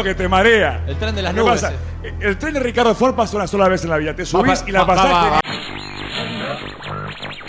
que 0.00 0.14
te 0.14 0.28
marea. 0.28 0.84
El 0.86 0.96
tren 0.96 1.14
de 1.14 1.22
las 1.22 1.34
¿Qué 1.34 1.40
nubes. 1.40 1.60
pasa? 1.60 1.74
eh. 2.04 2.14
El 2.20 2.38
tren 2.38 2.54
de 2.54 2.60
Ricardo 2.60 2.94
Ford 2.94 3.14
pasa 3.16 3.36
una 3.36 3.48
sola 3.48 3.66
vez 3.68 3.82
en 3.82 3.90
la 3.90 3.96
vida. 3.96 4.14
Te 4.14 4.24
subís 4.24 4.62
Va, 4.62 4.68
y 4.68 4.72
la 4.72 4.80
va, 4.84 4.86
pasás. 4.86 5.12
va, 5.12 5.30
va. 5.30 5.40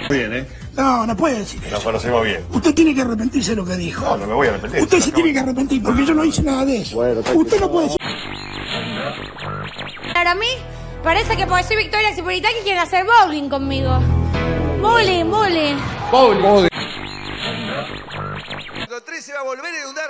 Bien, 0.09 0.33
¿eh? 0.33 0.47
No, 0.75 1.05
no 1.05 1.15
puede 1.15 1.39
decir 1.39 1.61
eso. 1.63 1.75
Nos 1.75 1.83
conocemos 1.83 2.23
bien. 2.25 2.43
Usted 2.51 2.73
tiene 2.73 2.95
que 2.95 3.01
arrepentirse 3.01 3.51
de 3.51 3.57
lo 3.57 3.65
que 3.65 3.75
dijo. 3.75 4.03
No, 4.03 4.17
no 4.17 4.25
me 4.27 4.33
voy 4.33 4.47
a 4.47 4.49
arrepentir. 4.51 4.81
Usted 4.81 4.99
se 4.99 5.11
tiene 5.11 5.31
que 5.33 5.39
arrepentir 5.39 5.83
porque 5.83 6.05
yo 6.05 6.13
no 6.15 6.23
hice 6.25 6.41
nada 6.41 6.65
de 6.65 6.77
eso. 6.77 6.97
Usted 6.99 7.59
no 7.59 7.71
puede 7.71 7.85
decir. 7.87 7.99
Para 10.13 10.33
mí, 10.35 10.47
parece 11.03 11.35
que 11.37 11.45
porque 11.45 11.63
soy 11.63 11.77
Victoria 11.77 12.13
Cipolitaki 12.15 12.55
quieren 12.63 12.81
hacer 12.81 13.05
bowling 13.05 13.49
conmigo. 13.49 13.99
Bowling, 14.81 15.29
bowling. 15.29 15.77
El 18.75 19.03
3 19.03 19.25
se 19.25 19.33
va 19.33 19.39
a 19.39 19.43
volver 19.43 19.65
a 19.73 19.79
inundar 19.79 20.09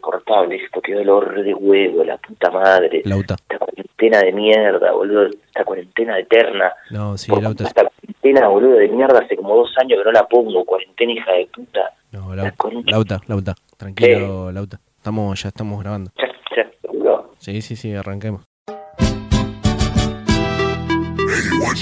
insoportable 0.00 0.56
esto, 0.56 0.80
qué 0.80 0.94
dolor 0.94 1.42
de 1.42 1.52
huevo, 1.54 2.02
la 2.04 2.16
puta 2.16 2.50
madre. 2.50 3.02
Lauta. 3.04 3.34
Esta 3.34 3.58
cuarentena 3.58 4.18
de 4.20 4.32
mierda, 4.32 4.92
boludo, 4.92 5.26
esta 5.26 5.64
cuarentena 5.64 6.18
eterna. 6.18 6.72
No, 6.90 7.16
sí, 7.18 7.30
Por- 7.30 7.42
Lauta. 7.42 7.64
Esta 7.64 7.82
cuarentena, 7.84 8.48
boludo, 8.48 8.76
de 8.76 8.88
mierda, 8.88 9.18
hace 9.20 9.36
como 9.36 9.56
dos 9.56 9.70
años 9.78 9.98
que 9.98 10.04
no 10.04 10.12
la 10.12 10.26
pongo, 10.26 10.64
cuarentena 10.64 11.12
hija 11.12 11.32
de 11.32 11.46
puta. 11.54 11.92
No, 12.12 12.34
La 12.34 12.44
Lauta. 12.44 12.56
concha. 12.56 12.90
Lauta, 12.90 13.20
Lauta. 13.26 13.54
Tranquilo, 13.76 14.50
Lauta. 14.52 14.80
Estamos, 14.96 15.42
ya 15.42 15.48
estamos 15.48 15.80
grabando. 15.80 16.10
Ya, 16.16 16.28
ya, 16.56 16.70
boludo. 16.88 17.32
Sí, 17.38 17.60
sí, 17.62 17.76
sí, 17.76 17.94
arranquemos. 17.94 18.42
Bienvenidos 21.16 21.80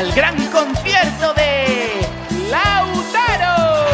al 0.00 0.12
gran 0.12 0.34
concierto 0.46 1.34
de 1.34 2.00
Lautaro. 2.50 3.84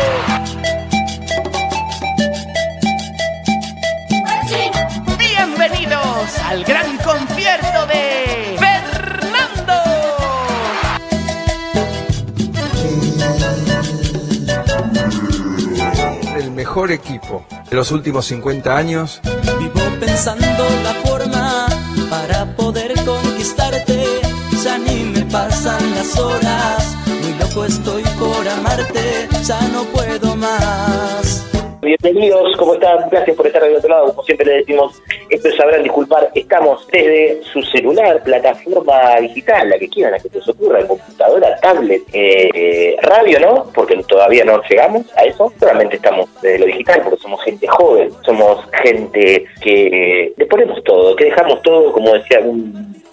Bienvenidos 5.19 6.39
al 6.45 6.63
gran 6.63 6.97
concierto 6.99 7.87
de 7.89 8.57
Fernando. 8.57 9.75
El 16.37 16.53
mejor 16.53 16.93
equipo 16.93 17.45
de 17.69 17.75
los 17.75 17.91
últimos 17.91 18.27
50 18.27 18.77
años. 18.77 19.21
Vivo 19.59 19.81
pensando 19.99 20.65
la 20.85 20.95
forma 21.05 21.67
para 22.09 22.47
poder 22.55 22.95
conquistarte. 23.05 24.05
Ya 24.63 24.79
ni 24.79 25.05
me 25.05 25.16
pasan 25.31 25.95
las 25.95 26.19
horas. 26.19 26.97
Muy 27.07 27.33
loco 27.39 27.65
estoy 27.65 28.03
por 28.19 28.49
amarte. 28.49 29.29
Ya 29.45 29.61
no 29.73 29.85
puedo 29.85 30.37
más. 30.37 31.43
Bienvenidos, 31.83 32.57
¿cómo 32.57 32.75
están? 32.75 33.09
Gracias 33.11 33.37
por 33.37 33.47
estar 33.47 33.63
del 33.63 33.77
otro 33.77 33.89
lado. 33.89 34.07
Como 34.07 34.25
siempre 34.25 34.47
les 34.47 34.67
decimos, 34.67 35.01
esto 35.31 35.49
sabrán 35.57 35.85
disculpar. 35.85 36.31
Estamos 36.35 36.87
desde 36.89 37.43
su 37.45 37.63
celular, 37.63 38.23
plataforma 38.25 39.21
digital, 39.21 39.69
la 39.69 39.79
que 39.79 39.89
quieran, 39.89 40.13
la 40.13 40.19
que 40.19 40.29
se 40.29 40.39
os 40.39 40.49
ocurra, 40.49 40.85
computadora, 40.87 41.57
tablet, 41.61 42.03
eh, 42.13 42.97
radio, 43.03 43.39
¿no? 43.39 43.71
Porque 43.73 43.97
todavía 44.09 44.45
no 44.45 44.61
llegamos 44.69 45.07
a 45.17 45.25
eso. 45.25 45.53
Solamente 45.61 45.97
estamos 45.97 46.29
desde 46.43 46.59
lo 46.59 46.67
digital 46.67 47.03
porque 47.05 47.23
somos 47.23 47.43
gente 47.45 47.69
joven, 47.69 48.11
somos 48.25 48.65
gente 48.83 49.47
que 49.63 50.35
le 50.37 50.47
ponemos 50.47 50.83
todo, 50.83 51.15
que 51.15 51.27
dejamos 51.27 51.63
todo, 51.63 51.93
como 51.93 52.15
decía 52.15 52.41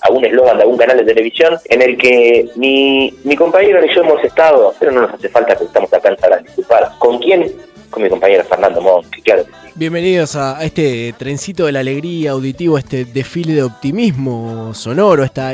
algún 0.03 0.23
algún 0.23 0.25
eslogan 0.25 0.57
de 0.57 0.63
algún 0.63 0.77
canal 0.77 0.97
de 0.97 1.05
televisión 1.05 1.57
en 1.65 1.81
el 1.81 1.97
que 1.97 2.49
mi, 2.55 3.13
mi 3.23 3.35
compañero 3.35 3.83
y 3.83 3.93
yo 3.93 4.01
hemos 4.01 4.23
estado, 4.23 4.73
pero 4.79 4.91
no 4.91 5.01
nos 5.01 5.13
hace 5.13 5.29
falta 5.29 5.55
que 5.55 5.63
estamos 5.63 5.91
acá 5.93 6.09
en 6.09 6.19
Sabrán 6.19 6.43
disculpar. 6.43 6.91
¿Con 6.99 7.19
quién? 7.19 7.51
Con 7.89 8.03
mi 8.03 8.09
compañero 8.09 8.43
Fernando 8.43 8.81
Monk, 8.81 9.05
claro 9.23 9.45
que 9.45 9.51
sí. 9.51 9.57
Bienvenidos 9.75 10.35
a 10.35 10.59
a 10.59 10.65
este 10.65 11.13
trencito 11.17 11.65
de 11.65 11.71
la 11.71 11.79
alegría 11.79 12.31
auditivo, 12.31 12.77
este 12.77 13.05
desfile 13.05 13.53
de 13.53 13.63
optimismo 13.63 14.73
sonoro, 14.73 15.23
esta 15.23 15.53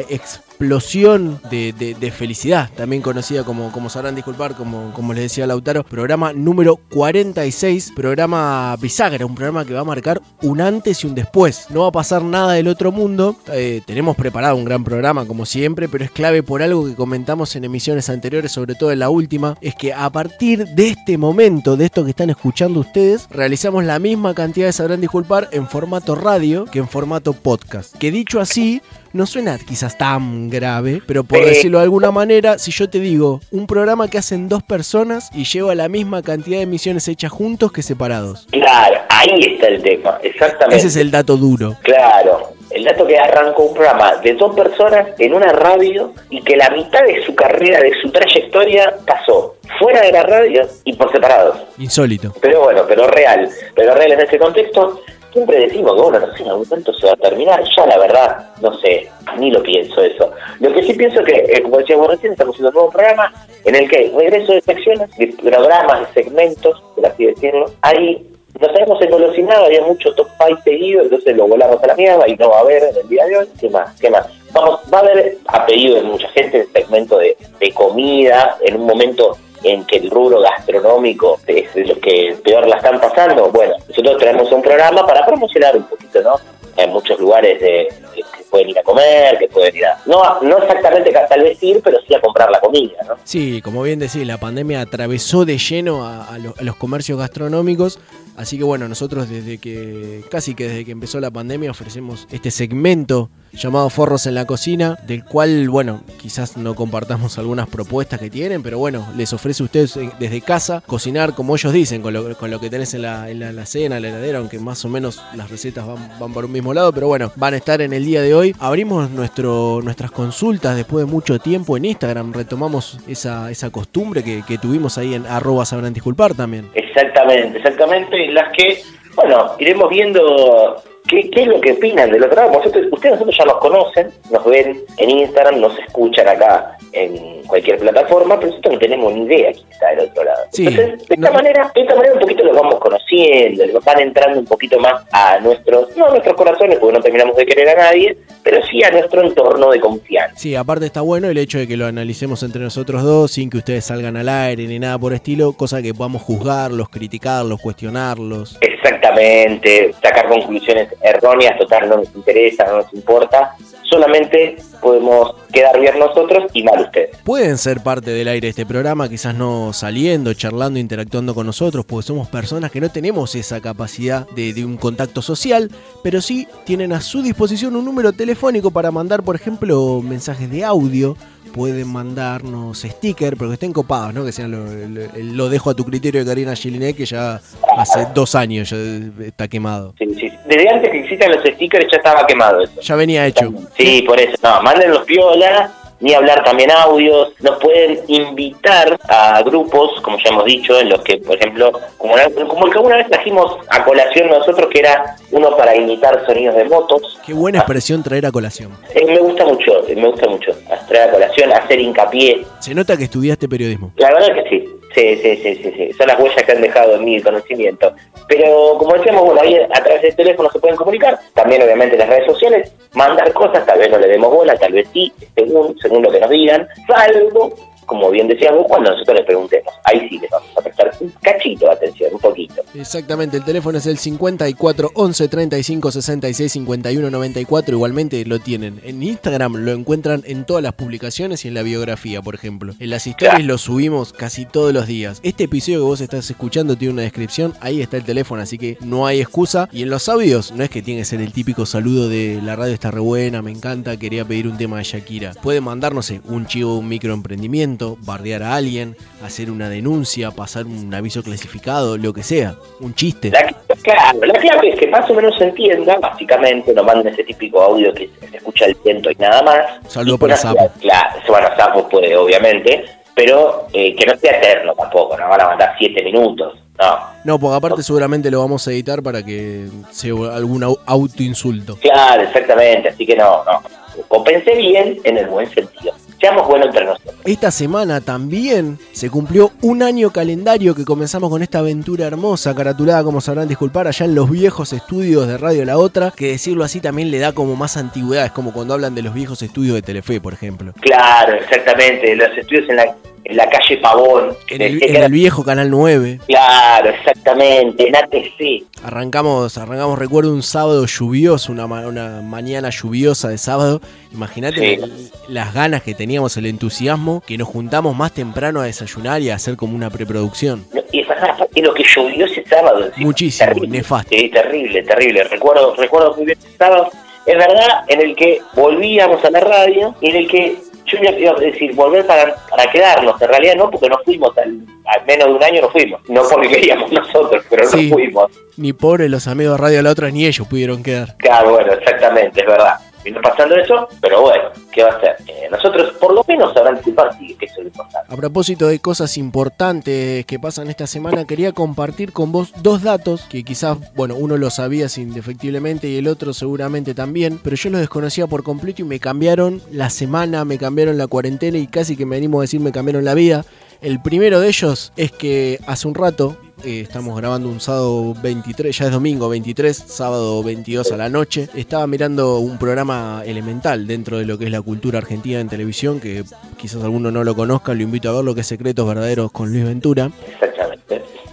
explosión 0.69 1.39
de, 1.49 1.71
de- 1.71 2.11
felicidad, 2.11 2.69
también 2.75 3.01
conocida 3.01 3.45
como, 3.45 3.71
como 3.71 3.89
sabrán 3.89 4.13
disculpar, 4.15 4.55
como, 4.55 4.91
como 4.93 5.13
les 5.13 5.23
decía 5.23 5.47
Lautaro, 5.47 5.85
programa 5.85 6.33
número 6.33 6.75
46, 6.75 7.93
programa 7.95 8.75
bisagra, 8.75 9.25
un 9.25 9.35
programa 9.35 9.63
que 9.63 9.73
va 9.73 9.81
a 9.81 9.85
marcar 9.85 10.19
un 10.41 10.59
antes 10.59 11.03
y 11.03 11.07
un 11.07 11.15
después. 11.15 11.67
No 11.69 11.83
va 11.83 11.87
a 11.89 11.91
pasar 11.93 12.23
nada 12.23 12.53
del 12.53 12.67
otro 12.67 12.91
mundo, 12.91 13.37
eh, 13.53 13.81
tenemos 13.85 14.17
preparado 14.17 14.57
un 14.57 14.65
gran 14.65 14.83
programa 14.83 15.25
como 15.25 15.45
siempre, 15.45 15.87
pero 15.87 16.03
es 16.03 16.11
clave 16.11 16.43
por 16.43 16.61
algo 16.61 16.85
que 16.85 16.95
comentamos 16.95 17.55
en 17.55 17.63
emisiones 17.63 18.09
anteriores, 18.09 18.51
sobre 18.51 18.75
todo 18.75 18.91
en 18.91 18.99
la 18.99 19.09
última, 19.09 19.55
es 19.61 19.75
que 19.75 19.93
a 19.93 20.09
partir 20.09 20.65
de 20.65 20.89
este 20.89 21.17
momento, 21.17 21.77
de 21.77 21.85
esto 21.85 22.03
que 22.03 22.09
están 22.09 22.31
escuchando 22.31 22.81
ustedes, 22.81 23.27
realizamos 23.29 23.85
la 23.85 23.97
misma 23.99 24.33
cantidad 24.33 24.65
de 24.65 24.73
sabrán 24.73 24.99
disculpar 24.99 25.47
en 25.53 25.69
formato 25.69 26.15
radio 26.15 26.65
que 26.65 26.79
en 26.79 26.89
formato 26.89 27.31
podcast. 27.31 27.95
Que 27.95 28.11
dicho 28.11 28.41
así, 28.41 28.81
no 29.13 29.25
suena 29.25 29.57
quizás 29.57 29.97
tan 29.97 30.49
grave, 30.49 31.01
pero 31.05 31.23
por 31.23 31.43
decirlo 31.43 31.79
de 31.79 31.85
alguna 31.85 32.11
manera, 32.11 32.57
si 32.57 32.71
yo 32.71 32.89
te 32.89 32.99
digo 32.99 33.41
un 33.51 33.67
programa 33.67 34.09
que 34.09 34.17
hacen 34.17 34.49
dos 34.49 34.63
personas 34.63 35.29
y 35.33 35.45
lleva 35.45 35.75
la 35.75 35.89
misma 35.89 36.21
cantidad 36.21 36.57
de 36.57 36.63
emisiones 36.63 37.07
hechas 37.07 37.31
juntos 37.31 37.71
que 37.71 37.81
separados. 37.81 38.47
Claro, 38.51 39.01
ahí 39.09 39.39
está 39.53 39.67
el 39.67 39.81
tema, 39.81 40.19
exactamente. 40.21 40.77
Ese 40.77 40.87
es 40.87 40.95
el 40.95 41.11
dato 41.11 41.37
duro. 41.37 41.75
Claro, 41.81 42.53
el 42.69 42.83
dato 42.83 43.05
que 43.07 43.17
arrancó 43.17 43.63
un 43.63 43.73
programa 43.73 44.17
de 44.17 44.33
dos 44.35 44.55
personas 44.55 45.07
en 45.17 45.33
una 45.33 45.51
radio 45.51 46.13
y 46.29 46.41
que 46.41 46.55
la 46.55 46.69
mitad 46.69 47.03
de 47.03 47.25
su 47.25 47.33
carrera, 47.33 47.79
de 47.79 47.93
su 48.01 48.11
trayectoria, 48.11 48.95
pasó 49.05 49.55
fuera 49.79 50.01
de 50.01 50.11
la 50.11 50.23
radio 50.23 50.67
y 50.83 50.93
por 50.93 51.11
separados. 51.11 51.57
Insólito. 51.77 52.33
Pero 52.41 52.63
bueno, 52.63 52.83
pero 52.87 53.07
real, 53.07 53.49
pero 53.75 53.95
real 53.95 54.13
en 54.13 54.21
este 54.21 54.37
contexto. 54.37 55.01
Siempre 55.31 55.59
decimos 55.59 55.93
que 55.93 56.01
bueno, 56.01 56.19
no 56.19 56.33
sé, 56.35 56.43
en 56.43 56.49
algún 56.49 56.67
momento 56.67 56.93
se 56.93 57.05
va 57.05 57.13
a 57.13 57.17
terminar. 57.17 57.63
Ya 57.75 57.85
la 57.85 57.97
verdad, 57.97 58.49
no 58.61 58.73
sé, 58.79 59.09
ni 59.37 59.51
lo 59.51 59.61
pienso 59.61 60.01
eso. 60.01 60.31
Lo 60.59 60.73
que 60.73 60.83
sí 60.83 60.93
pienso 60.93 61.23
que, 61.23 61.33
eh, 61.33 61.61
como 61.61 61.77
decíamos 61.77 62.07
recién, 62.07 62.33
estamos 62.33 62.55
haciendo 62.55 62.69
un 62.69 62.75
nuevo 62.75 62.89
programa 62.89 63.31
en 63.65 63.75
el 63.75 63.89
que 63.89 64.11
regreso 64.15 64.53
de 64.53 64.61
secciones, 64.61 65.09
de 65.17 65.27
programas, 65.27 66.07
de 66.07 66.23
segmentos, 66.23 66.81
por 66.95 67.05
así 67.05 67.25
decirlo. 67.25 67.65
Ahí 67.81 68.25
nos 68.59 68.69
habíamos 68.69 69.01
engolosinado, 69.01 69.65
había 69.65 69.81
mucho 69.83 70.13
top 70.15 70.27
5 70.45 70.61
seguido, 70.63 71.03
entonces 71.03 71.35
lo 71.37 71.47
volamos 71.47 71.81
a 71.83 71.87
la 71.87 71.95
mierda 71.95 72.27
y 72.27 72.35
no 72.35 72.49
va 72.49 72.57
a 72.57 72.61
haber 72.61 72.83
en 72.83 72.97
el 72.97 73.07
día 73.07 73.25
de 73.25 73.37
hoy. 73.37 73.47
¿Qué 73.59 73.69
más? 73.69 73.99
¿Qué 73.99 74.09
más? 74.09 74.25
Vamos, 74.51 74.79
va 74.91 74.97
a 74.97 75.01
haber 75.01 75.37
a 75.47 75.65
pedido 75.65 75.95
de 75.95 76.01
mucha 76.01 76.27
gente 76.29 76.61
el 76.61 76.71
segmento 76.71 77.19
de, 77.19 77.37
de 77.59 77.71
comida 77.71 78.57
en 78.61 78.77
un 78.77 78.87
momento 78.87 79.37
en 79.63 79.85
que 79.85 79.97
el 79.97 80.09
rubro 80.09 80.41
gastronómico 80.41 81.39
es 81.47 81.67
los 81.87 81.97
que 81.99 82.37
peor 82.43 82.67
la 82.67 82.77
están 82.77 82.99
pasando. 82.99 83.49
Bueno, 83.51 83.73
nosotros 83.87 84.17
traemos 84.17 84.51
un 84.51 84.61
programa 84.61 85.05
para 85.05 85.25
promocionar 85.25 85.75
un 85.77 85.83
poquito, 85.83 86.21
¿no? 86.21 86.35
En 86.77 86.91
muchos 86.91 87.19
lugares 87.19 87.59
de, 87.59 87.89
que 88.15 88.23
pueden 88.49 88.69
ir 88.69 88.79
a 88.79 88.83
comer, 88.83 89.37
que 89.37 89.49
pueden 89.49 89.75
ir 89.75 89.85
a... 89.85 89.99
No, 90.05 90.39
no 90.41 90.57
exactamente 90.59 91.11
tal 91.27 91.41
vez 91.43 91.61
ir, 91.61 91.81
pero 91.83 91.97
sí 92.07 92.13
a 92.15 92.21
comprar 92.21 92.49
la 92.49 92.59
comida, 92.61 92.93
¿no? 93.07 93.15
Sí, 93.25 93.61
como 93.61 93.81
bien 93.83 93.99
decís, 93.99 94.25
la 94.25 94.37
pandemia 94.37 94.79
atravesó 94.79 95.43
de 95.43 95.57
lleno 95.57 96.05
lo- 96.41 96.53
a 96.57 96.63
los 96.63 96.75
comercios 96.77 97.19
gastronómicos. 97.19 97.99
Así 98.37 98.57
que 98.57 98.63
bueno, 98.63 98.87
nosotros 98.87 99.29
desde 99.29 99.57
que, 99.57 100.21
casi 100.31 100.55
que 100.55 100.69
desde 100.69 100.85
que 100.85 100.91
empezó 100.91 101.19
la 101.19 101.29
pandemia, 101.31 101.71
ofrecemos 101.71 102.25
este 102.31 102.49
segmento 102.51 103.29
llamado 103.53 103.89
Forros 103.89 104.25
en 104.27 104.35
la 104.35 104.45
Cocina, 104.45 104.97
del 105.05 105.23
cual, 105.23 105.69
bueno, 105.69 106.01
quizás 106.21 106.57
no 106.57 106.75
compartamos 106.75 107.37
algunas 107.37 107.67
propuestas 107.67 108.19
que 108.19 108.29
tienen, 108.29 108.63
pero 108.63 108.77
bueno, 108.77 109.07
les 109.15 109.33
ofrece 109.33 109.63
a 109.63 109.65
ustedes 109.65 109.97
eh, 109.97 110.09
desde 110.19 110.41
casa 110.41 110.81
cocinar 110.85 111.33
como 111.33 111.55
ellos 111.55 111.73
dicen, 111.73 112.01
con 112.01 112.13
lo, 112.13 112.35
con 112.37 112.51
lo 112.51 112.59
que 112.59 112.69
tenés 112.69 112.93
en 112.93 113.03
la, 113.03 113.29
en 113.29 113.39
la, 113.39 113.65
cena, 113.65 113.97
en 113.97 114.03
la 114.03 114.09
heladera, 114.09 114.39
aunque 114.39 114.59
más 114.59 114.83
o 114.85 114.89
menos 114.89 115.23
las 115.35 115.49
recetas 115.49 115.85
van, 115.85 116.09
van 116.19 116.33
por 116.33 116.45
un 116.45 116.51
mismo 116.51 116.73
lado, 116.73 116.93
pero 116.93 117.07
bueno, 117.07 117.31
van 117.35 117.53
a 117.53 117.57
estar 117.57 117.81
en 117.81 117.93
el 117.93 118.05
día 118.05 118.21
de 118.21 118.33
hoy. 118.33 118.55
Abrimos 118.59 119.09
nuestro, 119.09 119.81
nuestras 119.83 120.11
consultas 120.11 120.75
después 120.75 121.05
de 121.05 121.11
mucho 121.11 121.39
tiempo 121.39 121.77
en 121.77 121.85
Instagram, 121.85 122.33
retomamos 122.33 122.99
esa, 123.07 123.49
esa 123.51 123.69
costumbre 123.69 124.23
que, 124.23 124.43
que 124.47 124.57
tuvimos 124.57 124.97
ahí 124.97 125.13
en 125.13 125.25
arroba 125.25 125.65
sabrán 125.65 125.93
disculpar 125.93 126.33
también. 126.33 126.69
Exactamente, 126.73 127.57
exactamente, 127.57 128.27
las 128.31 128.51
que, 128.53 128.81
bueno, 129.15 129.51
iremos 129.59 129.89
viendo 129.89 130.81
¿Qué, 131.09 131.29
¿Qué 131.31 131.41
es 131.41 131.47
lo 131.47 131.59
que 131.59 131.71
opinan 131.71 132.11
del 132.11 132.23
otro 132.23 132.35
lado? 132.35 132.51
Vosotros, 132.53 132.85
ustedes 132.91 133.13
nosotros 133.13 133.35
ya 133.37 133.45
nos 133.45 133.57
conocen, 133.57 134.09
nos 134.31 134.45
ven 134.45 134.79
en 134.97 135.09
Instagram, 135.09 135.59
nos 135.59 135.77
escuchan 135.79 136.27
acá 136.27 136.77
en 136.93 137.41
cualquier 137.47 137.79
plataforma, 137.79 138.35
pero 138.39 138.49
nosotros 138.51 138.73
no 138.75 138.79
tenemos 138.79 139.13
ni 139.13 139.23
idea 139.23 139.51
quién 139.51 139.65
está 139.71 139.89
del 139.89 139.99
otro 140.01 140.23
lado. 140.23 140.43
Sí, 140.51 140.67
Entonces, 140.67 141.07
de 141.07 141.15
esta, 141.15 141.29
no- 141.29 141.33
manera, 141.35 141.71
de 141.73 141.81
esta 141.81 141.95
manera 141.95 142.13
un 142.13 142.19
poquito 142.19 142.43
los 142.43 142.55
vamos 142.55 142.75
conociendo, 142.79 143.65
los 143.67 143.83
van 143.83 143.99
entrando 144.01 144.39
un 144.39 144.45
poquito 144.45 144.79
más 144.79 145.03
a 145.11 145.39
nuestros, 145.39 145.95
no 145.97 146.05
a 146.07 146.09
nuestros 146.11 146.35
corazones, 146.35 146.77
porque 146.79 146.97
no 146.97 147.01
terminamos 147.03 147.35
de 147.35 147.45
querer 147.45 147.69
a 147.69 147.75
nadie, 147.75 148.17
pero 148.43 148.59
sí 148.67 148.83
a 148.83 148.91
nuestro 148.91 149.23
entorno 149.25 149.71
de 149.71 149.79
confianza. 149.79 150.35
Sí, 150.37 150.55
aparte 150.55 150.85
está 150.85 151.01
bueno 151.01 151.27
el 151.29 151.37
hecho 151.37 151.57
de 151.57 151.67
que 151.67 151.75
lo 151.77 151.85
analicemos 151.87 152.43
entre 152.43 152.61
nosotros 152.61 153.03
dos 153.03 153.31
sin 153.31 153.49
que 153.49 153.57
ustedes 153.57 153.85
salgan 153.85 154.15
al 154.17 154.29
aire 154.29 154.63
ni 154.67 154.77
nada 154.79 154.97
por 154.99 155.13
estilo, 155.13 155.53
cosa 155.53 155.81
que 155.81 155.93
podamos 155.93 156.21
juzgarlos, 156.21 156.89
criticarlos, 156.89 157.59
cuestionarlos. 157.61 158.57
Exactamente, 158.61 159.93
sacar 160.01 160.27
conclusiones 160.27 160.89
erróneas, 161.01 161.57
total, 161.57 161.89
no 161.89 161.97
nos 161.97 162.15
interesa, 162.15 162.65
no 162.65 162.77
nos 162.77 162.93
importa, 162.93 163.55
solamente 163.89 164.57
podemos 164.81 165.35
quedar 165.51 165.79
bien 165.79 165.97
nosotros 165.99 166.49
y 166.53 166.63
mal 166.63 166.81
ustedes. 166.81 167.17
Pueden 167.23 167.57
ser 167.57 167.81
parte 167.81 168.11
del 168.11 168.27
aire 168.27 168.45
de 168.45 168.49
este 168.49 168.65
programa, 168.65 169.09
quizás 169.09 169.35
no 169.35 169.73
saliendo, 169.73 170.33
charlando, 170.33 170.79
interactuando 170.79 171.33
con 171.33 171.45
nosotros, 171.45 171.85
porque 171.85 172.07
somos 172.07 172.27
personas 172.27 172.71
que 172.71 172.81
no 172.81 172.89
tenemos 172.89 173.35
esa 173.35 173.59
capacidad 173.61 174.27
de, 174.29 174.53
de 174.53 174.63
un 174.63 174.77
contacto 174.77 175.21
social, 175.21 175.69
pero 176.03 176.21
sí 176.21 176.47
tienen 176.65 176.93
a 176.93 177.01
su 177.01 177.21
disposición 177.21 177.75
un 177.75 177.85
número 177.85 178.13
telefónico 178.13 178.71
para 178.71 178.91
mandar, 178.91 179.23
por 179.23 179.35
ejemplo, 179.35 180.01
mensajes 180.01 180.49
de 180.49 180.63
audio. 180.63 181.17
Pueden 181.53 181.87
mandarnos 181.87 182.79
stickers, 182.81 183.35
pero 183.37 183.49
que 183.49 183.55
estén 183.55 183.73
copados, 183.73 184.13
¿no? 184.13 184.23
Que 184.23 184.31
sean 184.31 184.51
lo, 184.51 184.65
lo- 184.65 185.09
lo 185.35 185.49
dejo 185.49 185.69
a 185.71 185.73
tu 185.73 185.83
criterio 185.83 186.21
de 186.23 186.27
Karina 186.29 186.55
Giliné, 186.55 186.93
que 186.93 187.05
ya 187.05 187.41
hace 187.77 188.07
dos 188.13 188.35
años 188.35 188.69
ya 188.69 188.77
está 189.25 189.47
quemado. 189.47 189.93
Sí, 189.97 190.05
sí. 190.19 190.29
Desde 190.47 190.69
antes 190.69 190.89
que 190.91 190.99
existan 191.01 191.31
los 191.31 191.43
stickers 191.43 191.85
ya 191.91 191.97
estaba 191.97 192.25
quemado 192.27 192.61
eso. 192.61 192.79
Ya 192.81 192.95
venía 192.95 193.25
hecho. 193.27 193.51
Sí, 193.77 194.03
por 194.05 194.19
eso. 194.19 194.35
No, 194.43 194.61
manden 194.61 194.91
los 194.91 195.03
piola, 195.05 195.71
ni 195.99 196.13
hablar 196.13 196.43
también 196.43 196.71
audios. 196.71 197.33
Nos 197.39 197.57
pueden 197.59 197.99
invitar 198.07 198.99
a 199.07 199.41
grupos, 199.43 199.99
como 200.01 200.17
ya 200.17 200.29
hemos 200.29 200.45
dicho, 200.45 200.79
en 200.79 200.89
los 200.89 201.01
que, 201.01 201.17
por 201.17 201.37
ejemplo, 201.37 201.71
como, 201.97 202.15
como 202.47 202.65
el 202.65 202.71
que 202.71 202.77
alguna 202.77 202.97
vez 202.97 203.09
trajimos 203.09 203.57
a 203.69 203.83
colación 203.83 204.29
nosotros, 204.29 204.69
que 204.71 204.79
era 204.79 205.15
uno 205.31 205.55
para 205.55 205.75
imitar 205.75 206.25
sonidos 206.25 206.55
de 206.55 206.65
motos. 206.65 207.19
Qué 207.25 207.33
buena 207.33 207.59
expresión 207.59 208.03
traer 208.03 208.25
a 208.25 208.31
colación. 208.31 208.71
Eh, 208.93 209.05
me 209.05 209.19
gusta 209.19 209.45
mucho, 209.45 209.87
eh, 209.87 209.95
me 209.95 210.07
gusta 210.07 210.27
mucho. 210.27 210.51
Traer 210.87 211.09
a 211.09 211.11
colación, 211.11 211.51
hacer 211.51 211.79
hincapié. 211.79 212.45
Se 212.59 212.73
nota 212.73 212.97
que 212.97 213.05
estudiaste 213.05 213.47
periodismo. 213.47 213.91
La 213.97 214.11
verdad 214.11 214.35
que 214.35 214.49
sí. 214.49 214.75
Sí, 214.95 215.15
sí, 215.21 215.35
sí, 215.35 215.55
sí, 215.61 215.73
sí. 215.77 215.93
Son 215.93 216.07
las 216.07 216.19
huellas 216.19 216.41
que 216.43 216.51
han 216.51 216.61
dejado 216.61 216.95
en 216.95 217.07
el 217.07 217.23
conocimiento. 217.23 217.93
Pero 218.27 218.75
como 218.77 218.95
decíamos, 218.95 219.23
bueno, 219.23 219.41
ahí 219.41 219.55
a 219.55 219.83
través 219.83 220.01
del 220.01 220.15
teléfono 220.15 220.49
se 220.49 220.59
pueden 220.59 220.75
comunicar. 220.75 221.19
También, 221.33 221.61
obviamente, 221.61 221.93
en 221.95 221.99
las 221.99 222.09
redes 222.09 222.25
sociales. 222.25 222.71
Mandar 222.93 223.31
cosas, 223.33 223.65
tal 223.65 223.77
vez 223.77 223.91
no 223.91 223.99
le 223.99 224.07
demos 224.07 224.33
bola, 224.33 224.55
tal 224.55 224.73
vez 224.73 224.87
sí, 224.91 225.11
según, 225.35 225.77
según 225.89 226.03
lo 226.03 226.11
que 226.11 226.19
nos 226.19 226.29
digan. 226.29 226.67
Salvo, 226.87 227.51
como 227.89 228.11
bien 228.11 228.27
decías 228.27 228.53
vos, 228.53 228.65
cuando 228.67 228.91
nosotros 228.91 229.17
les 229.17 229.25
preguntemos. 229.25 229.73
Ahí 229.83 230.07
sí 230.07 230.19
les 230.19 230.29
vamos 230.29 230.49
a 230.55 230.61
prestar 230.61 230.91
un 230.99 231.11
cachito 231.21 231.65
de 231.65 231.71
atención, 231.71 232.13
un 232.13 232.19
poquito. 232.19 232.61
Exactamente, 232.75 233.37
el 233.37 233.43
teléfono 233.43 233.79
es 233.79 233.87
el 233.87 233.97
54 233.97 234.91
11 234.93 235.27
35 235.27 235.91
66 235.91 236.51
51 236.51 237.09
94. 237.09 237.75
Igualmente 237.75 238.23
lo 238.25 238.37
tienen 238.37 238.79
en 238.83 239.01
Instagram, 239.01 239.55
lo 239.55 239.71
encuentran 239.71 240.21
en 240.27 240.45
todas 240.45 240.61
las 240.61 240.73
publicaciones 240.73 241.43
y 241.43 241.47
en 241.47 241.55
la 241.55 241.63
biografía, 241.63 242.21
por 242.21 242.35
ejemplo. 242.35 242.75
En 242.79 242.91
las 242.91 243.07
historias 243.07 243.43
lo 243.43 243.57
subimos 243.57 244.13
casi 244.13 244.45
todos 244.45 244.71
los 244.71 244.85
días. 244.85 245.19
Este 245.23 245.45
episodio 245.45 245.79
que 245.79 245.85
vos 245.85 246.01
estás 246.01 246.29
escuchando 246.29 246.77
tiene 246.77 246.93
una 246.93 247.01
descripción, 247.01 247.55
ahí 247.59 247.81
está 247.81 247.97
el 247.97 248.03
teléfono, 248.03 248.43
así 248.43 248.59
que 248.59 248.77
no 248.81 249.07
hay 249.07 249.19
excusa. 249.19 249.67
Y 249.71 249.81
en 249.81 249.89
los 249.89 250.07
audios, 250.09 250.51
no 250.51 250.63
es 250.63 250.69
que 250.69 250.83
tiene 250.83 251.01
que 251.01 251.05
ser 251.05 251.21
el 251.21 251.33
típico 251.33 251.65
saludo 251.65 252.07
de 252.07 252.39
la 252.43 252.55
radio 252.55 252.73
está 252.75 252.91
re 252.91 252.99
buena, 252.99 253.41
me 253.41 253.49
encanta, 253.49 253.97
quería 253.97 254.25
pedir 254.25 254.47
un 254.47 254.57
tema 254.57 254.77
de 254.77 254.83
Shakira. 254.83 255.31
Puede 255.41 255.59
mandar, 255.59 255.95
no 255.95 256.03
sé, 256.03 256.21
un 256.25 256.45
chivo, 256.45 256.77
un 256.77 256.87
microemprendimiento, 256.87 257.78
bardear 258.01 258.43
a 258.43 258.55
alguien, 258.55 258.95
hacer 259.23 259.49
una 259.51 259.69
denuncia, 259.69 260.31
pasar 260.31 260.65
un 260.65 260.93
aviso 260.93 261.23
clasificado, 261.23 261.97
lo 261.97 262.13
que 262.13 262.23
sea, 262.23 262.55
un 262.79 262.93
chiste. 262.93 263.29
La, 263.31 263.43
claro, 263.81 264.19
la 264.25 264.33
clave 264.39 264.69
es 264.69 264.79
que 264.79 264.87
más 264.87 265.09
o 265.09 265.13
menos 265.13 265.35
se 265.37 265.45
entienda, 265.45 265.97
básicamente, 265.99 266.73
no 266.73 266.83
manden 266.83 267.13
ese 267.13 267.23
típico 267.23 267.61
audio 267.61 267.93
que 267.93 268.09
se 268.29 268.37
escucha 268.37 268.65
el 268.65 268.75
viento 268.83 269.09
y 269.11 269.15
nada 269.15 269.41
más. 269.43 269.57
Saludo 269.87 270.17
para 270.17 270.35
Sapo. 270.37 270.69
Claro, 270.81 271.19
bueno, 271.27 271.47
Sapo 271.57 271.87
puede, 271.89 272.15
obviamente, 272.15 272.85
pero 273.15 273.67
eh, 273.73 273.95
que 273.95 274.05
no 274.05 274.15
sea 274.17 274.37
eterno 274.37 274.73
tampoco, 274.75 275.17
no 275.17 275.27
van 275.29 275.41
a 275.41 275.47
mandar 275.47 275.75
siete 275.77 276.03
minutos, 276.03 276.57
no. 276.79 276.99
No, 277.25 277.37
porque 277.39 277.55
aparte 277.57 277.83
seguramente 277.83 278.31
lo 278.31 278.39
vamos 278.39 278.65
a 278.67 278.71
editar 278.71 279.03
para 279.03 279.23
que 279.23 279.67
sea 279.91 280.13
algún 280.33 280.61
au- 280.63 280.79
autoinsulto. 280.85 281.75
Claro, 281.77 282.23
exactamente, 282.23 282.89
así 282.89 283.05
que 283.05 283.15
no, 283.17 283.43
no. 283.43 283.61
Compense 284.07 284.55
bien 284.55 284.97
en 285.03 285.17
el 285.17 285.27
buen 285.27 285.49
sentido. 285.53 285.93
Seamos 286.19 286.47
buenos 286.47 286.67
entre 286.67 286.85
nosotros. 286.85 287.15
Esta 287.25 287.49
semana 287.49 288.01
también 288.01 288.77
se 288.91 289.09
cumplió 289.09 289.51
un 289.61 289.81
año 289.81 290.11
calendario 290.11 290.75
que 290.75 290.83
comenzamos 290.83 291.29
con 291.29 291.41
esta 291.41 291.59
aventura 291.59 292.07
hermosa, 292.07 292.53
caratulada, 292.53 293.03
como 293.03 293.21
sabrán 293.21 293.47
disculpar, 293.47 293.87
allá 293.87 294.05
en 294.05 294.15
los 294.15 294.29
viejos 294.29 294.73
estudios 294.73 295.27
de 295.27 295.37
Radio 295.37 295.63
La 295.63 295.77
Otra, 295.77 296.11
que 296.11 296.27
decirlo 296.27 296.65
así 296.65 296.81
también 296.81 297.09
le 297.09 297.19
da 297.19 297.31
como 297.31 297.55
más 297.55 297.77
antigüedad, 297.77 298.25
es 298.25 298.31
como 298.31 298.51
cuando 298.51 298.73
hablan 298.73 298.95
de 298.95 299.01
los 299.01 299.13
viejos 299.13 299.41
estudios 299.41 299.75
de 299.75 299.81
Telefe, 299.81 300.19
por 300.19 300.33
ejemplo. 300.33 300.73
Claro, 300.81 301.35
exactamente, 301.35 302.15
los 302.15 302.37
estudios 302.37 302.69
en 302.69 302.75
la, 302.75 302.95
en 303.29 303.37
la 303.37 303.47
calle 303.49 303.77
Pavón. 303.77 304.35
En 304.47 304.61
el, 304.61 304.83
en 304.83 304.95
el 305.03 305.11
viejo 305.11 305.43
Canal 305.43 305.69
9. 305.69 306.19
Claro, 306.27 306.89
exactamente, 306.89 307.87
en 307.87 307.95
ATC. 307.95 308.83
Arrancamos, 308.83 309.57
arrancamos, 309.57 309.99
recuerdo 309.99 310.33
un 310.33 310.41
sábado 310.43 310.85
lluvioso, 310.85 311.51
una, 311.51 311.65
una 311.65 312.21
mañana 312.21 312.69
lluviosa 312.71 313.29
de 313.29 313.37
sábado. 313.37 313.81
Imagínate 314.11 314.59
Sí. 314.59 315.11
las 315.27 315.53
ganas 315.53 315.83
que 315.83 315.93
teníamos, 315.93 316.35
el 316.37 316.47
entusiasmo, 316.47 317.21
que 317.25 317.37
nos 317.37 317.47
juntamos 317.47 317.95
más 317.95 318.11
temprano 318.13 318.61
a 318.61 318.65
desayunar 318.65 319.21
y 319.21 319.29
a 319.29 319.35
hacer 319.35 319.55
como 319.55 319.75
una 319.75 319.89
preproducción. 319.89 320.65
Y 320.91 321.01
es 321.01 321.07
verdad, 321.07 321.29
aparte 321.31 321.61
lo 321.61 321.73
que 321.73 321.83
llovió 321.83 322.25
ese 322.25 322.43
sábado. 322.45 322.85
encima, 322.85 323.05
Muchísimo, 323.05 323.47
terrible. 323.47 323.77
nefasto. 323.77 324.09
Sí, 324.15 324.29
terrible, 324.29 324.83
terrible. 324.83 325.23
Recuerdo, 325.25 325.75
recuerdo 325.75 326.15
muy 326.15 326.25
bien 326.25 326.37
ese 326.39 326.57
sábado. 326.57 326.89
Es 327.25 327.37
verdad, 327.37 327.83
en 327.87 328.01
el 328.01 328.15
que 328.15 328.41
volvíamos 328.55 329.23
a 329.23 329.29
la 329.29 329.39
radio 329.39 329.93
y 330.01 330.09
en 330.09 330.15
el 330.15 330.27
que 330.27 330.57
yo 330.91 330.97
iba 331.17 331.31
a 331.31 331.39
decir, 331.39 331.73
volver 331.75 332.05
para, 332.05 332.35
para 332.49 332.69
quedarnos. 332.71 333.21
En 333.21 333.27
realidad 333.29 333.55
no, 333.55 333.69
porque 333.69 333.89
no 333.89 333.97
fuimos, 334.03 334.37
al, 334.37 334.59
al 334.85 335.05
menos 335.05 335.27
de 335.29 335.33
un 335.33 335.43
año 335.43 335.61
no 335.61 335.69
fuimos. 335.69 336.01
No 336.09 336.23
porque 336.29 336.47
queríamos 336.49 336.91
nosotros, 336.91 337.43
pero 337.49 337.67
Sí. 337.67 337.89
no 337.89 337.95
fuimos. 337.95 338.31
Ni 338.57 338.73
pobres 338.73 339.09
los 339.09 339.27
amigos 339.27 339.57
de 339.57 339.63
Radio 339.63 339.81
La 339.81 339.91
Otra, 339.91 340.09
ni 340.11 340.25
ellos 340.25 340.47
pudieron 340.47 340.83
quedar. 340.83 341.15
Claro, 341.17 341.51
bueno, 341.51 341.73
exactamente, 341.73 342.41
es 342.41 342.47
verdad. 342.47 342.73
Vino 343.03 343.21
pasando 343.21 343.55
eso, 343.55 343.87
pero 344.01 344.21
bueno, 344.21 344.49
¿qué 344.71 344.83
va 344.83 344.89
a 344.89 344.97
hacer? 344.97 345.15
Eh, 345.27 345.47
nosotros 345.49 345.93
por 345.99 346.13
lo 346.13 346.23
menos 346.27 346.53
sabrán 346.53 346.75
disculpar, 346.75 347.17
sí, 347.17 347.35
que 347.35 347.45
eso 347.45 347.61
es 347.61 347.67
importante. 347.67 348.13
A 348.13 348.15
propósito 348.15 348.67
de 348.67 348.79
cosas 348.79 349.17
importantes 349.17 350.25
que 350.25 350.39
pasan 350.39 350.69
esta 350.69 350.85
semana, 350.85 351.25
quería 351.25 351.53
compartir 351.53 352.11
con 352.11 352.31
vos 352.31 352.51
dos 352.61 352.83
datos 352.83 353.21
que 353.29 353.43
quizás, 353.43 353.77
bueno, 353.95 354.15
uno 354.15 354.37
lo 354.37 354.49
sabías 354.49 354.97
indefectiblemente 354.97 355.87
y 355.87 355.97
el 355.97 356.07
otro 356.07 356.33
seguramente 356.33 356.93
también, 356.93 357.39
pero 357.41 357.55
yo 357.55 357.69
los 357.69 357.79
desconocía 357.79 358.27
por 358.27 358.43
completo 358.43 358.81
y 358.81 358.85
me 358.85 358.99
cambiaron 358.99 359.61
la 359.71 359.89
semana, 359.89 360.43
me 360.45 360.57
cambiaron 360.57 360.97
la 360.97 361.07
cuarentena 361.07 361.57
y 361.57 361.67
casi 361.67 361.95
que 361.95 362.05
me 362.05 362.17
animo 362.17 362.39
a 362.39 362.43
decir 362.43 362.59
me 362.59 362.71
cambiaron 362.71 363.05
la 363.05 363.13
vida. 363.13 363.45
El 363.81 364.01
primero 364.01 364.41
de 364.41 364.49
ellos 364.49 364.91
es 364.97 365.11
que 365.11 365.59
hace 365.65 365.87
un 365.87 365.95
rato, 365.95 366.35
eh, 366.63 366.81
estamos 366.81 367.15
grabando 367.17 367.49
un 367.49 367.59
sábado 367.59 368.13
23, 368.21 368.77
ya 368.77 368.85
es 368.85 368.91
domingo 368.91 369.29
23, 369.29 369.75
sábado 369.75 370.43
22 370.43 370.91
a 370.91 370.97
la 370.97 371.09
noche, 371.09 371.49
estaba 371.55 371.87
mirando 371.87 372.39
un 372.39 372.57
programa 372.57 373.23
elemental 373.25 373.87
dentro 373.87 374.17
de 374.17 374.25
lo 374.25 374.37
que 374.37 374.45
es 374.45 374.51
la 374.51 374.61
cultura 374.61 374.99
argentina 374.99 375.39
en 375.39 375.49
televisión, 375.49 375.99
que 375.99 376.23
quizás 376.57 376.83
alguno 376.83 377.11
no 377.11 377.23
lo 377.23 377.35
conozca, 377.35 377.73
lo 377.73 377.83
invito 377.83 378.09
a 378.09 378.13
ver 378.13 378.23
lo 378.23 378.35
que 378.35 378.41
es 378.41 378.47
Secretos 378.47 378.87
Verdaderos 378.87 379.31
con 379.31 379.51
Luis 379.51 379.65
Ventura. 379.65 380.11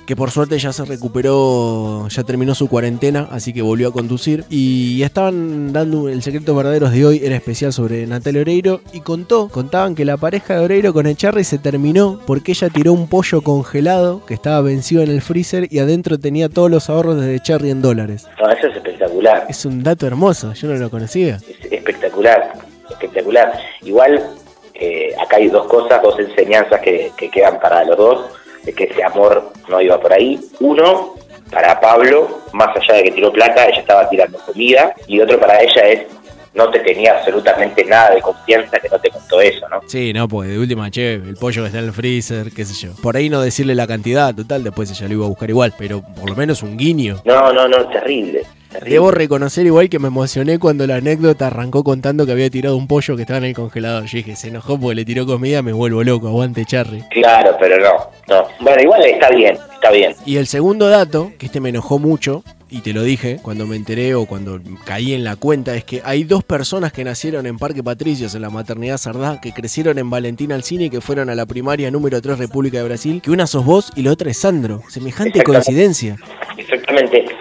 Que 0.06 0.14
por 0.14 0.30
suerte 0.30 0.58
ya 0.58 0.72
se 0.72 0.84
recuperó, 0.84 2.06
ya 2.08 2.22
terminó 2.22 2.54
su 2.54 2.68
cuarentena, 2.68 3.28
así 3.30 3.52
que 3.52 3.60
volvió 3.60 3.88
a 3.88 3.92
conducir. 3.92 4.44
Y 4.48 5.02
estaban 5.02 5.72
dando 5.72 6.08
el 6.08 6.22
Secretos 6.22 6.56
Verdaderos 6.56 6.92
de 6.92 7.04
hoy, 7.04 7.20
era 7.24 7.34
especial 7.34 7.72
sobre 7.72 8.06
Natalia 8.06 8.42
Oreiro, 8.42 8.80
y 8.92 9.00
contó, 9.00 9.48
contaban 9.48 9.96
que 9.96 10.04
la 10.04 10.16
pareja 10.16 10.54
de 10.54 10.64
Oreiro 10.64 10.92
con 10.92 11.06
Echarri 11.06 11.42
se 11.42 11.58
terminó 11.58 12.20
porque 12.24 12.52
ella 12.52 12.68
tiró 12.68 12.92
un 12.92 13.08
pollo 13.08 13.42
congelado 13.42 14.24
que 14.24 14.34
estaba 14.34 14.60
vencido 14.60 15.02
en 15.02 15.10
el 15.10 15.20
freezer 15.22 15.66
y 15.70 15.80
adentro 15.80 16.18
tenía 16.18 16.48
todos 16.48 16.70
los 16.70 16.88
ahorros 16.88 17.20
de 17.20 17.34
Echarri 17.34 17.70
en 17.70 17.82
dólares. 17.82 18.28
No, 18.40 18.48
eso 18.48 18.68
es 18.68 18.76
espectacular. 18.76 19.46
Es 19.48 19.64
un 19.64 19.82
dato 19.82 20.06
hermoso, 20.06 20.52
yo 20.52 20.68
no 20.68 20.74
lo 20.76 20.88
conocía. 20.88 21.36
Es 21.36 21.72
espectacular, 21.72 22.52
espectacular. 22.90 23.52
Igual, 23.82 24.24
eh, 24.74 25.12
acá 25.20 25.36
hay 25.36 25.48
dos 25.48 25.66
cosas, 25.66 26.00
dos 26.00 26.16
enseñanzas 26.20 26.80
que, 26.80 27.10
que 27.16 27.28
quedan 27.28 27.58
para 27.58 27.84
los 27.84 27.96
dos, 27.96 28.26
de 28.66 28.74
que 28.74 28.84
ese 28.84 29.02
amor 29.02 29.52
no 29.68 29.80
iba 29.80 29.98
por 29.98 30.12
ahí. 30.12 30.38
Uno, 30.60 31.14
para 31.50 31.80
Pablo, 31.80 32.40
más 32.52 32.76
allá 32.76 32.96
de 32.96 33.04
que 33.04 33.12
tiró 33.12 33.32
plata, 33.32 33.66
ella 33.66 33.80
estaba 33.80 34.08
tirando 34.08 34.38
comida, 34.38 34.94
y 35.06 35.20
otro 35.20 35.40
para 35.40 35.62
ella 35.62 35.82
es, 35.82 36.02
no 36.56 36.70
te 36.70 36.80
tenía 36.80 37.18
absolutamente 37.18 37.84
nada 37.84 38.14
de 38.14 38.22
confianza 38.22 38.78
que 38.78 38.88
no 38.88 38.98
te 38.98 39.10
contó 39.10 39.40
eso, 39.40 39.68
¿no? 39.68 39.80
Sí, 39.86 40.12
no, 40.12 40.26
pues 40.26 40.48
de 40.48 40.58
última, 40.58 40.90
che, 40.90 41.14
el 41.14 41.36
pollo 41.36 41.62
que 41.62 41.66
está 41.66 41.78
en 41.78 41.84
el 41.84 41.92
freezer, 41.92 42.50
qué 42.50 42.64
sé 42.64 42.74
yo. 42.86 42.94
Por 43.02 43.16
ahí 43.16 43.28
no 43.28 43.42
decirle 43.42 43.74
la 43.74 43.86
cantidad, 43.86 44.34
total, 44.34 44.64
después 44.64 44.90
ella 44.90 45.06
lo 45.06 45.14
iba 45.14 45.26
a 45.26 45.28
buscar 45.28 45.50
igual, 45.50 45.74
pero 45.78 46.02
por 46.02 46.30
lo 46.30 46.34
menos 46.34 46.62
un 46.62 46.78
guiño. 46.78 47.20
No, 47.26 47.52
no, 47.52 47.68
no, 47.68 47.86
terrible, 47.88 48.46
terrible. 48.70 48.90
Debo 48.90 49.10
reconocer 49.10 49.66
igual 49.66 49.90
que 49.90 49.98
me 49.98 50.08
emocioné 50.08 50.58
cuando 50.58 50.86
la 50.86 50.96
anécdota 50.96 51.48
arrancó 51.48 51.84
contando 51.84 52.24
que 52.24 52.32
había 52.32 52.48
tirado 52.48 52.76
un 52.78 52.88
pollo 52.88 53.16
que 53.16 53.22
estaba 53.22 53.38
en 53.38 53.44
el 53.44 53.54
congelador. 53.54 54.04
Yo 54.06 54.16
dije, 54.16 54.34
se 54.34 54.48
enojó 54.48 54.80
porque 54.80 54.94
le 54.94 55.04
tiró 55.04 55.26
comida, 55.26 55.60
me 55.60 55.74
vuelvo 55.74 56.02
loco, 56.02 56.28
aguante 56.28 56.64
Charry. 56.64 57.04
Claro, 57.10 57.54
pero 57.60 57.78
no, 57.78 58.10
no. 58.28 58.48
Bueno, 58.60 58.82
igual 58.82 59.04
está 59.04 59.28
bien, 59.28 59.58
está 59.74 59.90
bien. 59.90 60.14
Y 60.24 60.38
el 60.38 60.46
segundo 60.46 60.88
dato, 60.88 61.32
que 61.38 61.46
este 61.46 61.60
me 61.60 61.68
enojó 61.68 61.98
mucho, 61.98 62.42
y 62.70 62.80
te 62.80 62.92
lo 62.92 63.02
dije 63.02 63.38
cuando 63.42 63.66
me 63.66 63.76
enteré 63.76 64.14
o 64.14 64.26
cuando 64.26 64.60
caí 64.84 65.12
en 65.12 65.24
la 65.24 65.36
cuenta, 65.36 65.74
es 65.74 65.84
que 65.84 66.02
hay 66.04 66.24
dos 66.24 66.44
personas 66.44 66.92
que 66.92 67.04
nacieron 67.04 67.46
en 67.46 67.58
Parque 67.58 67.82
Patricios, 67.82 68.34
en 68.34 68.42
la 68.42 68.50
maternidad 68.50 68.98
Sardá, 68.98 69.40
que 69.40 69.52
crecieron 69.52 69.98
en 69.98 70.10
Valentina 70.10 70.54
Alcine 70.54 70.84
y 70.84 70.90
que 70.90 71.00
fueron 71.00 71.30
a 71.30 71.34
la 71.34 71.46
primaria 71.46 71.90
número 71.90 72.20
3 72.20 72.38
República 72.38 72.78
de 72.78 72.84
Brasil, 72.84 73.20
que 73.22 73.30
una 73.30 73.46
sos 73.46 73.64
vos 73.64 73.92
y 73.94 74.02
la 74.02 74.12
otra 74.12 74.30
es 74.30 74.38
Sandro. 74.38 74.82
Semejante 74.88 75.42
coincidencia. 75.42 76.16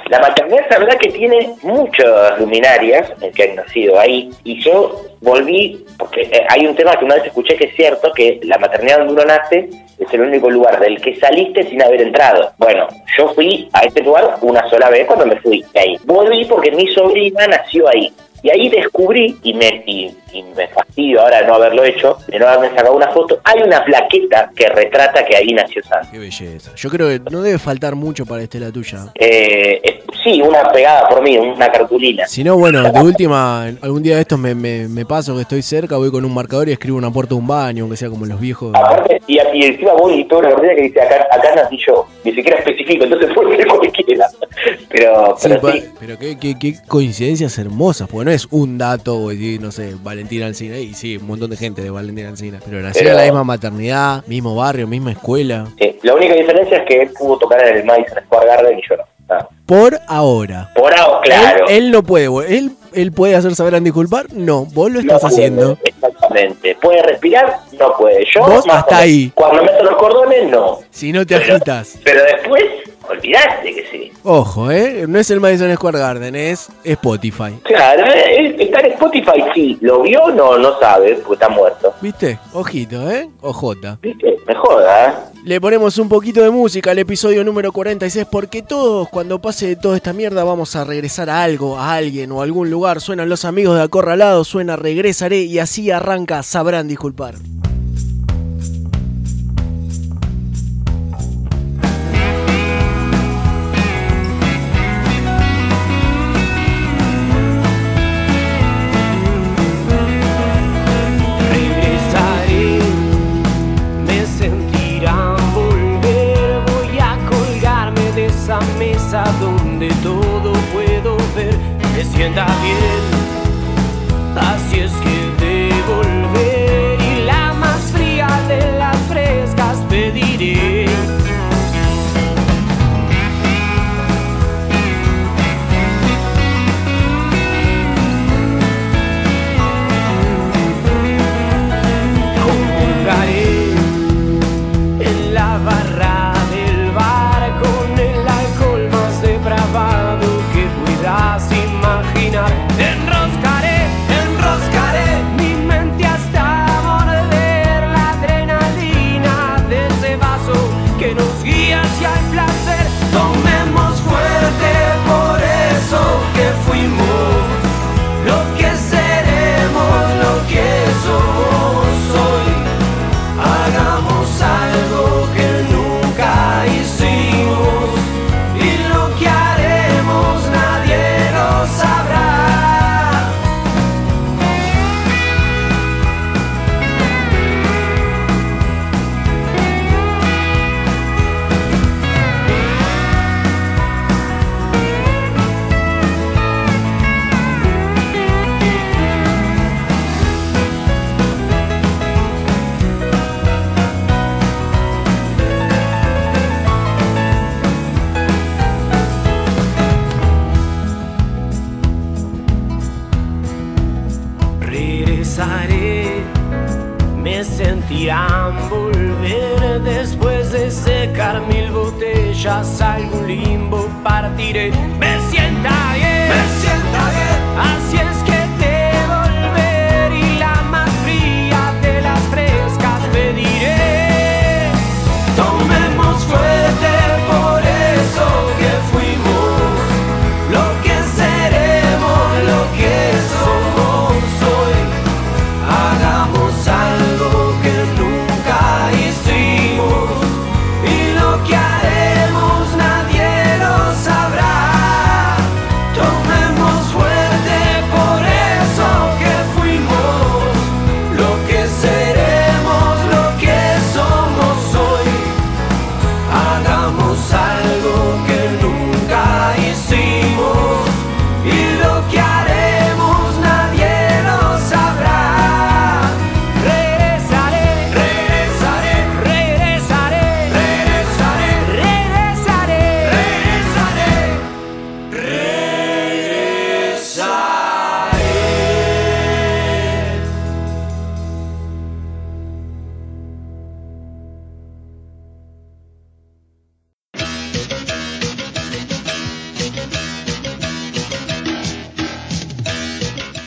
La 0.09 0.19
maternidad 0.19 0.65
es 0.69 0.79
verdad 0.79 0.97
que 0.97 1.09
tiene 1.09 1.55
muchas 1.63 2.39
luminarias 2.39 3.11
que 3.33 3.43
han 3.43 3.55
nacido 3.55 3.99
ahí. 3.99 4.29
Y 4.43 4.61
yo 4.61 5.01
volví, 5.21 5.85
porque 5.97 6.21
eh, 6.21 6.45
hay 6.49 6.65
un 6.67 6.75
tema 6.75 6.95
que 6.97 7.05
una 7.05 7.15
vez 7.15 7.25
escuché 7.25 7.55
que 7.55 7.65
es 7.65 7.75
cierto, 7.75 8.11
que 8.13 8.39
la 8.43 8.57
maternidad 8.57 8.99
donde 8.99 9.13
uno 9.13 9.25
nace 9.25 9.69
es 9.97 10.13
el 10.13 10.21
único 10.21 10.49
lugar 10.49 10.79
del 10.79 11.01
que 11.01 11.15
saliste 11.15 11.63
sin 11.63 11.81
haber 11.81 12.01
entrado. 12.01 12.51
Bueno, 12.57 12.87
yo 13.17 13.29
fui 13.29 13.69
a 13.73 13.81
este 13.81 14.01
lugar 14.01 14.37
una 14.41 14.67
sola 14.69 14.89
vez 14.89 15.07
cuando 15.07 15.25
me 15.25 15.39
fui 15.39 15.63
de 15.73 15.79
ahí. 15.79 15.97
Volví 16.03 16.45
porque 16.45 16.71
mi 16.71 16.87
sobrina 16.87 17.47
nació 17.47 17.87
ahí. 17.87 18.11
Y 18.45 18.49
ahí 18.51 18.69
descubrí, 18.69 19.39
y 19.41 19.55
me, 19.55 19.83
y, 19.87 20.15
y 20.31 20.43
me 20.55 20.67
fastidio 20.67 21.21
ahora 21.21 21.41
de 21.41 21.47
no 21.47 21.55
haberlo 21.55 21.83
hecho, 21.83 22.19
de 22.27 22.37
no 22.37 22.47
haberme 22.47 22.69
sacado 22.77 22.95
una 22.95 23.07
foto, 23.07 23.39
hay 23.43 23.63
una 23.63 23.83
plaqueta 23.83 24.51
que 24.55 24.67
retrata 24.67 25.25
que 25.25 25.35
ahí 25.35 25.47
nació 25.47 25.81
Sandro. 25.81 26.11
Qué 26.11 26.19
belleza. 26.19 26.71
Yo 26.75 26.91
creo 26.91 27.07
que 27.07 27.19
no 27.31 27.41
debe 27.41 27.57
faltar 27.57 27.95
mucho 27.95 28.23
para 28.27 28.43
este 28.43 28.59
la 28.59 28.71
tuya. 28.71 29.11
Eh, 29.15 30.03
sí, 30.25 30.41
una 30.41 30.63
pegada 30.71 31.07
por 31.07 31.21
mí, 31.23 31.37
una 31.37 31.71
cartulina. 31.71 32.27
Si 32.27 32.43
no, 32.43 32.57
bueno, 32.57 32.81
de 32.91 32.99
última, 32.99 33.63
algún 33.81 34.03
día 34.03 34.15
de 34.15 34.21
estos 34.21 34.37
me, 34.39 34.53
me, 34.55 34.87
me 34.89 35.05
paso 35.05 35.35
que 35.35 35.41
estoy 35.43 35.61
cerca, 35.61 35.95
voy 35.97 36.11
con 36.11 36.25
un 36.25 36.33
marcador 36.33 36.67
y 36.67 36.71
escribo 36.73 36.97
una 36.97 37.11
puerta 37.11 37.35
de 37.35 37.39
un 37.39 37.47
baño, 37.47 37.83
aunque 37.83 37.95
sea 37.95 38.09
como 38.09 38.25
los 38.25 38.39
viejos. 38.39 38.73
Aparte, 38.75 39.21
y, 39.27 39.37
y 39.53 39.63
encima 39.65 39.93
voy 39.93 40.21
y 40.21 40.25
todo 40.25 40.41
la 40.41 40.49
verdad 40.49 40.75
que 40.75 40.81
dice 40.81 40.99
acá, 41.01 41.27
acá 41.31 41.55
nací 41.55 41.77
yo, 41.87 42.05
ni 42.23 42.33
siquiera 42.33 42.57
especifico, 42.59 43.03
entonces 43.05 43.29
puede 43.33 43.55
ser 43.57 43.67
cualquiera. 43.67 44.27
Pero, 44.89 45.35
Sí, 45.37 45.49
pero 45.49 45.61
pa- 45.61 45.71
sí, 45.73 45.83
pero 45.99 46.17
qué, 46.17 46.37
qué- 46.39 46.55
qué 46.57 46.75
coincidencias 46.87 47.57
hermosas, 47.59 48.07
porque 48.07 48.25
no 48.25 48.31
es 48.31 48.47
un 48.51 48.77
dato, 48.77 49.27
decir, 49.29 49.59
no 49.61 49.71
sé, 49.71 49.93
Valentina 50.01 50.45
Alcina, 50.45 50.77
y 50.77 50.93
sí, 50.93 51.17
un 51.17 51.27
montón 51.27 51.49
de 51.49 51.57
gente 51.57 51.81
de 51.81 51.89
Valentina 51.89 52.29
Alcina, 52.29 52.59
pero 52.63 52.79
nació 52.81 52.99
Pero- 53.01 53.11
en 53.11 53.17
la 53.17 53.23
misma 53.23 53.43
maternidad, 53.43 54.25
mismo 54.25 54.55
barrio, 54.55 54.87
misma 54.87 55.11
escuela. 55.11 55.67
sí. 55.79 55.91
La 56.03 56.13
única 56.13 56.33
diferencia 56.35 56.77
es 56.77 56.85
que 56.87 57.01
él 57.01 57.09
pudo 57.17 57.37
tocar 57.39 57.67
en 57.67 57.77
el 57.77 57.83
Madison 57.83 58.19
Square 58.25 58.47
Garden 58.47 58.79
y 58.79 58.81
yo 58.87 58.95
no. 58.95 59.03
Ah. 59.29 59.47
Por 59.65 59.99
ahora. 60.07 60.71
Por 60.75 60.93
ahora, 60.93 61.21
claro. 61.23 61.67
Él, 61.67 61.85
él 61.85 61.91
no 61.91 62.03
puede, 62.03 62.27
él, 62.55 62.71
él 62.93 63.11
puede 63.11 63.35
hacer 63.35 63.55
saber 63.55 63.75
a 63.75 63.79
disculpar, 63.79 64.27
no, 64.31 64.65
vos 64.65 64.91
lo 64.91 64.99
estás 64.99 65.21
No 65.23 65.29
puede, 65.29 65.33
haciendo. 65.33 65.77
Exactamente. 65.83 66.77
¿Puede 66.81 67.01
respirar? 67.01 67.59
No 67.79 67.95
puede. 67.97 68.25
Yo, 68.33 68.41
Vos 68.41 68.65
más 68.67 68.77
hasta 68.77 68.99
ahí. 68.99 69.31
Cuando 69.33 69.63
meto 69.63 69.83
los 69.83 69.95
cordones, 69.95 70.49
no. 70.49 70.79
Si 70.91 71.11
no 71.11 71.25
te 71.25 71.35
agitas. 71.35 71.97
Pero 72.03 72.21
después, 72.23 72.63
olvidaste 73.09 73.75
que 73.75 73.85
sí. 73.91 74.11
Ojo, 74.23 74.71
¿eh? 74.71 75.05
No 75.07 75.19
es 75.19 75.29
el 75.31 75.39
Madison 75.39 75.73
Square 75.75 75.99
Garden, 75.99 76.35
es 76.35 76.69
Spotify. 76.83 77.59
Claro, 77.63 78.05
eh, 78.13 78.55
está 78.59 78.79
en 78.81 78.93
Spotify, 78.93 79.43
sí. 79.53 79.77
¿Lo 79.81 80.01
vio? 80.01 80.29
No, 80.31 80.57
no 80.57 80.79
sabe, 80.79 81.15
porque 81.15 81.33
está 81.33 81.49
muerto. 81.49 81.93
¿Viste? 82.01 82.39
Ojito, 82.53 83.09
¿eh? 83.09 83.29
Ojota. 83.41 83.97
¿Viste? 84.01 84.37
Me 84.47 84.55
joda, 84.55 85.09
¿eh? 85.09 85.13
Le 85.45 85.61
ponemos 85.61 85.99
un 85.99 86.09
poquito 86.09 86.41
de 86.41 86.49
música 86.49 86.89
al 86.89 86.97
episodio 86.97 87.43
número 87.43 87.71
46 87.71 88.25
porque 88.31 88.63
todos, 88.63 89.07
cuando 89.09 89.39
pase 89.39 89.75
toda 89.75 89.95
esta 89.95 90.11
mierda, 90.11 90.43
vamos 90.43 90.75
a 90.75 90.83
regresar 90.83 91.29
a 91.29 91.43
algo, 91.43 91.77
a 91.77 91.93
alguien 91.93 92.31
o 92.31 92.41
a 92.41 92.43
algún 92.43 92.71
lugar. 92.71 92.99
Suenan 92.99 93.29
los 93.29 93.45
amigos 93.45 93.75
de 93.75 93.83
Acorralado, 93.83 94.43
suena 94.43 94.75
Regresaré 94.75 95.41
y 95.41 95.59
así 95.59 95.91
arranca 95.91 96.41
Sabrán 96.41 96.87
Disculpar. 96.87 97.35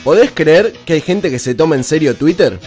¿Podés 0.09 0.31
creer 0.31 0.73
que 0.87 0.93
hay 0.93 1.01
gente 1.01 1.29
que 1.29 1.37
se 1.37 1.53
toma 1.53 1.75
en 1.75 1.83
serio 1.83 2.15
Twitter? 2.15 2.59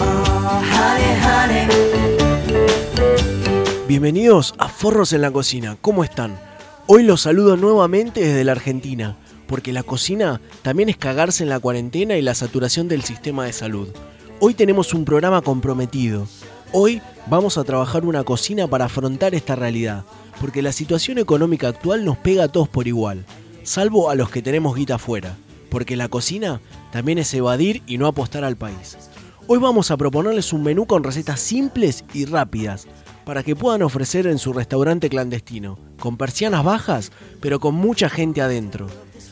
Oh. 0.00 0.62
Bienvenidos 3.86 4.52
a 4.58 4.68
Forros 4.68 5.12
en 5.12 5.20
la 5.20 5.30
Cocina, 5.30 5.76
¿cómo 5.80 6.02
están? 6.02 6.55
Hoy 6.88 7.02
los 7.02 7.22
saludo 7.22 7.56
nuevamente 7.56 8.20
desde 8.20 8.44
la 8.44 8.52
Argentina, 8.52 9.16
porque 9.48 9.72
la 9.72 9.82
cocina 9.82 10.40
también 10.62 10.88
es 10.88 10.96
cagarse 10.96 11.42
en 11.42 11.48
la 11.48 11.58
cuarentena 11.58 12.16
y 12.16 12.22
la 12.22 12.36
saturación 12.36 12.86
del 12.86 13.02
sistema 13.02 13.44
de 13.44 13.52
salud. 13.52 13.88
Hoy 14.38 14.54
tenemos 14.54 14.94
un 14.94 15.04
programa 15.04 15.42
comprometido. 15.42 16.28
Hoy 16.70 17.02
vamos 17.26 17.58
a 17.58 17.64
trabajar 17.64 18.04
una 18.04 18.22
cocina 18.22 18.68
para 18.68 18.84
afrontar 18.84 19.34
esta 19.34 19.56
realidad, 19.56 20.04
porque 20.40 20.62
la 20.62 20.70
situación 20.70 21.18
económica 21.18 21.66
actual 21.66 22.04
nos 22.04 22.18
pega 22.18 22.44
a 22.44 22.48
todos 22.52 22.68
por 22.68 22.86
igual, 22.86 23.24
salvo 23.64 24.08
a 24.08 24.14
los 24.14 24.30
que 24.30 24.40
tenemos 24.40 24.76
guita 24.76 24.94
afuera, 24.94 25.36
porque 25.70 25.96
la 25.96 26.06
cocina 26.06 26.60
también 26.92 27.18
es 27.18 27.34
evadir 27.34 27.82
y 27.88 27.98
no 27.98 28.06
apostar 28.06 28.44
al 28.44 28.54
país. 28.54 28.96
Hoy 29.48 29.58
vamos 29.58 29.90
a 29.90 29.96
proponerles 29.96 30.52
un 30.52 30.62
menú 30.62 30.86
con 30.86 31.02
recetas 31.02 31.40
simples 31.40 32.04
y 32.14 32.26
rápidas, 32.26 32.86
para 33.26 33.42
que 33.42 33.56
puedan 33.56 33.82
ofrecer 33.82 34.28
en 34.28 34.38
su 34.38 34.52
restaurante 34.52 35.08
clandestino, 35.08 35.80
con 35.98 36.16
persianas 36.16 36.62
bajas, 36.62 37.10
pero 37.40 37.58
con 37.58 37.74
mucha 37.74 38.08
gente 38.08 38.40
adentro. 38.40 38.86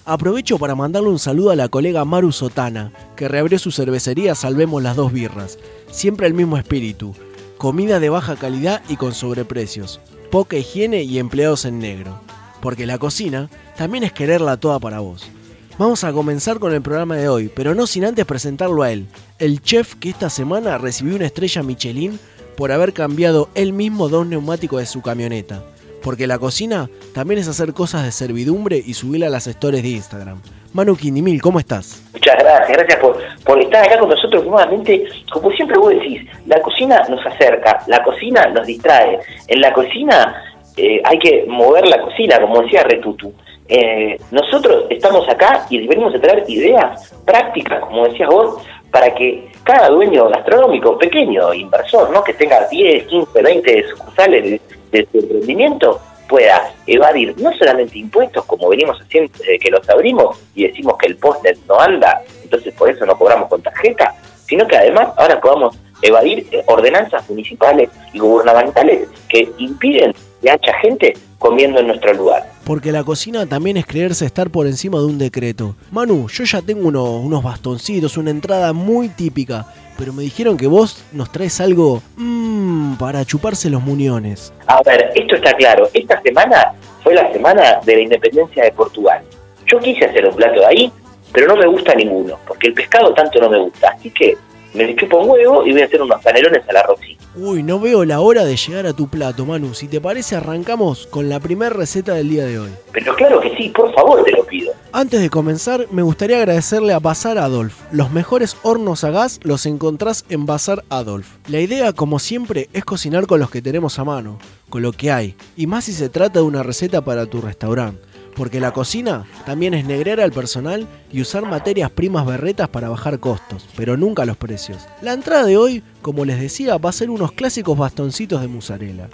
Aprovecho 0.05 0.59
para 0.59 0.75
mandarle 0.75 1.11
un 1.11 1.21
saludo 1.21 1.53
a 1.53 1.57
la 1.57 1.69
colega 1.69 2.05
Maru 2.05 2.33
Sotana, 2.33 2.93
que 3.15 3.29
reabrió 3.29 3.57
su 3.57 3.71
cervecería 3.71 4.35
Salvemos 4.35 4.83
las 4.83 4.97
dos 4.97 5.13
birras. 5.13 5.61
Siempre 5.93 6.27
el 6.27 6.35
mismo 6.35 6.59
espíritu. 6.59 7.15
Comida 7.57 8.01
de 8.01 8.09
baja 8.09 8.35
calidad 8.35 8.83
y 8.89 8.97
con 8.97 9.15
sobreprecios. 9.15 10.01
Poca 10.29 10.57
higiene 10.57 11.05
y 11.05 11.21
empleados 11.21 11.65
en 11.65 11.79
negro. 11.79 12.19
Porque 12.61 12.87
la 12.87 12.99
cocina 12.99 13.49
también 13.77 14.03
es 14.03 14.13
quererla 14.13 14.57
toda 14.57 14.81
para 14.81 14.99
vos. 14.99 15.31
Vamos 15.79 16.03
a 16.03 16.13
comenzar 16.13 16.59
con 16.59 16.75
el 16.75 16.83
programa 16.83 17.15
de 17.15 17.29
hoy, 17.29 17.49
pero 17.55 17.77
no 17.77 17.87
sin 17.87 18.05
antes 18.05 18.27
presentarlo 18.27 18.83
a 18.83 18.91
él, 18.91 19.07
el 19.39 19.63
chef 19.63 19.95
que 19.95 20.11
esta 20.11 20.31
semana 20.31 20.79
recibió 20.79 21.15
una 21.15 21.27
estrella 21.27 21.63
Michelin 21.63 22.19
por 22.57 22.73
haber 22.73 22.93
cambiado 22.93 23.49
él 23.55 23.73
mismo 23.73 24.09
dos 24.09 24.27
neumáticos 24.27 24.81
de 24.81 24.87
su 24.87 25.03
camioneta. 25.03 25.63
Porque 26.03 26.27
la 26.27 26.39
cocina 26.39 26.91
también 27.15 27.41
es 27.41 27.49
hacer 27.49 27.73
cosas 27.73 28.05
de 28.05 28.13
servidumbre 28.13 28.83
y 28.85 28.95
subirla 28.95 29.29
a 29.29 29.31
las 29.31 29.47
stories 29.47 29.83
de 29.83 29.89
Instagram. 29.89 30.41
Manu 30.75 30.97
Quindimil, 30.97 31.41
¿cómo 31.41 31.61
estás? 31.61 32.03
Muchas 32.13 32.37
gracias, 32.37 32.77
gracias 32.77 32.99
por, 32.99 33.17
por 33.45 33.61
estar 33.61 33.85
acá 33.85 33.99
con 33.99 34.09
nosotros 34.09 34.45
nuevamente. 34.45 35.07
Como 35.33 35.51
siempre 35.53 35.79
vos 35.79 35.91
decís, 35.91 36.29
la 36.47 36.61
cocina 36.61 37.03
nos 37.09 37.25
acerca, 37.25 37.83
la 37.87 38.03
cocina 38.03 38.47
nos 38.49 38.67
distrae. 38.67 39.21
En 39.47 39.61
la 39.61 39.73
cocina 39.73 40.35
eh, 40.77 41.01
hay 41.05 41.19
que 41.21 41.45
mover 41.49 41.87
la 41.87 42.01
cocina, 42.01 42.41
como 42.41 42.63
decía 42.63 42.83
Retutu. 42.83 43.33
Eh, 43.69 44.19
nosotros 44.31 44.87
estamos 44.91 45.29
acá 45.29 45.67
y 45.71 45.87
venimos 45.87 46.15
a 46.15 46.21
traer 46.21 46.45
ideas 46.49 47.15
prácticas, 47.25 47.81
como 47.81 48.07
decías 48.09 48.29
vos, 48.29 48.57
para 48.91 49.15
que 49.15 49.51
cada 49.65 49.89
dueño 49.89 50.29
gastronómico, 50.29 50.99
pequeño 50.99 51.53
inversor, 51.55 52.11
¿no? 52.11 52.23
que 52.23 52.35
tenga 52.35 52.69
10, 52.69 53.07
15, 53.07 53.43
20 53.43 53.89
sucursales 53.89 54.45
de, 54.45 54.61
de 54.93 55.09
su 55.11 55.19
emprendimiento, 55.19 56.01
pueda 56.29 56.73
evadir 56.87 57.35
no 57.39 57.53
solamente 57.55 57.99
impuestos, 57.99 58.45
como 58.45 58.69
venimos 58.69 59.01
haciendo 59.01 59.33
desde 59.39 59.59
que 59.59 59.71
los 59.71 59.89
abrimos 59.89 60.39
y 60.55 60.67
decimos 60.67 60.97
que 60.99 61.07
el 61.07 61.17
postnet 61.17 61.59
no 61.67 61.81
anda, 61.81 62.23
entonces 62.43 62.75
por 62.75 62.91
eso 62.91 63.05
no 63.05 63.17
cobramos 63.17 63.49
con 63.49 63.63
tarjeta, 63.63 64.15
sino 64.47 64.67
que 64.67 64.77
además 64.77 65.09
ahora 65.17 65.41
podamos 65.41 65.79
evadir 66.03 66.47
eh, 66.51 66.63
ordenanzas 66.67 67.29
municipales 67.29 67.91
y 68.13 68.19
gubernamentales 68.19 69.09
que 69.29 69.51
impiden 69.59 70.15
que 70.45 70.51
haya 70.51 70.79
gente 70.83 71.15
comiendo 71.39 71.81
en 71.81 71.87
nuestro 71.89 72.13
lugar. 72.13 72.51
Porque 72.65 72.93
la 72.93 73.03
cocina 73.03 73.47
también 73.47 73.77
es 73.79 73.87
creerse 73.87 74.27
estar 74.27 74.51
por 74.51 74.67
encima 74.67 74.99
de 74.99 75.07
un 75.07 75.19
decreto. 75.19 75.75
Manu, 75.91 76.29
yo 76.29 76.45
ya 76.45 76.61
tengo 76.63 76.87
uno- 76.89 77.19
unos 77.19 77.43
bastoncitos, 77.43 78.17
una 78.17 78.31
entrada 78.31 78.73
muy 78.73 79.09
típica, 79.09 79.67
pero 79.99 80.13
me 80.13 80.23
dijeron 80.23 80.57
que 80.57 80.67
vos 80.67 81.03
nos 81.13 81.31
traes 81.33 81.61
algo 81.61 82.03
mmm, 82.17 82.95
para 82.97 83.25
chuparse 83.25 83.71
los 83.71 83.83
muñones. 83.83 84.53
A 84.67 84.83
ver, 84.83 85.11
esto 85.15 85.37
está 85.37 85.55
claro. 85.55 85.89
Esta 85.95 86.21
semana 86.23 86.73
fue 87.03 87.15
la 87.15 87.31
semana 87.33 87.81
de 87.85 87.97
la 87.97 88.03
independencia 88.03 88.65
de 88.65 88.73
Portugal. 88.73 89.23
Yo 89.67 89.79
quise 89.79 90.05
hacer 90.05 90.27
un 90.27 90.35
plato 90.37 90.61
de 90.61 90.67
ahí, 90.67 90.93
pero 91.33 91.47
no 91.49 91.57
me 91.57 91.67
gusta 91.67 91.95
ninguno, 91.95 92.39
porque 92.47 92.69
el 92.69 92.75
pescado 92.75 93.13
tanto 93.15 93.39
no 93.41 93.49
me 93.51 93.59
gusta. 93.61 93.95
Así 93.97 94.11
que 94.11 94.37
me 94.75 94.85
le 94.85 94.97
chupo 94.97 95.19
un 95.19 95.31
huevo 95.31 95.65
y 95.65 95.73
voy 95.73 95.83
a 95.83 95.85
hacer 95.87 96.03
unos 96.03 96.21
canelones 96.21 96.69
a 96.69 96.73
la 96.73 96.83
Roxy. 96.83 97.17
Uy, 97.37 97.63
no 97.63 97.81
veo 97.81 98.05
la 98.05 98.21
hora 98.21 98.45
de 98.45 98.57
llegar 98.57 98.87
a 98.87 98.93
tu 98.93 99.09
plato, 99.09 99.45
Manu. 99.45 99.75
Si 99.75 99.89
te 99.89 100.01
parece, 100.01 100.37
arrancamos 100.37 101.07
con 101.09 101.29
la 101.29 101.41
primera 101.41 101.71
receta 101.71 102.15
del 102.15 102.29
día 102.29 102.45
de 102.45 102.59
hoy. 102.61 102.71
Pero 102.93 103.15
claro 103.15 103.41
que 103.41 103.57
sí, 103.57 103.71
por 103.71 103.93
favor, 103.95 104.23
te 104.23 104.31
lo 104.33 104.45
pido. 104.45 104.73
Antes 104.93 105.21
de 105.21 105.31
comenzar, 105.31 105.87
me 105.91 106.03
gustaría 106.03 106.37
agradecerle 106.37 106.93
a 106.93 107.01
Bazar 107.01 107.39
Adolf. 107.39 107.75
Los 107.91 108.13
mejores 108.13 108.57
hornos 108.63 109.03
a 109.03 109.11
gas 109.11 109.41
los 109.43 109.67
encontrás 109.67 110.25
en 110.29 110.47
Bazar 110.47 110.85
Adolf. 110.91 111.27
La 111.49 111.61
idea, 111.61 111.93
como 111.93 112.21
siempre, 112.21 112.69
es 112.73 112.85
cocinar 112.85 113.27
con 113.27 113.41
los 113.41 113.51
que 113.51 113.63
tenemos 113.63 113.99
a 113.99 114.05
mano, 114.05 114.39
con 114.71 114.83
lo 114.83 114.93
que 114.93 115.11
hay, 115.11 115.35
y 115.57 115.67
más 115.67 115.85
si 115.85 115.93
se 115.93 116.09
trata 116.09 116.39
de 116.39 116.45
una 116.45 116.63
receta 116.63 117.05
para 117.05 117.27
tu 117.27 117.41
restaurante. 117.41 118.01
Porque 118.37 118.61
la 118.61 118.73
cocina 118.73 119.25
también 119.47 119.75
es 119.75 119.85
negrear 119.85 120.21
al 120.21 120.33
personal 120.33 120.89
y 121.13 121.21
usar 121.21 121.47
materias 121.47 121.91
primas 121.91 122.27
berretas 122.27 122.69
para 122.69 122.89
bajar 122.89 123.21
costos, 123.21 123.67
pero 123.77 123.97
nunca 123.97 124.25
los 124.25 124.37
precios. 124.37 124.79
La 125.03 125.13
entrada 125.13 125.45
de 125.45 125.57
hoy, 125.57 125.83
como 126.03 126.25
les 126.25 126.41
decía, 126.41 126.79
va 126.79 126.91
a 126.91 126.95
ser 126.95 127.11
unos 127.11 127.33
clásicos 127.33 127.79
bastoncitos 127.79 128.41
de 128.41 128.49
mozzarella. 128.49 129.09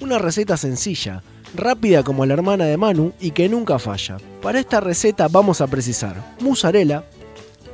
Una 0.00 0.18
receta 0.18 0.56
sencilla, 0.56 1.22
rápida 1.54 2.02
como 2.02 2.26
la 2.26 2.34
hermana 2.34 2.64
de 2.64 2.76
Manu 2.76 3.12
y 3.20 3.32
que 3.32 3.48
nunca 3.48 3.78
falla. 3.78 4.16
Para 4.40 4.60
esta 4.60 4.80
receta 4.80 5.28
vamos 5.28 5.60
a 5.60 5.66
precisar 5.66 6.34
mozzarella, 6.40 7.04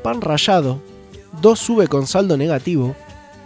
pan 0.03 0.21
rallado, 0.21 0.81
dos 1.41 1.59
sube 1.59 1.87
con 1.87 2.07
saldo 2.07 2.37
negativo, 2.37 2.95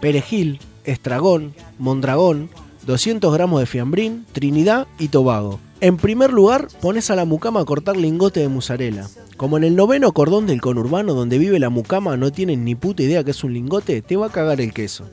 perejil, 0.01 0.59
estragón, 0.85 1.53
mondragón, 1.77 2.49
200 2.85 3.33
gramos 3.33 3.59
de 3.59 3.65
fiambrín, 3.65 4.25
trinidad 4.33 4.87
y 4.99 5.07
tobago. 5.07 5.59
En 5.83 5.97
primer 5.97 6.31
lugar, 6.31 6.69
pones 6.79 7.11
a 7.11 7.15
la 7.17 7.25
mucama 7.25 7.59
a 7.59 7.65
cortar 7.65 7.97
lingote 7.97 8.39
de 8.39 8.47
mozzarella. 8.47 9.05
Como 9.35 9.57
en 9.57 9.65
el 9.65 9.75
noveno 9.75 10.13
cordón 10.13 10.47
del 10.47 10.61
conurbano 10.61 11.13
donde 11.13 11.37
vive 11.37 11.59
la 11.59 11.69
mucama 11.69 12.15
no 12.15 12.31
tienen 12.31 12.63
ni 12.63 12.73
puta 12.73 13.03
idea 13.03 13.25
que 13.25 13.31
es 13.31 13.43
un 13.43 13.53
lingote, 13.53 14.01
te 14.01 14.15
va 14.15 14.27
a 14.27 14.31
cagar 14.31 14.61
el 14.61 14.71
queso. 14.71 15.09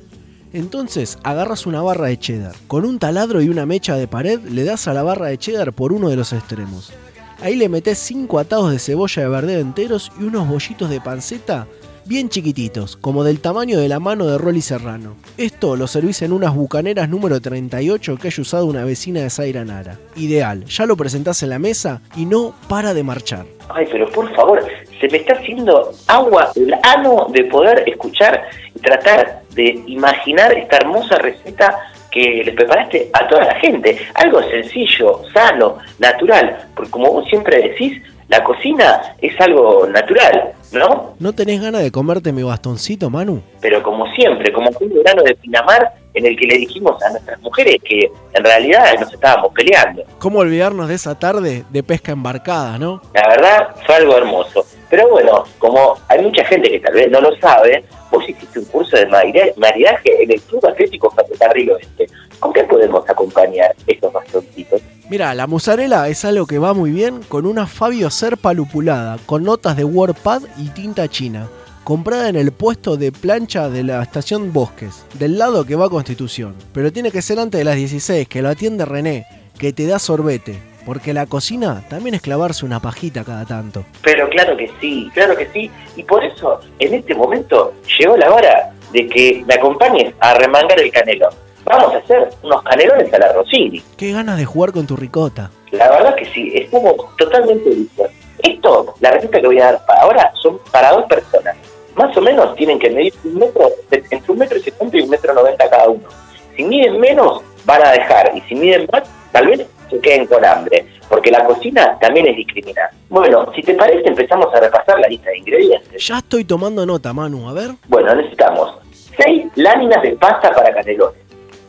Entonces 0.52 1.18
agarras 1.24 1.66
una 1.66 1.83
barra 1.83 2.06
de 2.06 2.20
cheddar. 2.20 2.54
Con 2.68 2.85
un 2.85 3.00
taladro 3.00 3.42
y 3.42 3.48
una 3.48 3.66
mecha 3.66 3.96
de 3.96 4.06
pared 4.06 4.38
le 4.44 4.62
das 4.62 4.87
a 4.87 4.94
la 4.94 5.02
barra 5.02 5.26
de 5.26 5.38
cheddar 5.38 5.72
por 5.72 5.92
uno 5.92 6.09
de 6.09 6.14
los 6.14 6.33
extremos. 6.33 6.92
Ahí 7.40 7.56
le 7.56 7.68
metes 7.68 7.98
5 7.98 8.38
atados 8.38 8.70
de 8.70 8.78
cebolla 8.78 9.22
de 9.22 9.28
verdeo 9.28 9.59
enteros 9.59 10.12
y 10.20 10.22
unos 10.22 10.46
bollitos 10.46 10.88
de 10.88 11.00
panceta 11.00 11.66
bien 12.10 12.28
chiquititos, 12.28 12.96
como 12.96 13.22
del 13.22 13.40
tamaño 13.40 13.78
de 13.78 13.88
la 13.88 14.00
mano 14.00 14.26
de 14.26 14.36
Rolly 14.36 14.62
Serrano. 14.62 15.14
Esto 15.38 15.76
lo 15.76 15.86
servís 15.86 16.22
en 16.22 16.32
unas 16.32 16.56
bucaneras 16.56 17.08
número 17.08 17.40
38 17.40 18.16
que 18.20 18.26
haya 18.26 18.42
usado 18.42 18.66
una 18.66 18.84
vecina 18.84 19.20
de 19.20 19.30
Zaira 19.30 19.64
Nara. 19.64 19.96
Ideal, 20.16 20.64
ya 20.64 20.86
lo 20.86 20.96
presentás 20.96 21.44
en 21.44 21.50
la 21.50 21.60
mesa 21.60 22.02
y 22.16 22.26
no 22.26 22.52
para 22.68 22.94
de 22.94 23.04
marchar. 23.04 23.46
Ay, 23.68 23.86
pero 23.92 24.10
por 24.10 24.28
favor, 24.34 24.60
se 25.00 25.06
me 25.06 25.18
está 25.18 25.34
haciendo 25.34 25.92
agua 26.08 26.50
el 26.56 26.74
ano 26.82 27.28
de 27.32 27.44
poder 27.44 27.88
escuchar 27.88 28.42
y 28.74 28.80
tratar 28.80 29.42
de 29.54 29.80
imaginar 29.86 30.52
esta 30.52 30.78
hermosa 30.78 31.14
receta 31.14 31.78
que 32.10 32.42
les 32.44 32.56
preparaste 32.56 33.08
a 33.12 33.28
toda 33.28 33.44
la 33.44 33.54
gente. 33.60 33.96
Algo 34.14 34.42
sencillo, 34.42 35.22
sano, 35.32 35.78
natural, 36.00 36.66
porque 36.74 36.90
como 36.90 37.12
vos 37.12 37.28
siempre 37.28 37.68
decís, 37.68 38.02
la 38.30 38.42
cocina 38.44 39.16
es 39.20 39.38
algo 39.40 39.86
natural, 39.88 40.52
¿no? 40.72 41.14
¿No 41.18 41.32
tenés 41.32 41.60
ganas 41.60 41.82
de 41.82 41.90
comerte 41.90 42.32
mi 42.32 42.42
bastoncito, 42.44 43.10
Manu? 43.10 43.42
Pero 43.60 43.82
como 43.82 44.06
siempre, 44.14 44.52
como 44.52 44.70
un 44.80 44.94
verano 44.94 45.22
de 45.24 45.34
Pinamar 45.34 45.92
en 46.14 46.26
el 46.26 46.36
que 46.36 46.46
le 46.46 46.58
dijimos 46.58 47.00
a 47.02 47.10
nuestras 47.10 47.40
mujeres 47.40 47.76
que 47.84 48.10
en 48.32 48.44
realidad 48.44 48.84
nos 49.00 49.12
estábamos 49.12 49.52
peleando. 49.52 50.02
¿Cómo 50.18 50.38
olvidarnos 50.40 50.88
de 50.88 50.94
esa 50.94 51.18
tarde 51.18 51.64
de 51.70 51.82
pesca 51.82 52.12
embarcada, 52.12 52.78
no? 52.78 53.00
La 53.14 53.28
verdad 53.28 53.68
fue 53.84 53.96
algo 53.96 54.16
hermoso. 54.16 54.64
Pero 54.88 55.08
bueno, 55.08 55.44
como 55.58 55.96
hay 56.08 56.20
mucha 56.22 56.44
gente 56.44 56.70
que 56.70 56.80
tal 56.80 56.94
vez 56.94 57.10
no 57.10 57.20
lo 57.20 57.36
sabe, 57.38 57.84
vos 58.10 58.28
hiciste 58.28 58.58
un 58.60 58.64
curso 58.66 58.96
de 58.96 59.06
marida- 59.06 59.52
maridaje 59.56 60.22
en 60.22 60.30
el 60.32 60.40
Club 60.42 60.64
Atlético 60.66 61.10
Ferrocarril 61.10 61.72
Oeste. 61.72 62.06
¿Con 62.40 62.52
qué 62.52 62.64
podemos 62.64 63.08
acompañar 63.08 63.74
estos 63.86 64.12
bastoncitos? 64.12 64.69
Mira, 65.10 65.34
la 65.34 65.48
mozzarella 65.48 66.06
es 66.06 66.24
algo 66.24 66.46
que 66.46 66.60
va 66.60 66.72
muy 66.72 66.92
bien 66.92 67.20
con 67.24 67.44
una 67.44 67.66
Fabio 67.66 68.10
Serpa 68.10 68.52
lupulada, 68.52 69.18
con 69.26 69.42
notas 69.42 69.76
de 69.76 69.82
WordPad 69.82 70.42
y 70.56 70.68
tinta 70.68 71.08
china, 71.08 71.48
comprada 71.82 72.28
en 72.28 72.36
el 72.36 72.52
puesto 72.52 72.96
de 72.96 73.10
plancha 73.10 73.68
de 73.68 73.82
la 73.82 74.04
estación 74.04 74.52
Bosques, 74.52 75.04
del 75.14 75.36
lado 75.36 75.66
que 75.66 75.74
va 75.74 75.90
Constitución. 75.90 76.54
Pero 76.72 76.92
tiene 76.92 77.10
que 77.10 77.22
ser 77.22 77.40
antes 77.40 77.58
de 77.58 77.64
las 77.64 77.74
16, 77.74 78.28
que 78.28 78.40
lo 78.40 78.50
atiende 78.50 78.84
René, 78.84 79.26
que 79.58 79.72
te 79.72 79.84
da 79.88 79.98
sorbete. 79.98 80.60
Porque 80.86 81.12
la 81.12 81.26
cocina 81.26 81.82
también 81.90 82.14
es 82.14 82.22
clavarse 82.22 82.64
una 82.64 82.78
pajita 82.78 83.24
cada 83.24 83.44
tanto. 83.44 83.84
Pero 84.02 84.28
claro 84.28 84.56
que 84.56 84.70
sí, 84.80 85.10
claro 85.12 85.36
que 85.36 85.48
sí. 85.52 85.68
Y 85.96 86.04
por 86.04 86.22
eso, 86.22 86.60
en 86.78 86.94
este 86.94 87.16
momento, 87.16 87.74
llegó 87.98 88.16
la 88.16 88.32
hora 88.32 88.72
de 88.92 89.08
que 89.08 89.44
me 89.44 89.54
acompañes 89.54 90.14
a 90.20 90.34
remangar 90.34 90.78
el 90.78 90.92
canelo. 90.92 91.30
Vamos 91.70 91.94
a 91.94 91.98
hacer 91.98 92.28
unos 92.42 92.62
canelones 92.64 93.14
a 93.14 93.18
la 93.18 93.33
Rossini. 93.33 93.80
Qué 93.96 94.11
ganas 94.11 94.37
de 94.37 94.44
jugar 94.44 94.72
con 94.72 94.88
tu 94.88 94.96
ricota. 94.96 95.52
La 95.70 95.88
verdad 95.88 96.16
que 96.16 96.24
sí, 96.24 96.50
estamos 96.52 96.96
totalmente 97.16 97.70
listos. 97.70 98.11
Esto, 98.42 98.94
la 98.98 99.12
receta 99.12 99.40
que 99.40 99.46
voy 99.46 99.61
a 99.61 99.66
dar 99.66 99.87
para 99.87 100.02
ahora, 100.02 100.33
son 100.42 100.59
para 100.72 100.90
dos 100.90 101.04
personas. 101.04 101.56
Más 101.94 102.16
o 102.16 102.20
menos 102.20 102.56
tienen 102.56 102.76
que 102.76 102.90
medir 102.90 103.14
un 103.22 103.35
metro, 103.37 103.70
entre 103.88 104.33
un 104.33 104.38
metro 104.38 104.59
y 104.59 104.62
setenta 104.62 104.96
y 104.96 105.02
un 105.02 105.11
metro 105.11 105.33
noventa 105.33 105.70
cada 105.70 105.88
uno. 105.88 106.09
Si 106.56 106.64
miden 106.64 106.98
menos, 106.98 107.40
van 107.64 107.85
a 107.85 107.92
dejar. 107.92 108.33
Y 108.35 108.40
si 108.48 108.56
miden 108.56 108.88
más, 108.92 109.04
tal 109.30 109.46
vez 109.46 109.64
se 109.88 110.00
queden 110.00 110.26
con 110.26 110.44
hambre. 110.44 110.88
Porque 111.09 111.30
la 111.30 111.44
cocina 111.44 111.96
también 112.00 112.26
es 112.26 112.37
discriminada. 112.37 112.90
Bueno, 113.09 113.46
si 113.54 113.62
te 113.62 113.74
parece, 113.74 114.09
empezamos 114.09 114.52
a 114.52 114.59
repasar 114.59 114.98
la 114.98 115.06
lista 115.06 115.30
de 115.30 115.38
ingredientes. 115.38 116.04
Ya 116.04 116.18
estoy 116.18 116.44
tomando 116.44 116.85
nota, 116.85 117.12
Manu, 117.12 117.48
a 117.48 117.52
ver. 117.52 117.70
Bueno, 117.87 118.12
necesitamos 118.16 118.76
seis 119.22 119.44
láminas 119.54 120.02
de 120.02 120.12
pasta 120.12 120.50
para 120.50 120.72
canelones, 120.72 121.20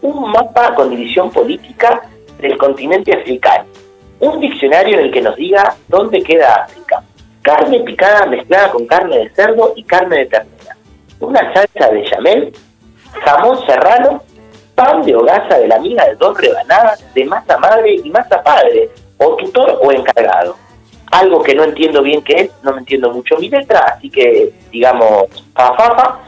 un 0.02 0.32
mapa 0.32 0.74
con 0.74 0.90
división 0.90 1.32
política 1.32 2.02
del 2.40 2.58
continente 2.58 3.14
africano, 3.14 3.66
un 4.20 4.40
diccionario 4.40 5.00
en 5.00 5.06
el 5.06 5.12
que 5.12 5.22
nos 5.22 5.36
diga 5.36 5.76
dónde 5.88 6.24
queda 6.24 6.66
África, 6.66 7.04
carne 7.42 7.80
picada 7.82 8.26
mezclada 8.26 8.72
con 8.72 8.86
carne 8.86 9.18
de 9.18 9.30
cerdo 9.32 9.74
y 9.76 9.84
carne 9.84 10.18
de 10.18 10.26
ternera, 10.26 10.76
una 11.20 11.54
salsa 11.54 11.92
de 11.92 12.04
chamel, 12.06 12.54
jamón 13.24 13.66
serrano, 13.66 14.24
pan 14.76 15.04
de 15.04 15.16
hogaza 15.16 15.60
de 15.60 15.68
la 15.68 15.80
miga 15.80 16.06
de 16.06 16.16
dos 16.16 16.38
rebanadas 16.38 17.04
de 17.14 17.26
masa 17.26 17.58
madre 17.58 17.96
y 18.04 18.10
masa 18.10 18.42
padre, 18.42 18.90
o 19.18 19.36
tutor 19.36 19.80
o 19.82 19.92
encargado. 19.92 20.56
Algo 21.12 21.44
que 21.44 21.54
no 21.54 21.66
entiendo 21.66 22.02
bien 22.02 22.22
qué 22.24 22.34
es, 22.34 22.52
no 22.64 22.72
me 22.72 22.80
entiendo 22.80 23.12
mucho 23.12 23.36
mi 23.38 23.50
letra, 23.50 23.80
así 23.96 24.10
que 24.10 24.54
digamos 24.72 25.26
fafafa, 25.54 26.20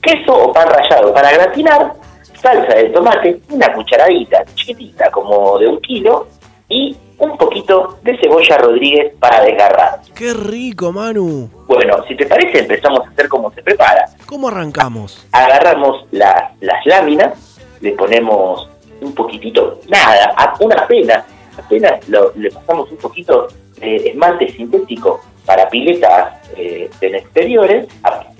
queso 0.00 0.32
o 0.32 0.52
pan 0.52 0.68
rallado. 0.68 1.12
Para 1.12 1.32
gratinar, 1.32 1.92
salsa 2.40 2.74
de 2.74 2.90
tomate, 2.90 3.40
una 3.50 3.72
cucharadita 3.72 4.44
chiquitita 4.54 5.10
como 5.10 5.58
de 5.58 5.68
un 5.68 5.80
kilo 5.80 6.26
y 6.68 6.96
un 7.18 7.36
poquito 7.36 7.98
de 8.02 8.16
cebolla 8.18 8.58
Rodríguez 8.58 9.12
para 9.18 9.42
desgarrar. 9.42 10.00
¡Qué 10.14 10.32
rico, 10.34 10.92
Manu! 10.92 11.50
Bueno, 11.66 11.96
si 12.06 12.14
te 12.16 12.26
parece 12.26 12.60
empezamos 12.60 13.00
a 13.06 13.10
hacer 13.10 13.28
cómo 13.28 13.50
se 13.52 13.62
prepara. 13.62 14.04
¿Cómo 14.26 14.48
arrancamos? 14.48 15.26
Agarramos 15.32 16.04
la- 16.12 16.52
las 16.60 16.84
láminas, 16.86 17.58
le 17.80 17.92
ponemos 17.92 18.68
un 19.00 19.14
poquitito, 19.14 19.80
nada, 19.88 20.34
una 20.60 20.86
pena, 20.86 21.24
apenas 21.58 22.08
lo- 22.08 22.32
le 22.36 22.50
pasamos 22.50 22.90
un 22.90 22.98
poquito 22.98 23.48
de 23.80 23.96
esmalte 24.10 24.48
sintético 24.52 25.20
para 25.46 25.68
piletas 25.68 26.34
eh, 26.56 26.90
en 27.00 27.14
exteriores, 27.14 27.86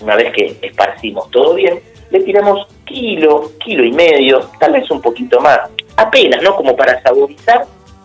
una 0.00 0.16
vez 0.16 0.32
que 0.34 0.56
esparcimos 0.62 1.30
todo 1.30 1.54
bien, 1.54 1.80
le 2.10 2.20
tiramos 2.20 2.66
kilo, 2.88 3.52
kilo 3.58 3.84
y 3.84 3.92
medio, 3.92 4.40
tal 4.58 4.72
vez 4.72 4.90
un 4.90 5.00
poquito 5.00 5.40
más, 5.40 5.60
apenas, 5.96 6.42
¿no? 6.42 6.56
Como 6.56 6.74
para 6.74 7.00
saborizar 7.02 7.64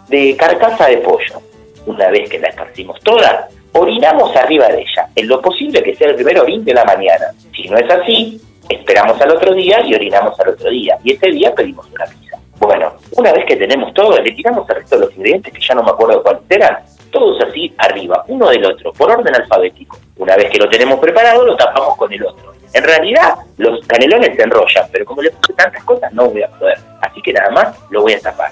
de 0.10 0.36
carcasa 0.38 0.88
de 0.88 0.98
pollo. 0.98 1.42
Una 1.86 2.10
vez 2.10 2.30
que 2.30 2.40
la 2.40 2.50
esparcimos 2.50 3.00
toda, 3.02 3.48
orinamos 3.74 4.36
arriba 4.36 4.68
de 4.68 4.82
ella, 4.82 5.08
en 5.16 5.28
lo 5.28 5.42
posible 5.42 5.82
que 5.84 5.96
sea 5.96 6.10
el 6.10 6.16
primer 6.16 6.40
orín 6.40 6.64
de 6.64 6.74
la 6.74 6.86
mañana. 6.86 7.26
Si 7.56 7.68
no 7.68 7.78
es 7.78 7.90
así, 7.90 8.40
esperamos 8.70 9.20
al 9.20 9.32
otro 9.32 9.54
día 9.54 9.82
y 9.86 9.94
orinamos 9.94 10.40
al 10.40 10.50
otro 10.50 10.70
día. 10.70 10.98
Y 11.04 11.14
ese 11.14 11.30
día 11.30 11.54
pedimos 11.54 11.90
una 11.92 12.06
pizza. 12.06 12.38
Bueno, 12.60 12.94
una 13.18 13.34
vez 13.34 13.46
que 13.46 13.58
tenemos 13.58 13.94
todo, 13.94 14.18
le 14.22 14.32
tiramos 14.32 14.70
el 14.70 14.76
resto 14.76 14.98
de 14.98 15.06
los 15.06 15.16
ingredientes, 15.16 15.54
que 15.54 15.60
ya 15.60 15.76
no 15.76 15.84
me 15.84 15.92
acuerdo 15.92 16.24
cuáles 16.24 16.44
eran, 16.50 16.78
todos 17.12 17.42
así 17.44 17.74
arriba, 17.78 18.24
uno 18.28 18.50
del 18.50 18.66
otro, 18.66 18.94
por 18.94 19.12
orden 19.12 19.36
alfabético. 19.36 19.98
Una 20.18 20.36
vez 20.36 20.50
que 20.50 20.60
lo 20.60 20.70
tenemos 20.70 21.00
preparado, 21.00 21.46
lo 21.46 21.56
tapamos 21.56 21.98
con 21.98 22.12
el 22.14 22.26
otro. 22.26 22.53
En 22.74 22.84
realidad, 22.84 23.36
los 23.58 23.86
canelones 23.86 24.36
se 24.36 24.42
enrollan, 24.42 24.88
pero 24.92 25.06
como 25.06 25.22
le 25.22 25.32
puse 25.32 25.54
tantas 25.54 25.84
cosas, 25.84 26.12
no 26.12 26.30
voy 26.30 26.42
a 26.42 26.48
poder. 26.48 26.78
Así 27.02 27.22
que 27.22 27.32
nada 27.32 27.52
más 27.52 27.78
lo 27.92 28.02
voy 28.02 28.14
a 28.14 28.20
tapar. 28.20 28.52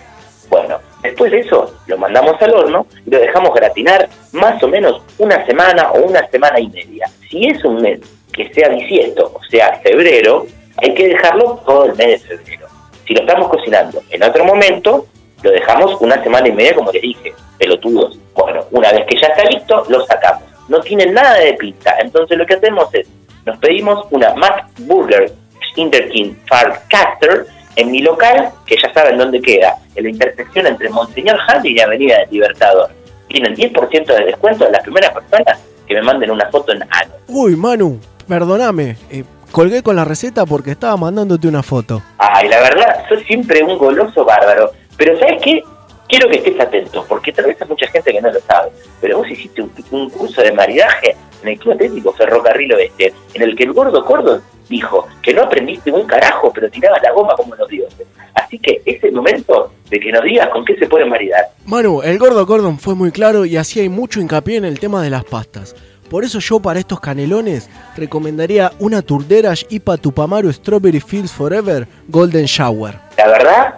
Bueno, 0.49 0.79
después 1.01 1.31
de 1.31 1.39
eso, 1.39 1.73
lo 1.88 1.97
mandamos 1.97 2.39
al 2.41 2.53
horno 2.53 2.86
y 3.05 3.10
lo 3.10 3.19
dejamos 3.19 3.53
gratinar 3.53 4.10
más 4.34 4.62
o 4.62 4.67
menos 4.67 5.01
una 5.17 5.45
semana 5.45 5.91
o 5.91 6.01
una 6.01 6.27
semana 6.27 6.60
y 6.60 6.67
media. 6.67 7.07
Si 7.29 7.47
es 7.47 7.63
un 7.63 7.81
mes 7.81 7.99
que 8.31 8.53
sea 8.53 8.69
bisiesto, 8.69 9.31
o 9.34 9.43
sea, 9.49 9.79
febrero, 9.81 10.45
hay 10.77 10.93
que 10.93 11.07
dejarlo 11.07 11.62
todo 11.65 11.86
el 11.86 11.95
mes 11.95 12.07
de 12.07 12.38
febrero. 12.38 12.67
Si 13.07 13.13
lo 13.13 13.21
estamos 13.21 13.49
cocinando 13.49 14.01
en 14.10 14.23
otro 14.23 14.45
momento, 14.45 15.07
lo 15.41 15.51
dejamos 15.51 15.99
una 16.01 16.21
semana 16.21 16.47
y 16.47 16.51
media, 16.51 16.75
como 16.75 16.91
les 16.91 17.01
dije, 17.01 17.34
pelotudos. 17.57 18.19
Bueno, 18.36 18.65
una 18.71 18.91
vez 18.91 19.05
que 19.07 19.19
ya 19.19 19.27
está 19.27 19.43
listo, 19.45 19.86
lo 19.89 20.05
sacamos. 20.05 20.43
No 20.67 20.79
tiene 20.81 21.07
nada 21.07 21.39
de 21.39 21.53
pizza, 21.53 21.95
entonces 21.99 22.38
lo 22.38 22.45
que 22.45 22.53
hacemos 22.53 22.93
es, 22.93 23.07
nos 23.45 23.58
pedimos 23.58 24.06
una 24.12 24.34
Mac 24.36 24.67
Burger 24.80 25.32
Interkin 25.75 26.38
Farcaster 26.47 27.45
en 27.75 27.91
mi 27.91 28.01
local, 28.01 28.49
que 28.65 28.75
ya 28.75 28.93
saben 28.93 29.17
dónde 29.17 29.41
queda, 29.41 29.77
en 29.95 30.04
la 30.04 30.10
intersección 30.10 30.67
entre 30.67 30.89
Monseñor 30.89 31.38
Handy 31.47 31.73
y 31.75 31.80
Avenida 31.80 32.19
del 32.19 32.30
Libertador. 32.32 32.89
Tienen 33.27 33.56
10% 33.56 34.06
de 34.06 34.25
descuento 34.25 34.65
de 34.65 34.71
las 34.71 34.84
primeras 34.84 35.12
personas 35.12 35.60
que 35.88 35.93
me 35.93 36.01
manden 36.01 36.32
una 36.32 36.49
foto 36.49 36.73
en 36.73 36.84
ano. 36.84 37.13
Uy, 37.27 37.56
Manu, 37.56 37.99
perdóname. 38.27 38.97
eh, 39.10 39.23
colgué 39.51 39.82
con 39.84 39.95
la 39.95 40.04
receta 40.06 40.45
porque 40.45 40.71
estaba 40.71 40.97
mandándote 40.97 41.47
una 41.47 41.63
foto. 41.63 42.01
Ay, 42.17 42.49
la 42.49 42.60
verdad, 42.60 43.06
soy 43.08 43.23
siempre 43.23 43.63
un 43.63 43.77
goloso 43.77 44.25
bárbaro. 44.25 44.71
Pero 44.97 45.17
¿sabes 45.17 45.41
qué? 45.41 45.63
Quiero 46.10 46.30
que 46.30 46.38
estés 46.38 46.60
atento, 46.60 47.06
porque 47.08 47.32
tal 47.32 47.45
vez 47.45 47.62
hay 47.62 47.67
mucha 47.69 47.88
gente 47.88 48.12
que 48.12 48.21
no 48.21 48.32
lo 48.32 48.39
sabe. 48.41 48.69
Pero 48.99 49.19
vos 49.19 49.30
hiciste 49.30 49.62
un, 49.62 49.71
un 49.91 50.10
curso 50.10 50.41
de 50.41 50.51
maridaje 50.51 51.15
en 51.41 51.49
el 51.49 51.60
Club 51.60 51.73
Atlético 51.73 52.13
Ferrocarril 52.13 52.73
Oeste, 52.73 53.13
en 53.34 53.41
el 53.41 53.56
que 53.56 53.63
el 53.63 53.73
gordo 53.73 54.04
Cordon 54.06 54.41
dijo 54.69 55.08
que 55.21 55.34
no 55.34 55.43
aprendiste 55.43 55.91
un 55.91 56.06
carajo, 56.08 56.51
pero 56.54 56.69
tirabas 56.69 57.01
la 57.04 57.12
goma 57.12 57.36
como 57.36 57.56
los 57.56 57.67
dioses. 57.67 58.08
Así 58.34 58.58
que 58.58 58.82
es 58.86 59.04
el 59.04 59.12
momento 59.12 59.71
de 59.89 59.99
que 59.99 60.12
nos 60.12 60.23
digas 60.23 60.49
con 60.49 60.65
qué 60.65 60.75
se 60.77 60.88
puede 60.88 61.06
maridar. 61.06 61.45
Manu, 61.65 62.01
el 62.01 62.17
gordo 62.17 62.47
Cordon 62.47 62.80
fue 62.80 62.95
muy 62.95 63.12
claro 63.12 63.45
y 63.45 63.58
hacía 63.58 63.88
mucho 63.89 64.19
hincapié 64.19 64.58
en 64.58 64.65
el 64.65 64.80
tema 64.80 65.04
de 65.04 65.10
las 65.10 65.25
pastas. 65.25 65.75
Por 66.10 66.25
eso 66.25 66.39
yo 66.39 66.60
para 66.60 66.80
estos 66.80 66.99
canelones 66.99 67.69
recomendaría 67.95 68.71
una 68.80 69.01
Turderas 69.01 69.65
IPA 69.69 69.97
Tupamaru 69.97 70.51
Strawberry 70.51 70.99
Fields 70.99 71.32
Forever 71.32 71.88
Golden 72.10 72.45
Shower. 72.45 72.95
La 73.17 73.27
verdad, 73.27 73.75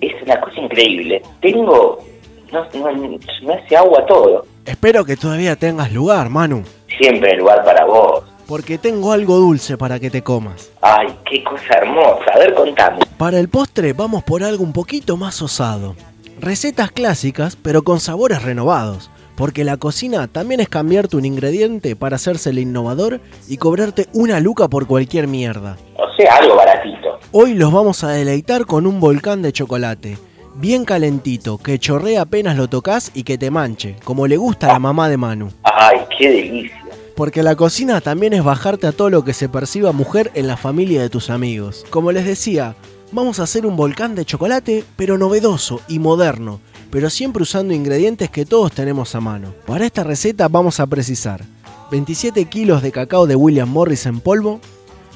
es 0.00 0.12
una 0.22 0.40
cosa 0.40 0.60
increíble. 0.60 1.22
Tengo... 1.40 2.04
No, 2.52 2.66
no, 2.74 3.18
me 3.42 3.54
hace 3.54 3.76
agua 3.76 4.04
todo. 4.06 4.44
Espero 4.66 5.04
que 5.04 5.16
todavía 5.16 5.56
tengas 5.56 5.92
lugar, 5.92 6.28
Manu, 6.28 6.64
Siempre 6.98 7.32
hay 7.32 7.38
lugar 7.38 7.64
para 7.64 7.84
vos. 7.84 8.24
porque 8.46 8.78
tengo 8.78 9.12
algo 9.12 9.36
dulce 9.36 9.78
para 9.78 10.00
que 10.00 10.10
te 10.10 10.22
comas. 10.22 10.70
Ay, 10.82 11.06
qué 11.30 11.44
cosa 11.44 11.74
hermosa. 11.80 12.24
A 12.34 12.38
ver, 12.38 12.52
contame. 12.52 12.98
Para 13.16 13.38
el 13.38 13.48
postre 13.48 13.92
vamos 13.92 14.24
por 14.24 14.42
algo 14.42 14.64
un 14.64 14.72
poquito 14.72 15.16
más 15.16 15.40
osado. 15.40 15.94
Recetas 16.40 16.90
clásicas, 16.90 17.54
pero 17.54 17.82
con 17.82 18.00
sabores 18.00 18.42
renovados. 18.42 19.08
Porque 19.36 19.62
la 19.62 19.76
cocina 19.76 20.26
también 20.26 20.58
es 20.60 20.68
cambiarte 20.68 21.16
un 21.16 21.24
ingrediente 21.26 21.94
para 21.94 22.16
hacerse 22.16 22.50
el 22.50 22.58
innovador 22.58 23.20
y 23.48 23.56
cobrarte 23.56 24.08
una 24.14 24.40
luca 24.40 24.66
por 24.68 24.88
cualquier 24.88 25.28
mierda. 25.28 25.76
O 25.96 26.16
sea, 26.16 26.34
algo 26.36 26.56
baratito. 26.56 27.20
Hoy 27.30 27.54
los 27.54 27.72
vamos 27.72 28.02
a 28.02 28.10
deleitar 28.10 28.66
con 28.66 28.84
un 28.84 28.98
volcán 28.98 29.42
de 29.42 29.52
chocolate. 29.52 30.18
Bien 30.56 30.84
calentito, 30.84 31.56
que 31.58 31.78
chorrea 31.78 32.22
apenas 32.22 32.56
lo 32.56 32.68
tocas 32.68 33.12
y 33.14 33.22
que 33.22 33.38
te 33.38 33.50
manche, 33.52 33.94
como 34.04 34.26
le 34.26 34.36
gusta 34.36 34.68
a 34.68 34.72
la 34.72 34.78
mamá 34.80 35.08
de 35.08 35.16
Manu. 35.16 35.50
Ay, 35.62 36.00
qué 36.18 36.28
delicia. 36.28 36.79
Porque 37.20 37.42
la 37.42 37.54
cocina 37.54 38.00
también 38.00 38.32
es 38.32 38.42
bajarte 38.42 38.86
a 38.86 38.92
todo 38.92 39.10
lo 39.10 39.24
que 39.24 39.34
se 39.34 39.50
perciba 39.50 39.92
mujer 39.92 40.30
en 40.32 40.46
la 40.46 40.56
familia 40.56 41.02
de 41.02 41.10
tus 41.10 41.28
amigos. 41.28 41.84
Como 41.90 42.12
les 42.12 42.24
decía, 42.24 42.76
vamos 43.12 43.38
a 43.38 43.42
hacer 43.42 43.66
un 43.66 43.76
volcán 43.76 44.14
de 44.14 44.24
chocolate, 44.24 44.86
pero 44.96 45.18
novedoso 45.18 45.82
y 45.86 45.98
moderno, 45.98 46.62
pero 46.90 47.10
siempre 47.10 47.42
usando 47.42 47.74
ingredientes 47.74 48.30
que 48.30 48.46
todos 48.46 48.72
tenemos 48.72 49.14
a 49.14 49.20
mano. 49.20 49.52
Para 49.66 49.84
esta 49.84 50.02
receta 50.02 50.48
vamos 50.48 50.80
a 50.80 50.86
precisar 50.86 51.44
27 51.90 52.46
kilos 52.46 52.80
de 52.80 52.90
cacao 52.90 53.26
de 53.26 53.36
William 53.36 53.68
Morris 53.68 54.06
en 54.06 54.20
polvo, 54.20 54.58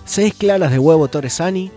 6 0.05 0.35
claras 0.35 0.73
de 0.73 0.79
huevo 0.79 1.09
Torresani, 1.09 1.71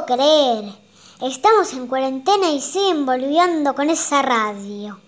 Puedo 0.05 0.17
creer. 0.17 0.73
Estamos 1.21 1.73
en 1.73 1.87
cuarentena 1.87 2.51
y 2.51 2.61
siguen 2.61 3.05
volviendo 3.05 3.73
con 3.75 3.89
esa 3.89 4.21
radio. 4.21 4.99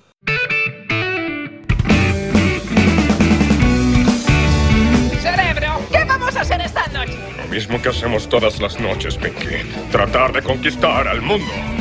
Cerebro, 5.22 5.80
¿qué 5.92 6.04
vamos 6.06 6.36
a 6.36 6.42
hacer 6.42 6.62
esta 6.62 6.86
noche? 6.88 7.18
Lo 7.38 7.48
mismo 7.48 7.82
que 7.82 7.90
hacemos 7.90 8.30
todas 8.30 8.60
las 8.60 8.80
noches, 8.80 9.18
Pinky. 9.18 9.64
Tratar 9.92 10.34
de 10.34 10.42
conquistar 10.42 11.08
al 11.08 11.22
mundo. 11.22 11.75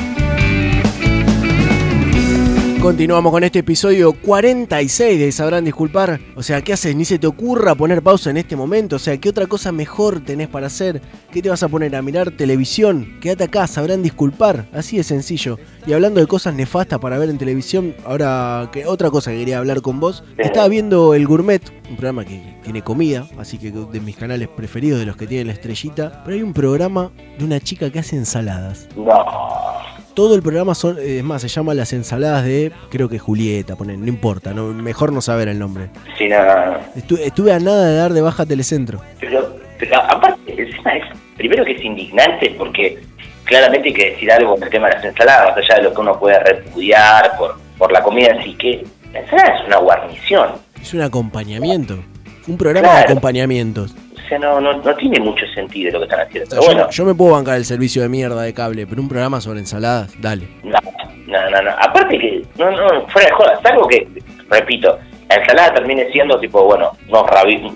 Continuamos 2.84 3.32
con 3.32 3.42
este 3.42 3.60
episodio 3.60 4.12
46 4.12 5.18
de 5.18 5.32
Sabrán 5.32 5.64
Disculpar. 5.64 6.20
O 6.36 6.42
sea, 6.42 6.60
¿qué 6.60 6.74
haces? 6.74 6.94
Ni 6.94 7.06
se 7.06 7.18
te 7.18 7.26
ocurra 7.26 7.74
poner 7.74 8.02
pausa 8.02 8.28
en 8.28 8.36
este 8.36 8.56
momento. 8.56 8.96
O 8.96 8.98
sea, 8.98 9.16
¿qué 9.16 9.30
otra 9.30 9.46
cosa 9.46 9.72
mejor 9.72 10.20
tenés 10.20 10.48
para 10.48 10.66
hacer? 10.66 11.00
¿Qué 11.32 11.40
te 11.40 11.48
vas 11.48 11.62
a 11.62 11.68
poner 11.68 11.96
a 11.96 12.02
mirar 12.02 12.32
televisión? 12.32 13.16
Quédate 13.22 13.44
acá, 13.44 13.66
sabrán 13.68 14.02
disculpar. 14.02 14.66
Así 14.70 14.98
de 14.98 15.02
sencillo. 15.02 15.58
Y 15.86 15.94
hablando 15.94 16.20
de 16.20 16.26
cosas 16.26 16.54
nefastas 16.54 16.98
para 16.98 17.16
ver 17.16 17.30
en 17.30 17.38
televisión, 17.38 17.94
ahora 18.04 18.68
que 18.70 18.84
otra 18.84 19.10
cosa 19.10 19.30
que 19.30 19.38
quería 19.38 19.60
hablar 19.60 19.80
con 19.80 19.98
vos. 19.98 20.22
Estaba 20.36 20.68
viendo 20.68 21.14
El 21.14 21.26
Gourmet, 21.26 21.62
un 21.88 21.96
programa 21.96 22.26
que 22.26 22.58
tiene 22.64 22.82
comida, 22.82 23.26
así 23.38 23.56
que 23.56 23.70
de 23.72 24.00
mis 24.00 24.16
canales 24.16 24.48
preferidos, 24.48 25.00
de 25.00 25.06
los 25.06 25.16
que 25.16 25.26
tienen 25.26 25.46
la 25.46 25.54
estrellita. 25.54 26.20
Pero 26.22 26.36
hay 26.36 26.42
un 26.42 26.52
programa 26.52 27.10
de 27.38 27.46
una 27.46 27.60
chica 27.60 27.90
que 27.90 28.00
hace 28.00 28.16
ensaladas. 28.16 28.88
No. 28.94 29.24
Todo 30.14 30.36
el 30.36 30.42
programa 30.42 30.74
son, 30.76 30.98
eh, 30.98 31.18
es 31.18 31.24
más, 31.24 31.42
se 31.42 31.48
llama 31.48 31.74
Las 31.74 31.92
ensaladas 31.92 32.44
de, 32.44 32.70
creo 32.90 33.08
que 33.08 33.18
Julieta, 33.18 33.74
ponen, 33.74 34.00
no 34.00 34.06
importa, 34.06 34.54
no, 34.54 34.66
mejor 34.72 35.12
no 35.12 35.20
saber 35.20 35.48
el 35.48 35.58
nombre. 35.58 35.88
Sí, 36.16 36.28
nada. 36.28 36.80
Estu- 36.96 37.18
estuve 37.18 37.52
a 37.52 37.58
nada 37.58 37.86
de 37.88 37.96
dar 37.96 38.12
de 38.12 38.20
baja 38.20 38.46
Telecentro. 38.46 39.00
Pero, 39.18 39.56
pero 39.78 39.96
aparte, 40.00 40.54
encima 40.56 40.92
es, 40.96 41.04
primero 41.36 41.64
que 41.64 41.72
es 41.72 41.84
indignante 41.84 42.54
porque 42.56 43.00
claramente 43.44 43.88
hay 43.88 43.94
que 43.94 44.10
decir 44.12 44.30
algo 44.30 44.54
con 44.54 44.62
el 44.62 44.70
tema 44.70 44.88
de 44.88 44.94
las 44.94 45.04
ensaladas, 45.04 45.48
más 45.56 45.56
allá 45.58 45.76
de 45.78 45.82
lo 45.82 45.94
que 45.94 46.00
uno 46.00 46.18
puede 46.18 46.38
repudiar 46.38 47.36
por, 47.36 47.56
por 47.76 47.90
la 47.90 48.00
comida 48.02 48.36
así 48.38 48.54
que 48.54 48.84
la 49.12 49.18
ensalada 49.20 49.58
es 49.60 49.66
una 49.66 49.78
guarnición. 49.78 50.48
Es 50.80 50.94
un 50.94 51.00
acompañamiento, 51.00 51.98
un 52.46 52.56
programa 52.56 52.94
de 52.98 53.00
acompañamientos. 53.00 53.96
O 54.24 54.28
sea, 54.28 54.38
no, 54.38 54.60
no, 54.60 54.72
no 54.74 54.94
tiene 54.96 55.20
mucho 55.20 55.44
sentido 55.54 55.92
lo 55.92 55.98
que 56.00 56.04
están 56.04 56.20
haciendo. 56.20 56.50
Pero 56.50 56.62
yo, 56.62 56.66
bueno, 56.66 56.90
yo 56.90 57.04
me 57.04 57.14
puedo 57.14 57.32
bancar 57.32 57.56
el 57.56 57.64
servicio 57.64 58.02
de 58.02 58.08
mierda 58.08 58.42
de 58.42 58.54
cable, 58.54 58.86
pero 58.86 59.02
un 59.02 59.08
programa 59.08 59.40
sobre 59.40 59.60
ensaladas, 59.60 60.14
dale. 60.20 60.48
no, 60.62 60.78
no, 61.26 61.50
no, 61.50 61.62
no. 61.62 61.70
Aparte 61.78 62.18
que, 62.18 62.42
no, 62.56 62.70
no, 62.70 63.06
fuera 63.08 63.28
de 63.28 63.34
jodas, 63.34 63.64
algo 63.64 63.86
que, 63.86 64.06
repito, 64.48 64.98
la 65.28 65.36
ensalada 65.36 65.74
termine 65.74 66.10
siendo 66.12 66.38
tipo, 66.38 66.64
bueno, 66.64 66.92
unos 67.08 67.24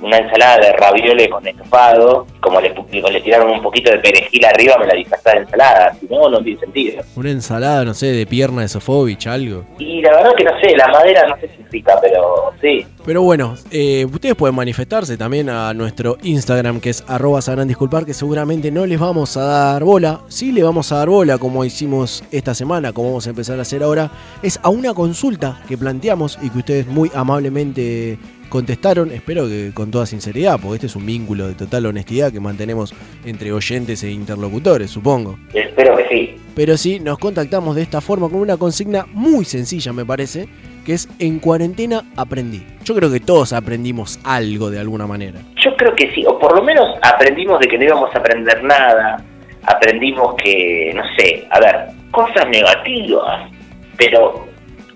una 0.02 0.18
ensalada 0.18 0.58
de 0.58 0.72
raviole 0.72 1.28
con 1.28 1.46
estofado, 1.46 2.26
como 2.40 2.60
le, 2.60 2.74
le 2.92 3.20
tiraron 3.20 3.50
un 3.50 3.62
poquito 3.62 3.90
de 3.90 3.98
perejil 3.98 4.44
arriba, 4.44 4.76
me 4.78 4.86
la 4.86 4.94
disfrazé 4.94 5.30
de 5.30 5.38
ensalada. 5.38 5.94
Si 5.94 6.06
no, 6.06 6.28
no 6.28 6.42
tiene 6.42 6.60
sentido. 6.60 7.02
Una 7.16 7.30
ensalada, 7.30 7.84
no 7.84 7.94
sé, 7.94 8.06
de 8.06 8.26
pierna 8.26 8.62
de 8.62 8.68
Sofovich, 8.68 9.26
algo. 9.26 9.64
Y 9.78 10.02
la 10.02 10.12
verdad 10.12 10.32
que 10.36 10.44
no 10.44 10.52
sé, 10.60 10.76
la 10.76 10.88
madera 10.88 11.26
no 11.26 11.36
sé 11.36 11.48
si 11.48 11.62
es 11.62 11.70
rica, 11.70 11.98
pero 12.00 12.52
sí. 12.60 12.86
Pero 13.08 13.22
bueno, 13.22 13.54
eh, 13.70 14.04
ustedes 14.04 14.34
pueden 14.34 14.54
manifestarse 14.54 15.16
también 15.16 15.48
a 15.48 15.72
nuestro 15.72 16.18
Instagram 16.22 16.78
que 16.78 16.90
es 16.90 17.02
arroba 17.08 17.40
sabrán 17.40 17.66
disculpar, 17.66 18.04
que 18.04 18.12
seguramente 18.12 18.70
no 18.70 18.84
les 18.84 19.00
vamos 19.00 19.34
a 19.38 19.44
dar 19.44 19.82
bola. 19.82 20.20
Sí 20.28 20.52
le 20.52 20.62
vamos 20.62 20.92
a 20.92 20.96
dar 20.96 21.08
bola 21.08 21.38
como 21.38 21.64
hicimos 21.64 22.22
esta 22.30 22.54
semana, 22.54 22.92
como 22.92 23.08
vamos 23.08 23.26
a 23.26 23.30
empezar 23.30 23.58
a 23.58 23.62
hacer 23.62 23.82
ahora. 23.82 24.10
Es 24.42 24.60
a 24.62 24.68
una 24.68 24.92
consulta 24.92 25.58
que 25.66 25.78
planteamos 25.78 26.38
y 26.42 26.50
que 26.50 26.58
ustedes 26.58 26.86
muy 26.86 27.10
amablemente 27.14 28.18
contestaron. 28.50 29.10
Espero 29.10 29.48
que 29.48 29.70
con 29.72 29.90
toda 29.90 30.04
sinceridad, 30.04 30.60
porque 30.60 30.74
este 30.74 30.86
es 30.88 30.96
un 30.96 31.06
vínculo 31.06 31.48
de 31.48 31.54
total 31.54 31.86
honestidad 31.86 32.30
que 32.30 32.40
mantenemos 32.40 32.92
entre 33.24 33.52
oyentes 33.52 34.02
e 34.02 34.10
interlocutores, 34.10 34.90
supongo. 34.90 35.38
Espero 35.54 35.96
que 35.96 36.08
sí. 36.10 36.36
Pero 36.54 36.76
sí, 36.76 37.00
nos 37.00 37.16
contactamos 37.18 37.74
de 37.74 37.82
esta 37.82 38.02
forma 38.02 38.28
con 38.28 38.40
una 38.40 38.58
consigna 38.58 39.06
muy 39.14 39.46
sencilla, 39.46 39.94
me 39.94 40.04
parece, 40.04 40.46
que 40.88 40.94
es 40.94 41.06
en 41.18 41.38
cuarentena 41.38 42.02
aprendí. 42.16 42.66
Yo 42.82 42.94
creo 42.94 43.12
que 43.12 43.20
todos 43.20 43.52
aprendimos 43.52 44.18
algo 44.24 44.70
de 44.70 44.80
alguna 44.80 45.06
manera. 45.06 45.38
Yo 45.62 45.76
creo 45.76 45.94
que 45.94 46.10
sí, 46.14 46.24
o 46.26 46.38
por 46.38 46.56
lo 46.56 46.62
menos 46.62 46.86
aprendimos 47.02 47.60
de 47.60 47.68
que 47.68 47.76
no 47.76 47.84
íbamos 47.84 48.14
a 48.14 48.18
aprender 48.18 48.64
nada. 48.64 49.22
Aprendimos 49.64 50.34
que, 50.42 50.90
no 50.94 51.02
sé, 51.18 51.46
a 51.50 51.60
ver, 51.60 51.88
cosas 52.10 52.48
negativas, 52.48 53.50
pero 53.98 54.46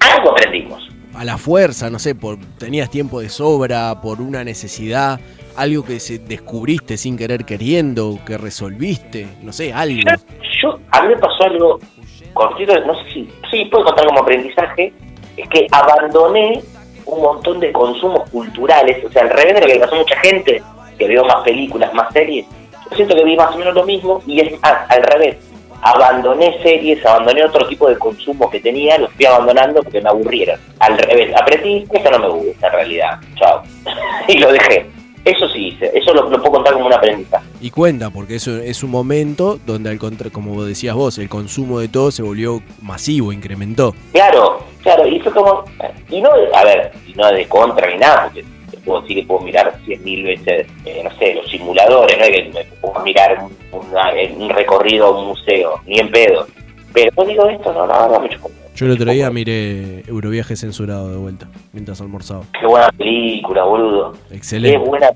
algo 0.01 0.31
aprendimos. 0.31 0.89
A 1.15 1.27
la 1.27 1.37
fuerza, 1.37 1.91
no 1.91 1.99
sé, 1.99 2.15
por 2.15 2.39
tenías 2.59 2.89
tiempo 2.89 3.21
de 3.21 3.29
sobra, 3.29 4.01
por 4.01 4.23
una 4.23 4.45
necesidad, 4.45 5.21
algo 5.59 5.85
que 5.85 6.01
se 6.01 6.21
descubriste 6.21 6.97
sin 6.97 7.19
querer 7.19 7.45
queriendo, 7.45 8.19
que 8.25 8.39
resolviste, 8.39 9.29
no 9.43 9.53
sé, 9.53 9.75
algo. 9.75 10.01
Yo, 10.63 10.79
a 10.91 11.03
mí 11.03 11.09
me 11.09 11.17
pasó 11.19 11.45
algo 11.45 11.79
cortito, 12.33 12.73
no 12.87 12.95
sé 12.95 13.13
si, 13.13 13.29
sí, 13.51 13.67
puedo 13.67 13.85
contar 13.85 14.07
como 14.07 14.21
aprendizaje, 14.21 14.95
es 15.37 15.49
que 15.49 15.67
abandoné 15.71 16.63
un 17.07 17.23
montón 17.23 17.61
de 17.61 17.73
consumos 17.73 18.29
culturales, 18.31 19.05
o 19.05 19.11
sea, 19.11 19.23
al 19.23 19.31
revés 19.31 19.55
de 19.55 19.61
lo 19.61 19.67
que 19.67 19.75
le 19.75 19.81
pasó 19.81 19.95
a 19.95 19.99
mucha 19.99 20.19
gente, 20.21 20.63
que 20.99 21.09
veo 21.09 21.25
más 21.25 21.43
películas, 21.45 21.93
más 21.95 22.13
series, 22.13 22.47
yo 22.91 22.97
siento 22.97 23.15
que 23.15 23.25
vi 23.25 23.37
más 23.37 23.55
o 23.55 23.59
menos 23.59 23.75
lo 23.75 23.85
mismo 23.85 24.23
y 24.27 24.41
es 24.41 24.61
más, 24.61 24.91
al 24.91 25.03
revés, 25.03 25.37
abandoné 25.83 26.63
series, 26.63 27.05
abandoné 27.05 27.45
otro 27.45 27.67
tipo 27.67 27.89
de 27.89 27.99
consumo 27.99 28.49
que 28.51 28.61
tenía, 28.61 28.99
los 28.99 29.13
fui 29.13 29.27
abandonando 29.27 29.83
porque 29.83 30.01
me 30.01 30.09
aburrieron. 30.09 30.59
Al 30.79 30.97
revés, 30.97 31.35
aprendí, 31.35 31.85
esto 31.93 32.11
no 32.11 32.19
me 32.19 32.29
gusta 32.29 32.69
en 32.69 32.73
realidad, 32.73 33.21
chao. 33.37 33.63
y 34.29 34.39
lo 34.39 34.53
dejé. 34.53 34.87
Eso 35.25 35.49
sí 35.51 35.69
hice, 35.69 35.89
eso 35.95 36.13
lo, 36.13 36.29
lo 36.29 36.39
puedo 36.39 36.55
contar 36.55 36.73
como 36.73 36.87
un 36.87 36.93
aprendizaje. 36.93 37.47
Y 37.61 37.71
cuenta, 37.71 38.11
porque 38.11 38.35
eso 38.35 38.57
es 38.57 38.83
un 38.83 38.91
momento 38.91 39.61
donde, 39.65 39.91
al 39.91 39.99
contra, 39.99 40.31
como 40.31 40.65
decías 40.65 40.97
vos, 40.97 41.17
el 41.19 41.29
consumo 41.29 41.79
de 41.79 41.87
todo 41.87 42.11
se 42.11 42.23
volvió 42.23 42.61
masivo, 42.81 43.33
incrementó. 43.33 43.95
Claro, 44.13 44.65
claro, 44.83 45.07
y 45.07 45.19
fue 45.21 45.33
como, 45.33 45.65
y 46.11 46.21
no, 46.21 46.31
de- 46.37 46.55
a 46.55 46.65
ver, 46.65 46.93
y 47.07 47.13
no 47.15 47.31
de 47.31 47.47
contra 47.47 47.89
ni 47.91 47.99
nada, 47.99 48.25
porque 48.25 48.45
te 48.71 48.77
puedo 48.79 49.01
decir 49.03 49.17
que 49.19 49.23
puedo 49.27 49.41
mirar 49.41 49.75
cien 49.85 50.03
mil 50.05 50.23
veces, 50.25 50.67
eh, 50.85 51.01
no 51.05 51.11
sé, 51.19 51.35
los 51.35 51.49
simuladores, 51.51 52.19
no 52.19 52.25
que 52.25 52.51
me 52.55 52.65
puedo 52.81 53.05
mirar 53.05 53.45
un, 53.73 54.49
recorrido 54.51 55.07
a 55.07 55.21
un 55.21 55.27
museo, 55.29 55.81
ni 55.87 55.99
en 55.99 56.11
pedo. 56.11 56.47
Pero 56.93 57.11
no 57.17 57.25
digo 57.25 57.49
esto, 57.49 57.73
no, 57.73 57.87
no, 57.87 58.09
no, 58.09 58.21
me 58.21 58.29
chocó. 58.29 58.51
Yo 58.75 58.87
el 58.87 58.93
otro 58.93 59.13
día 59.13 59.31
miré 59.31 60.01
Euroviaje 60.09 60.57
censurado 60.57 61.11
de 61.11 61.17
vuelta, 61.17 61.47
mientras 61.73 62.01
almorzaba. 62.01 62.45
Qué 62.59 62.67
buena 62.67 62.89
película, 62.97 63.65
boludo. 63.65 64.13
Excelente. 64.31 64.79
Qué 64.79 64.85
buena, 64.89 65.09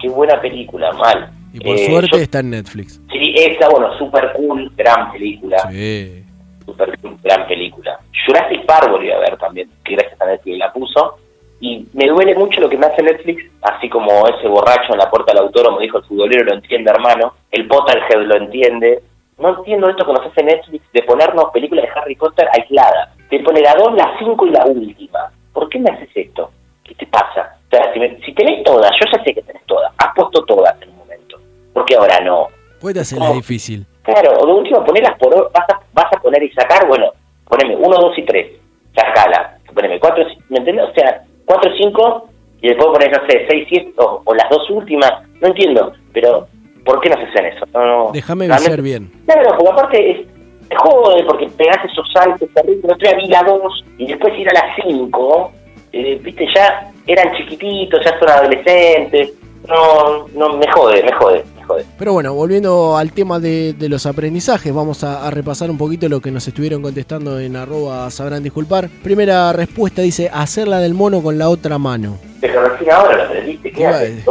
qué 0.00 0.08
buena 0.08 0.40
película, 0.40 0.92
mal. 0.92 1.30
Y 1.52 1.60
por 1.60 1.76
Eh, 1.76 1.86
suerte 1.86 2.16
yo- 2.16 2.22
está 2.22 2.40
en 2.40 2.50
Netflix. 2.50 3.00
sí, 3.12 3.34
esa, 3.36 3.68
bueno, 3.68 3.96
super 3.98 4.32
cool, 4.36 4.72
gran 4.76 5.12
película. 5.12 5.58
Sí. 5.70 6.23
Super 6.66 6.98
gran 7.22 7.46
película. 7.46 7.98
Jurassic 8.26 8.64
Park 8.66 8.90
volví 8.90 9.10
a 9.10 9.18
ver 9.18 9.36
también, 9.38 9.68
que 9.84 9.94
gracias 9.96 10.20
a 10.20 10.26
Netflix 10.26 10.58
la 10.58 10.72
puso. 10.72 11.18
Y 11.60 11.86
me 11.94 12.06
duele 12.08 12.34
mucho 12.34 12.60
lo 12.60 12.68
que 12.68 12.76
me 12.76 12.86
hace 12.86 13.02
Netflix, 13.02 13.44
así 13.62 13.88
como 13.88 14.26
ese 14.28 14.48
borracho 14.48 14.92
en 14.92 14.98
la 14.98 15.10
puerta 15.10 15.32
del 15.32 15.42
autódromo 15.44 15.78
dijo 15.80 15.98
el 15.98 16.04
futbolero 16.04 16.44
lo 16.44 16.54
entiende 16.54 16.90
hermano, 16.90 17.34
el 17.50 17.66
Potterhead 17.68 18.22
lo 18.26 18.36
entiende. 18.36 19.02
No 19.38 19.56
entiendo 19.58 19.88
esto 19.88 20.04
que 20.04 20.12
nos 20.12 20.26
hace 20.26 20.42
Netflix 20.42 20.84
de 20.92 21.02
ponernos 21.02 21.46
películas 21.52 21.84
de 21.86 21.90
Harry 22.00 22.16
Potter 22.16 22.46
aisladas. 22.52 23.10
Te 23.30 23.40
pone 23.40 23.60
la 23.62 23.74
2, 23.74 23.94
la 23.94 24.14
5 24.18 24.46
y 24.46 24.50
la 24.50 24.66
última. 24.66 25.30
¿Por 25.52 25.68
qué 25.68 25.78
me 25.78 25.90
haces 25.90 26.08
esto? 26.14 26.50
¿Qué 26.84 26.94
te 26.96 27.06
pasa? 27.06 27.56
O 27.66 27.70
sea, 27.70 27.92
si, 27.92 27.98
me- 27.98 28.20
si 28.24 28.32
tenés 28.34 28.62
todas, 28.62 28.90
yo 29.00 29.06
ya 29.16 29.24
sé 29.24 29.34
que 29.34 29.42
tenés 29.42 29.64
todas, 29.66 29.90
has 29.98 30.14
puesto 30.14 30.44
todas 30.44 30.74
en 30.82 30.90
un 30.90 30.98
momento. 30.98 31.38
¿Por 31.72 31.84
qué 31.86 31.96
ahora 31.96 32.20
no? 32.20 32.48
Puede 32.80 33.00
hacerla 33.00 33.26
¿Cómo? 33.28 33.36
difícil. 33.40 33.86
Claro, 34.04 34.32
o 34.40 34.46
de 34.46 34.52
último 34.52 34.84
ponerlas 34.84 35.18
por 35.18 35.34
or- 35.34 35.50
vas 35.52 35.68
a, 35.70 35.80
vas 35.92 36.06
a 36.12 36.20
poner 36.20 36.42
y 36.42 36.50
sacar, 36.52 36.86
bueno, 36.86 37.06
poneme 37.48 37.74
1, 37.76 37.88
2 37.88 38.18
y 38.18 38.22
3, 38.24 38.52
sacala, 38.94 39.56
poneme 39.74 39.98
4, 39.98 40.24
¿me 40.50 40.58
entiendes? 40.58 40.86
O 40.90 40.92
sea, 40.94 41.22
4, 41.46 41.70
5 41.78 42.28
y 42.60 42.68
después 42.68 42.86
poner, 42.88 43.10
no 43.12 43.26
sé, 43.28 43.46
6, 43.48 43.66
7 43.68 43.92
o, 43.98 44.22
o 44.24 44.34
las 44.34 44.48
dos 44.50 44.68
últimas, 44.70 45.10
no 45.40 45.48
entiendo, 45.48 45.92
pero 46.12 46.46
¿por 46.84 47.00
qué 47.00 47.08
no 47.10 47.16
se 47.16 47.22
hacen 47.24 47.46
eso? 47.46 47.66
No, 47.72 47.86
no, 47.86 48.10
Déjame 48.12 48.46
viciar 48.48 48.82
bien. 48.82 49.10
Claro, 49.26 49.50
porque 49.58 49.72
aparte 49.72 50.10
es, 50.10 50.26
te 50.68 50.76
jode 50.76 51.24
porque 51.24 51.46
pegás 51.56 51.78
esos 51.84 52.06
saltos 52.12 52.48
terribles, 52.54 52.84
no 52.84 52.96
te 52.98 53.14
vi 53.16 53.26
la 53.28 53.42
2 53.42 53.84
y 53.98 54.06
después 54.06 54.38
ir 54.38 54.48
a 54.48 54.52
la 54.54 54.74
5, 54.86 55.52
eh, 55.92 56.18
viste, 56.22 56.46
ya 56.54 56.90
eran 57.06 57.34
chiquititos, 57.36 58.04
ya 58.04 58.18
son 58.18 58.28
adolescentes, 58.28 59.32
no, 59.68 60.26
no, 60.34 60.56
me 60.58 60.66
jode, 60.72 61.02
me 61.02 61.12
jode, 61.12 61.44
jode. 61.64 61.84
Pero 61.98 62.12
bueno, 62.12 62.32
volviendo 62.34 62.96
al 62.96 63.12
tema 63.12 63.38
de, 63.40 63.72
de 63.74 63.88
los 63.88 64.06
aprendizajes, 64.06 64.72
vamos 64.72 65.04
a, 65.04 65.26
a 65.26 65.30
repasar 65.30 65.70
un 65.70 65.78
poquito 65.78 66.08
lo 66.08 66.20
que 66.20 66.30
nos 66.30 66.46
estuvieron 66.48 66.82
contestando 66.82 67.38
en 67.40 67.56
arroba 67.56 68.10
sabrán 68.10 68.42
disculpar. 68.42 68.88
Primera 69.02 69.52
respuesta 69.52 70.02
dice, 70.02 70.30
hacerla 70.32 70.78
del 70.78 70.94
mono 70.94 71.22
con 71.22 71.38
la 71.38 71.48
otra 71.48 71.78
mano. 71.78 72.18
Pero 72.40 72.62
recién 72.68 72.90
ahora 72.92 73.16
lo 73.16 73.22
aprendiste, 73.24 73.72
¿qué 73.72 73.86
haces? 73.86 74.24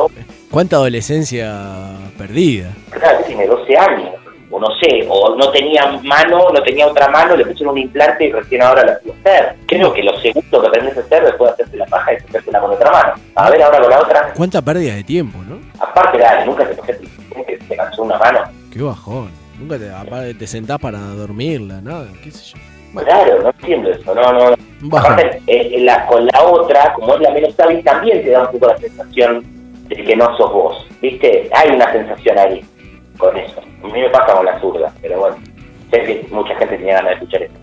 ¿Cuánta 0.52 0.76
adolescencia 0.76 1.94
perdida? 2.18 2.72
Claro, 2.92 3.20
tiene 3.26 3.48
12 3.48 3.76
años, 3.78 4.12
o 4.52 4.60
no 4.60 4.68
sé, 4.80 5.04
o 5.10 5.36
no 5.36 5.50
tenía 5.50 5.88
mano, 6.04 6.50
no 6.54 6.62
tenía 6.62 6.86
otra 6.86 7.08
mano, 7.10 7.36
le 7.36 7.44
pusieron 7.44 7.74
un 7.74 7.80
implante 7.80 8.26
y 8.26 8.32
recién 8.32 8.62
ahora 8.62 8.86
la 8.86 9.00
pudo 9.00 9.16
hacer. 9.22 9.56
Creo 9.66 9.92
que 9.92 10.04
lo 10.04 10.16
segundo 10.20 10.62
que 10.62 10.68
aprendes 10.68 10.96
a 10.96 11.00
hacer 11.00 11.24
después 11.26 11.50
de 11.50 11.54
hacerte 11.64 11.78
la 11.78 11.86
paja 11.88 12.12
es 12.12 12.24
hacértela 12.26 12.60
con 12.60 12.72
otra 12.72 12.92
mano. 12.92 13.14
A 13.34 13.50
ver 13.50 13.64
ahora 13.64 13.82
con 13.82 13.90
la 13.90 14.00
otra, 14.00 14.34
¿Cuánta 14.36 14.62
pérdida 14.62 14.94
de 14.94 15.04
tiempo, 15.04 15.40
no? 15.50 15.60
aparte 15.80 16.20
dale, 16.20 16.46
nunca 16.46 16.68
te 16.68 16.76
tocaste 16.76 17.08
una 18.04 18.18
mano. 18.18 18.40
Qué 18.72 18.82
bajón. 18.82 19.30
Nunca 19.60 19.78
te, 19.78 19.90
aparte 19.92 20.34
te 20.34 20.48
sentás 20.48 20.80
para 20.80 21.00
dormirla, 21.00 21.80
nada, 21.82 22.08
qué 22.24 22.32
sé 22.32 22.54
yo. 22.56 23.02
Claro, 23.04 23.42
no 23.42 23.50
entiendo 23.50 23.90
eso, 23.92 24.14
no, 24.16 24.34
no. 24.34 24.50
no. 24.82 24.98
Aparte, 24.98 25.42
eh, 25.48 25.78
la- 25.80 26.06
con 26.06 26.26
la 26.26 26.42
otra, 26.44 26.94
como 26.94 27.16
es 27.16 27.22
la 27.22 27.32
menos 27.32 27.60
hábil, 27.60 27.84
también 27.84 28.24
te 28.24 28.32
da 28.32 28.42
un 28.44 28.52
poco 28.52 28.68
la 28.68 28.78
sensación 28.78 29.44
de 29.88 29.96
que 30.04 30.16
no 30.16 30.26
sos 30.38 30.52
vos, 30.52 30.88
¿viste? 31.02 31.50
Hay 31.54 31.70
una 31.72 31.92
sensación 31.92 32.38
ahí 32.38 32.64
con 33.18 33.36
eso. 33.38 33.62
A 33.84 33.88
mí 33.88 34.00
me 34.02 34.10
pasa 34.10 34.34
con 34.34 34.46
la 34.46 34.60
zurda, 34.60 34.94
pero 35.02 35.20
bueno, 35.20 35.38
sé 35.92 36.04
que 36.04 36.28
mucha 36.32 36.56
gente 36.56 36.78
tenía 36.78 36.96
ganas 36.96 37.10
de 37.10 37.14
escuchar 37.16 37.42
eso. 37.44 37.54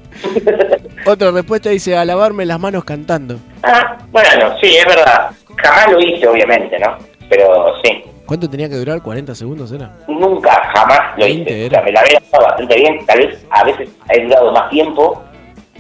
Otra 1.11 1.30
respuesta 1.30 1.70
dice, 1.70 1.97
a 1.97 2.05
lavarme 2.05 2.45
las 2.47 2.59
manos 2.61 2.84
cantando. 2.84 3.36
Ah, 3.62 3.97
bueno, 4.11 4.55
sí, 4.61 4.76
es 4.76 4.84
verdad. 4.86 5.30
Jamás 5.57 5.93
lo 5.93 6.01
hice, 6.01 6.26
obviamente, 6.26 6.78
¿no? 6.78 6.97
Pero 7.28 7.74
sí, 7.84 8.03
¿Cuánto 8.31 8.49
tenía 8.49 8.68
que 8.68 8.76
durar? 8.76 9.01
¿40 9.03 9.35
segundos 9.35 9.72
era? 9.72 9.91
nunca, 10.07 10.53
jamás 10.72 11.01
lo 11.18 11.24
20 11.24 11.51
hice. 11.53 11.66
O 11.66 11.70
sea, 11.70 11.83
me 11.83 11.91
la 11.91 12.01
había 12.01 12.20
pasado 12.20 12.45
bastante 12.47 12.76
bien, 12.76 13.05
tal 13.05 13.18
vez 13.18 13.45
a 13.51 13.64
veces 13.64 13.89
he 14.09 14.22
durado 14.22 14.53
más 14.53 14.70
tiempo, 14.70 15.20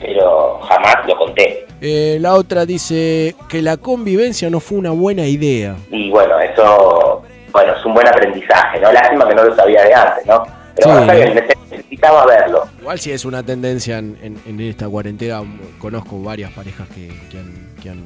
pero 0.00 0.58
jamás 0.62 0.96
lo 1.06 1.16
conté. 1.16 1.64
Eh, 1.80 2.18
la 2.20 2.34
otra 2.34 2.66
dice 2.66 3.36
que 3.48 3.62
la 3.62 3.76
convivencia 3.76 4.50
no 4.50 4.58
fue 4.58 4.78
una 4.78 4.90
buena 4.90 5.26
idea. 5.28 5.76
Y 5.92 6.10
bueno, 6.10 6.40
eso, 6.40 7.22
bueno, 7.52 7.72
es 7.72 7.84
un 7.84 7.94
buen 7.94 8.08
aprendizaje, 8.08 8.80
¿no? 8.80 8.90
Lástima 8.90 9.28
que 9.28 9.34
no 9.36 9.44
lo 9.44 9.54
sabía 9.54 9.84
de 9.84 9.94
antes, 9.94 10.26
¿no? 10.26 10.42
Pero 10.74 10.88
Sí, 10.98 11.04
bueno, 11.06 11.12
neces- 11.12 11.56
necesitaba 11.70 12.26
verlo. 12.26 12.64
Igual 12.80 12.98
si 12.98 13.12
es 13.12 13.24
una 13.24 13.44
tendencia 13.44 13.98
en, 13.98 14.18
en- 14.20 14.40
en 14.44 14.60
esta 14.60 14.88
cuarentena, 14.88 15.40
conozco 15.78 16.20
varias 16.20 16.50
parejas 16.50 16.88
que, 16.88 17.06
que 17.30 17.38
han, 17.38 17.68
que 17.80 17.90
han 17.90 18.02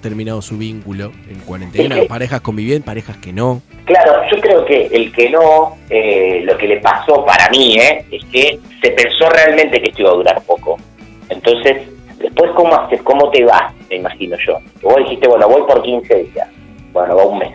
terminado 0.00 0.42
su 0.42 0.56
vínculo 0.58 1.12
en 1.28 1.40
cuarentena, 1.40 1.96
Es 1.96 2.02
que- 2.02 2.08
parejas 2.08 2.40
convivientes, 2.40 2.84
parejas 2.86 3.16
que 3.18 3.32
no. 3.32 3.62
Claro, 3.84 4.12
yo 4.32 4.40
creo 4.40 4.64
que 4.64 4.86
el 4.86 5.12
que 5.12 5.30
no, 5.30 5.76
eh, 5.90 6.42
lo 6.44 6.56
que 6.58 6.66
le 6.66 6.80
pasó 6.80 7.24
para 7.24 7.48
mí, 7.50 7.76
¿eh? 7.78 8.04
Es 8.10 8.24
que 8.26 8.58
se 8.82 8.90
pensó 8.90 9.28
realmente 9.30 9.80
que 9.80 9.90
esto 9.90 10.02
iba 10.02 10.10
a 10.10 10.14
durar 10.14 10.42
poco. 10.42 10.76
Entonces, 11.28 11.88
después, 12.18 12.50
¿cómo, 12.56 12.74
haces, 12.74 13.00
cómo 13.02 13.30
te 13.30 13.44
vas? 13.44 13.72
Me 13.90 13.96
imagino 13.96 14.36
yo. 14.46 14.58
Vos 14.82 14.96
dijiste, 14.98 15.28
bueno, 15.28 15.48
voy 15.48 15.62
por 15.62 15.82
15 15.82 16.24
días. 16.32 16.48
Bueno, 16.92 17.16
va 17.16 17.24
un 17.26 17.38
mes, 17.38 17.50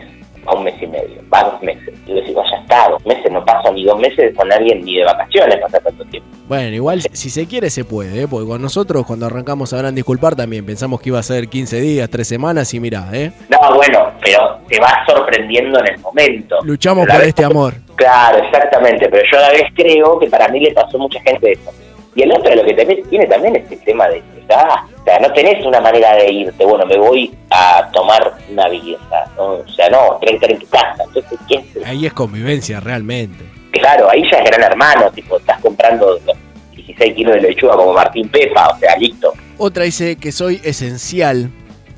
va 0.48 0.54
un 0.54 0.64
mes 0.64 0.74
y 0.82 0.86
medio, 0.86 1.20
va 1.32 1.44
dos 1.44 1.62
meses. 1.62 1.94
Y 2.06 2.10
yo 2.10 2.14
decís, 2.16 2.34
ya 2.34 2.58
está, 2.60 2.88
dos 2.90 3.04
meses, 3.06 3.30
no 3.30 3.44
paso 3.44 3.72
ni 3.72 3.84
dos 3.84 3.98
meses 3.98 4.34
con 4.36 4.50
alguien 4.52 4.84
ni 4.84 4.96
de 4.96 5.04
vacaciones, 5.04 5.58
pasa 5.60 5.80
tanto 5.80 6.04
tiempo. 6.06 6.28
Bueno, 6.48 6.74
igual 6.74 7.00
si- 7.12 7.30
se 7.30 7.46
quiere 7.46 7.70
se 7.70 7.84
puede, 7.84 8.22
¿eh? 8.22 8.28
porque 8.28 8.46
con 8.48 8.60
nosotros 8.60 9.06
cuando 9.06 9.26
arrancamos 9.26 9.70
Sabrán 9.70 9.94
Disculpar 9.94 10.34
también 10.36 10.66
pensamos 10.66 11.00
que 11.00 11.08
iba 11.10 11.18
a 11.18 11.22
ser 11.22 11.48
15 11.48 11.80
días, 11.80 12.08
3 12.10 12.26
semanas 12.26 12.72
y 12.74 12.80
mirá, 12.80 13.08
¿eh? 13.12 13.32
No, 13.48 13.74
bueno, 13.76 14.10
pero 14.22 14.58
te 14.68 14.78
vas 14.80 14.94
sorprendiendo 15.06 15.78
en 15.80 15.94
el 15.94 15.98
momento. 16.00 16.56
Luchamos 16.64 17.08
a 17.08 17.14
por 17.14 17.24
este 17.24 17.44
amor. 17.44 17.74
Claro, 17.96 18.38
exactamente, 18.44 19.08
pero 19.08 19.22
yo 19.30 19.38
a 19.38 19.42
la 19.42 19.50
vez 19.50 19.64
creo 19.74 20.18
que 20.18 20.26
para 20.28 20.48
mí 20.48 20.60
le 20.60 20.72
pasó 20.72 20.96
a 20.96 21.00
mucha 21.00 21.20
gente 21.22 21.52
eso. 21.52 21.70
Y 22.14 22.22
el 22.22 22.32
otro 22.32 22.54
lo 22.54 22.64
que 22.64 22.74
también 22.74 23.02
tiene 23.08 23.26
también 23.26 23.56
es 23.56 23.72
el 23.72 23.78
tema 23.84 24.08
de 24.08 24.22
ah, 24.54 24.86
o 25.00 25.04
sea, 25.04 25.18
no 25.18 25.32
tenés 25.32 25.64
una 25.64 25.80
manera 25.80 26.14
de 26.16 26.30
irte, 26.30 26.64
bueno, 26.64 26.84
me 26.84 26.98
voy 26.98 27.34
a 27.50 27.88
tomar 27.92 28.34
una 28.50 28.68
birra, 28.68 29.24
¿no? 29.36 29.44
o 29.54 29.68
sea, 29.68 29.88
no, 29.88 30.18
tenés 30.20 30.38
que 30.40 30.46
estar 30.46 30.50
en 30.52 30.58
tu 30.58 30.66
casa, 30.66 31.04
entonces, 31.06 31.38
¿quién 31.48 31.64
se- 31.72 31.84
Ahí 31.86 32.04
es 32.06 32.12
convivencia 32.12 32.78
realmente. 32.80 33.42
Claro, 33.72 34.10
ahí 34.10 34.22
ya 34.30 34.38
es 34.38 34.44
gran 34.50 34.62
hermano, 34.70 35.10
tipo, 35.12 35.38
estás 35.38 35.58
comprando 35.60 36.18
los 36.26 36.36
16 36.76 37.14
kilos 37.14 37.34
de 37.36 37.40
lechuga 37.40 37.76
como 37.76 37.94
Martín 37.94 38.28
Pepa, 38.28 38.68
o 38.68 38.78
sea, 38.78 38.94
listo. 38.98 39.32
Otra 39.56 39.84
dice 39.84 40.16
que 40.16 40.30
soy 40.32 40.60
esencial 40.62 41.48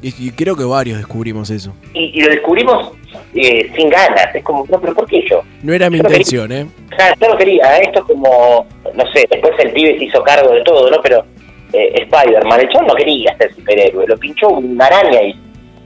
y, 0.00 0.30
creo 0.32 0.54
que 0.54 0.64
varios 0.64 0.98
descubrimos 0.98 1.50
eso. 1.50 1.72
Y, 1.94 2.12
y 2.18 2.20
lo 2.20 2.28
descubrimos 2.30 2.92
eh, 3.34 3.72
sin 3.74 3.88
ganas, 3.90 4.32
es 4.34 4.44
como, 4.44 4.64
no, 4.68 4.80
pero 4.80 4.94
¿por 4.94 5.06
qué 5.06 5.24
yo? 5.28 5.42
No 5.62 5.72
era 5.72 5.90
mi 5.90 5.96
Yo 5.96 6.02
no 6.04 6.08
quería- 6.10 6.22
intención, 6.22 6.52
¿eh? 6.52 6.66
Claro, 6.90 7.14
yo 7.20 7.28
no 7.28 7.36
quería, 7.36 7.78
esto 7.78 8.00
es 8.00 8.04
como, 8.04 8.66
no 8.96 9.04
sé, 9.12 9.24
después 9.30 9.52
el 9.58 9.72
pibe 9.72 9.98
se 9.98 10.04
hizo 10.04 10.22
cargo 10.22 10.52
de 10.52 10.62
todo, 10.62 10.90
¿no? 10.90 10.98
Pero 11.02 11.24
eh, 11.72 11.92
Spider-Man, 12.02 12.60
el 12.60 12.68
chabón 12.68 12.86
no 12.88 12.94
quería 12.94 13.36
ser 13.36 13.52
superhéroe, 13.54 14.06
lo 14.06 14.16
pinchó 14.16 14.48
una 14.48 14.86
araña 14.86 15.22
y 15.22 15.34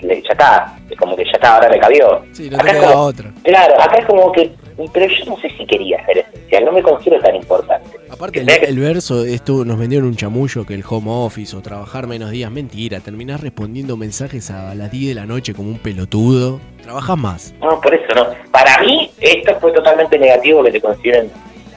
le- 0.05 0.23
ya 0.23 0.29
está, 0.33 0.77
es 0.91 0.97
como 0.99 1.17
que 1.17 1.25
ya 1.25 1.33
está, 1.33 1.55
ahora 1.57 1.69
me 1.71 1.79
cabió. 1.79 2.23
Sí, 2.33 2.49
no 2.51 2.57
te 2.59 2.63
Acá 2.63 2.71
es 2.73 2.79
queda 2.79 2.93
como- 2.93 3.05
otra. 3.05 3.33
Claro, 3.43 3.75
acá 3.83 3.97
es 3.99 4.07
como 4.07 4.31
que, 4.33 4.51
pero 4.93 5.07
yo 5.07 5.25
no 5.27 5.37
sé 5.41 5.51
si 5.57 5.67
quería 5.67 6.05
ser 6.07 6.19
esencial, 6.19 6.65
no 6.67 6.73
me 6.73 6.83
considero 6.83 7.21
tan 7.23 7.35
importante. 7.35 7.89
Aparte, 8.11 8.41
el, 8.41 8.49
el 8.51 8.79
verso, 8.79 9.25
esto 9.25 9.65
nos 9.65 9.79
vendieron 9.79 10.07
un 10.09 10.15
chamullo 10.17 10.65
que 10.67 10.75
el 10.75 10.85
home 10.89 11.11
office 11.11 11.57
o 11.57 11.61
trabajar 11.63 12.07
menos 12.07 12.31
días, 12.31 12.51
mentira. 12.51 13.01
Terminás 13.01 13.41
respondiendo 13.41 13.97
mensajes 13.97 14.51
a 14.51 14.75
las 14.75 14.91
10 14.93 15.09
de 15.09 15.15
la 15.21 15.27
noche 15.27 15.53
como 15.55 15.69
un 15.71 15.79
pelotudo. 15.79 16.61
Trabajas 16.83 17.19
más. 17.19 17.55
No, 17.61 17.81
por 17.81 17.93
eso 17.95 18.07
no. 18.15 18.27
Para 18.53 18.81
mí, 18.83 19.11
esto 19.21 19.57
fue 19.61 19.73
totalmente 19.73 20.17
negativo 20.19 20.63
que 20.63 20.71
te 20.73 20.81
consideren, 20.81 21.31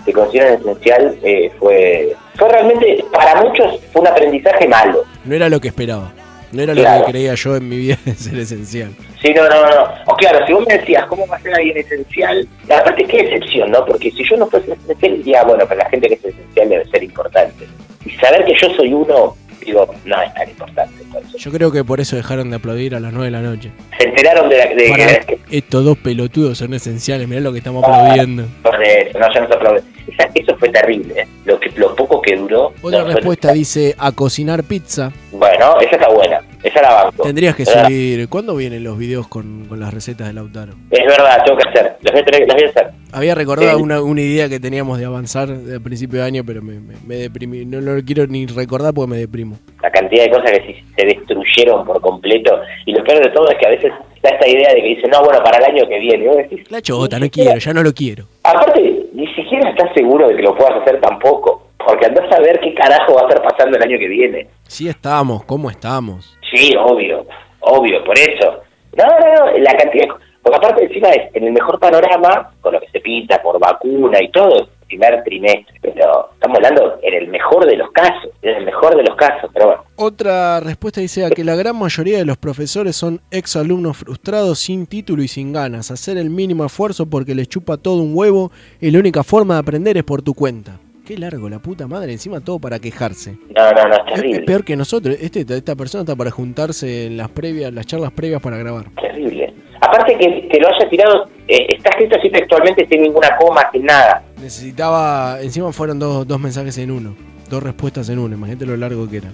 te 0.06 0.14
consideren 0.14 0.60
esencial, 0.60 1.18
eh, 1.24 1.52
fue, 1.60 2.16
fue 2.36 2.50
realmente, 2.50 3.04
para 3.12 3.42
muchos, 3.42 3.80
fue 3.92 4.02
un 4.02 4.08
aprendizaje 4.08 4.68
malo. 4.68 5.04
No 5.26 5.36
era 5.36 5.50
lo 5.50 5.60
que 5.60 5.70
esperaba. 5.70 6.12
No 6.52 6.64
era 6.64 6.74
lo 6.74 6.84
que 6.84 7.12
creía 7.12 7.34
yo 7.36 7.56
en 7.56 7.70
mi 7.70 7.78
vida 7.78 7.98
de 8.06 8.14
ser 8.14 8.38
esencial. 8.38 8.94
Sí, 9.22 9.34
no, 9.34 9.48
no, 9.48 9.70
no. 9.70 9.94
O 10.08 10.16
claro, 10.16 10.46
si 10.46 10.54
vos 10.54 10.66
me 10.68 10.78
decías 10.78 11.06
cómo 11.06 11.26
va 11.28 11.38
a 11.38 11.42
ser 11.42 11.54
alguien 11.54 11.78
esencial, 11.78 12.48
aparte 12.66 13.06
qué 13.06 13.20
excepción, 13.22 13.72
¿no? 13.72 13.86
Porque 13.86 14.12
si 14.12 14.24
yo 14.28 14.36
no 14.38 14.48
fuese 14.48 14.74
esencial, 14.74 15.18
diría, 15.18 15.44
bueno, 15.44 15.64
pero 15.68 15.80
la 15.80 15.90
gente 15.90 16.08
que 16.08 16.16
es 16.16 16.26
esencial 16.26 16.70
debe 16.70 16.86
ser 16.90 17.04
importante. 17.04 17.68
Y 18.06 18.10
saber 18.12 18.44
que 18.46 18.54
yo 18.60 18.70
soy 18.76 18.94
uno, 18.94 19.36
digo, 19.66 19.94
no 20.06 20.22
es 20.22 20.34
tan 20.34 20.50
importante. 20.50 20.94
entonces. 21.04 21.42
Yo 21.42 21.52
creo 21.52 21.72
que 21.72 21.84
por 21.84 22.00
eso 22.00 22.16
dejaron 22.16 22.50
de 22.50 22.56
aplaudir 22.58 22.96
a 22.96 23.00
las 23.00 23.12
9 23.14 23.26
de 23.26 23.32
la 23.32 23.42
noche. 23.42 23.72
Se 23.98 24.08
enteraron 24.08 24.50
de, 24.50 24.58
la, 24.58 24.66
de 24.66 24.90
Para 24.90 25.20
que... 25.22 25.40
estos 25.52 25.84
dos 25.86 25.98
pelotudos 25.98 26.58
son 26.58 26.74
esenciales. 26.74 27.28
Mirá 27.28 27.42
lo 27.42 27.52
que 27.52 27.60
estamos 27.60 27.84
Ah. 27.86 27.88
aplaudiendo. 28.02 28.46
Por 28.64 28.84
eso, 28.84 29.20
no, 29.20 29.34
ya 29.34 29.42
no 29.42 29.48
se 29.48 29.54
aplaude. 29.54 29.82
Esa- 30.08 30.30
Eso 30.36 30.58
fue 30.58 30.70
terrible, 30.70 31.22
¿eh? 31.22 31.28
Lo, 31.46 31.60
que, 31.60 31.70
lo 31.76 31.96
poco 31.96 32.22
que 32.22 32.36
duró. 32.36 32.74
Otra 32.82 33.00
no, 33.00 33.06
fue- 33.06 33.16
respuesta 33.16 33.52
dice 33.54 33.96
a 33.98 34.12
cocinar 34.12 34.64
pizza. 34.64 35.12
Bueno, 35.32 35.80
esa 35.80 35.92
está 35.96 36.10
buena. 36.10 36.42
Esa 36.64 36.82
la 36.82 37.04
banco. 37.04 37.24
Tendrías 37.24 37.56
que 37.56 37.64
¿Verdad? 37.64 37.86
subir. 37.86 38.30
¿Cuándo 38.30 38.56
vienen 38.56 38.84
los 38.84 38.98
videos 38.98 39.28
con, 39.28 39.66
con 39.66 39.80
las 39.80 39.94
recetas 39.94 40.28
de 40.28 40.34
Lautaro? 40.34 40.74
Es 40.92 41.06
verdad, 41.06 41.44
tengo 41.46 41.58
que 41.58 41.70
hacer. 41.70 41.98
Las 42.02 42.12
voy 42.14 42.22
a, 42.22 42.26
tener- 42.26 42.48
las 42.48 42.56
voy 42.56 42.66
a 42.66 42.70
hacer. 42.70 42.88
Había 43.14 43.36
recordado 43.36 43.78
Sí. 43.78 43.84
una, 43.84 44.02
una 44.02 44.22
idea 44.22 44.48
que 44.48 44.60
teníamos 44.60 44.98
de 45.00 45.06
avanzar 45.06 45.50
al 45.50 45.82
principio 45.82 46.20
de 46.22 46.26
año, 46.26 46.44
pero 46.46 46.62
me, 46.62 46.80
me, 46.80 46.94
me 47.06 47.16
deprimí. 47.16 47.66
No 47.66 47.82
lo 47.82 48.02
quiero 48.04 48.26
ni 48.28 48.46
recordar 48.46 48.94
porque 48.94 49.10
me 49.12 49.18
deprimo. 49.18 49.58
la 49.82 49.92
cantidad 49.92 50.24
de 50.26 50.30
cosas 50.30 50.52
que 50.52 50.62
sí 50.68 50.84
se 50.98 51.06
destruyeron 51.08 51.86
por 51.86 52.00
completo. 52.02 52.58
Y 52.86 52.94
lo 52.94 53.04
peor 53.04 53.24
de 53.24 53.32
todo 53.32 53.50
es 53.50 53.58
que 53.58 53.68
a 53.68 53.72
veces 53.72 53.92
está 54.16 54.30
esta 54.30 54.48
idea 54.48 54.70
de 54.74 54.82
que 54.82 54.88
dicen, 54.96 55.10
no, 55.12 55.24
bueno, 55.24 55.44
para 55.44 55.58
el 55.58 55.66
año 55.76 55.88
que 55.90 56.00
viene. 56.00 56.28
Decís, 56.38 56.72
La 56.72 56.82
chota, 56.82 57.20
no 57.20 57.30
quiero, 57.30 57.58
ya 57.58 57.74
no 57.74 57.82
lo 57.84 57.92
quiero. 57.94 58.26
aparte, 58.44 58.82
ni 59.14 59.28
siquiera 59.34 59.70
estás 59.72 59.90
seguro 59.96 60.28
de 60.30 60.36
que 60.36 60.42
lo 60.44 60.56
puedas 60.56 60.82
hacer 60.82 61.02
tampoco. 61.02 61.68
Porque 61.84 62.06
andás 62.06 62.32
a 62.32 62.40
ver 62.40 62.60
qué 62.64 62.76
carajo 62.76 63.16
va 63.16 63.22
a 63.22 63.28
estar 63.28 63.42
pasando 63.42 63.76
el 63.76 63.82
año 63.84 63.98
que 63.98 64.08
viene. 64.08 64.48
Sí 64.68 64.88
estamos, 64.88 65.44
¿cómo 65.46 65.70
estamos? 65.72 66.38
Sí, 66.52 66.74
obvio, 66.78 67.26
obvio, 67.62 68.04
por 68.04 68.18
eso. 68.18 68.62
No, 68.98 69.06
no, 69.06 69.46
no, 69.46 69.58
la 69.58 69.74
cantidad. 69.74 70.08
Porque 70.44 70.58
aparte, 70.58 70.86
encima 70.86 71.10
es 71.10 71.34
en 71.36 71.46
el 71.46 71.54
mejor 71.54 71.80
panorama, 71.80 72.52
con 72.62 72.74
lo 72.74 72.80
que 72.80 72.90
se 72.90 73.00
pinta 73.00 73.42
por 73.42 73.60
vacuna 73.60 74.22
y 74.22 74.30
todo, 74.32 74.70
primer 74.88 75.24
trimestre. 75.24 75.78
Pero 75.82 76.32
estamos 76.34 76.58
hablando 76.58 77.00
en 77.04 77.14
el 77.14 77.28
mejor 77.28 77.66
de 77.66 77.78
los 77.78 77.92
casos, 77.92 78.32
en 78.42 78.58
el 78.58 78.66
mejor 78.66 78.98
de 78.98 79.04
los 79.04 79.16
casos, 79.16 79.50
pero 79.54 79.68
bueno. 79.68 79.84
Otra 79.96 80.60
respuesta 80.60 81.00
dice 81.00 81.30
que 81.36 81.44
la 81.44 81.56
gran 81.56 81.78
mayoría 81.78 82.18
de 82.18 82.26
los 82.26 82.38
profesores 82.38 82.96
son 82.96 83.22
ex 83.30 83.56
alumnos 83.56 83.98
frustrados 83.98 84.60
sin 84.60 84.88
título 84.88 85.22
y 85.22 85.28
sin 85.28 85.54
ganas. 85.54 85.92
Hacer 85.92 86.18
el 86.18 86.32
mínimo 86.32 86.66
esfuerzo 86.66 87.06
porque 87.06 87.36
les 87.36 87.48
chupa 87.48 87.78
todo 87.78 88.02
un 88.02 88.18
huevo 88.18 88.52
y 88.80 88.90
la 88.90 89.00
única 89.00 89.24
forma 89.24 89.54
de 89.54 89.60
aprender 89.60 89.98
es 89.98 90.04
por 90.04 90.24
tu 90.24 90.34
cuenta. 90.34 90.80
Qué 91.06 91.18
largo, 91.18 91.50
la 91.50 91.60
puta 91.60 91.88
madre, 91.88 92.12
encima 92.12 92.40
todo 92.42 92.60
para 92.60 92.80
quejarse. 92.80 93.38
No, 93.56 93.72
no, 93.72 93.88
no, 93.88 93.96
es 94.08 94.14
terrible. 94.14 94.40
es 94.40 94.46
peor 94.46 94.64
que 94.64 94.76
nosotros. 94.76 95.18
Este, 95.20 95.42
esta 95.48 95.76
persona 95.76 96.04
está 96.04 96.16
para 96.16 96.30
juntarse 96.32 97.08
en 97.08 97.18
las 97.18 97.30
previas, 97.30 97.74
las 97.74 97.86
charlas 97.88 98.12
previas 98.12 98.42
para 98.42 98.58
grabar. 98.58 98.86
Terrible. 99.02 99.54
Aparte 99.82 100.16
que, 100.18 100.48
que 100.48 100.60
lo 100.60 100.68
haya 100.68 100.90
tirado, 100.90 101.26
eh, 101.48 101.66
está 101.70 101.90
escrito 101.90 102.16
así 102.20 102.30
textualmente 102.30 102.88
sin 102.88 103.02
ninguna 103.02 103.36
coma, 103.38 103.68
sin 103.72 103.84
nada. 103.86 104.24
Necesitaba, 104.40 105.42
encima 105.42 105.72
fueron 105.74 105.98
dos, 105.98 106.28
dos 106.28 106.40
mensajes 106.40 106.78
en 106.78 106.92
uno, 106.92 107.16
dos 107.50 107.64
respuestas 107.64 108.08
en 108.10 108.20
uno, 108.20 108.36
imagínate 108.36 108.66
lo 108.68 108.78
largo 108.78 109.10
que 109.10 109.18
era. 109.18 109.30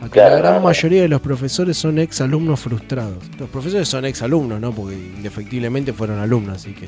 A 0.00 0.04
que 0.04 0.10
Claro, 0.12 0.36
la 0.36 0.38
gran 0.40 0.52
no, 0.54 0.58
no. 0.60 0.64
mayoría 0.66 1.02
de 1.02 1.08
los 1.08 1.20
profesores 1.20 1.76
son 1.76 1.98
ex 1.98 2.20
alumnos 2.20 2.60
frustrados. 2.60 3.18
Los 3.38 3.50
profesores 3.50 3.88
son 3.88 4.04
ex 4.04 4.22
alumnos, 4.22 4.60
¿no? 4.60 4.70
Porque 4.72 4.94
indefectiblemente 4.94 5.92
fueron 5.92 6.20
alumnos, 6.20 6.56
así 6.56 6.72
que 6.72 6.86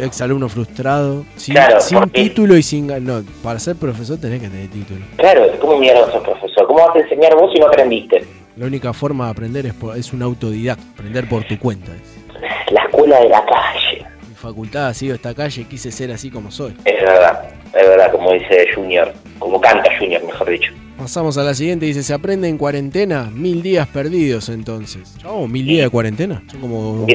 ex 0.00 0.20
alumno 0.20 0.48
frustrado, 0.48 1.24
sin, 1.36 1.54
Claro, 1.54 1.80
sin 1.80 1.98
porque- 1.98 2.22
título 2.22 2.56
y 2.56 2.62
sin 2.62 2.86
no, 3.04 3.22
para 3.42 3.58
ser 3.58 3.76
profesor 3.76 4.18
tenés 4.18 4.40
que 4.40 4.48
tener 4.48 4.68
título. 4.68 5.00
Claro, 5.16 5.46
¿cómo 5.60 5.78
mierda 5.78 6.10
sos 6.12 6.22
profesor? 6.22 6.66
¿Cómo 6.66 6.86
vas 6.86 6.96
a 6.96 7.00
enseñar 7.00 7.34
vos 7.34 7.50
si 7.52 7.58
no 7.60 7.66
aprendiste? 7.66 8.24
La 8.56 8.66
única 8.66 8.92
forma 8.92 9.24
de 9.26 9.30
aprender 9.32 9.66
es, 9.66 9.74
por- 9.74 9.96
es 9.96 10.12
un 10.12 10.22
autodidacta, 10.22 10.84
aprender 10.94 11.28
por 11.28 11.44
tu 11.44 11.58
cuenta. 11.58 11.90
es. 11.92 12.72
La 12.72 12.82
escuela 12.82 13.20
de 13.20 13.28
la 13.28 13.44
calle. 13.46 14.06
Mi 14.28 14.34
facultad 14.34 14.88
ha 14.88 14.94
sido 14.94 15.14
esta 15.14 15.34
calle, 15.34 15.64
quise 15.64 15.90
ser 15.90 16.12
así 16.12 16.30
como 16.30 16.50
soy. 16.50 16.74
Es 16.84 17.00
verdad, 17.02 17.48
es 17.66 17.88
verdad, 17.88 18.12
como 18.12 18.32
dice 18.32 18.66
Junior, 18.74 19.12
como 19.38 19.60
canta 19.60 19.90
Junior, 19.98 20.22
mejor 20.24 20.50
dicho. 20.50 20.72
Pasamos 20.98 21.36
a 21.38 21.42
la 21.42 21.54
siguiente, 21.54 21.86
dice, 21.86 22.04
¿se 22.04 22.14
aprende 22.14 22.48
en 22.48 22.56
cuarentena? 22.56 23.28
Mil 23.34 23.62
días 23.62 23.88
perdidos 23.88 24.48
entonces. 24.48 25.16
Oh, 25.26 25.48
mil 25.48 25.66
días 25.66 25.86
de 25.86 25.90
cuarentena. 25.90 26.42
Son 26.50 26.60
como 26.60 27.06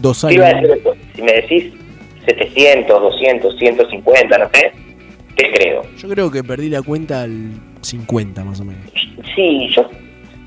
dos 0.00 0.20
te 0.22 0.34
iba 0.34 0.46
a 0.46 0.48
años. 0.48 0.62
decir 0.62 0.76
esto, 0.78 0.94
si 1.14 1.22
me 1.22 1.32
decís 1.32 1.72
700, 2.28 3.00
200, 3.00 3.56
150, 3.58 4.38
no 4.38 4.50
sé, 4.52 4.72
Te 5.36 5.50
creo. 5.52 5.82
Yo 5.96 6.08
creo 6.08 6.30
que 6.30 6.44
perdí 6.44 6.68
la 6.68 6.82
cuenta 6.82 7.22
al 7.22 7.52
50 7.80 8.44
más 8.44 8.60
o 8.60 8.64
menos. 8.64 8.90
Sí, 9.34 9.68
yo. 9.74 9.88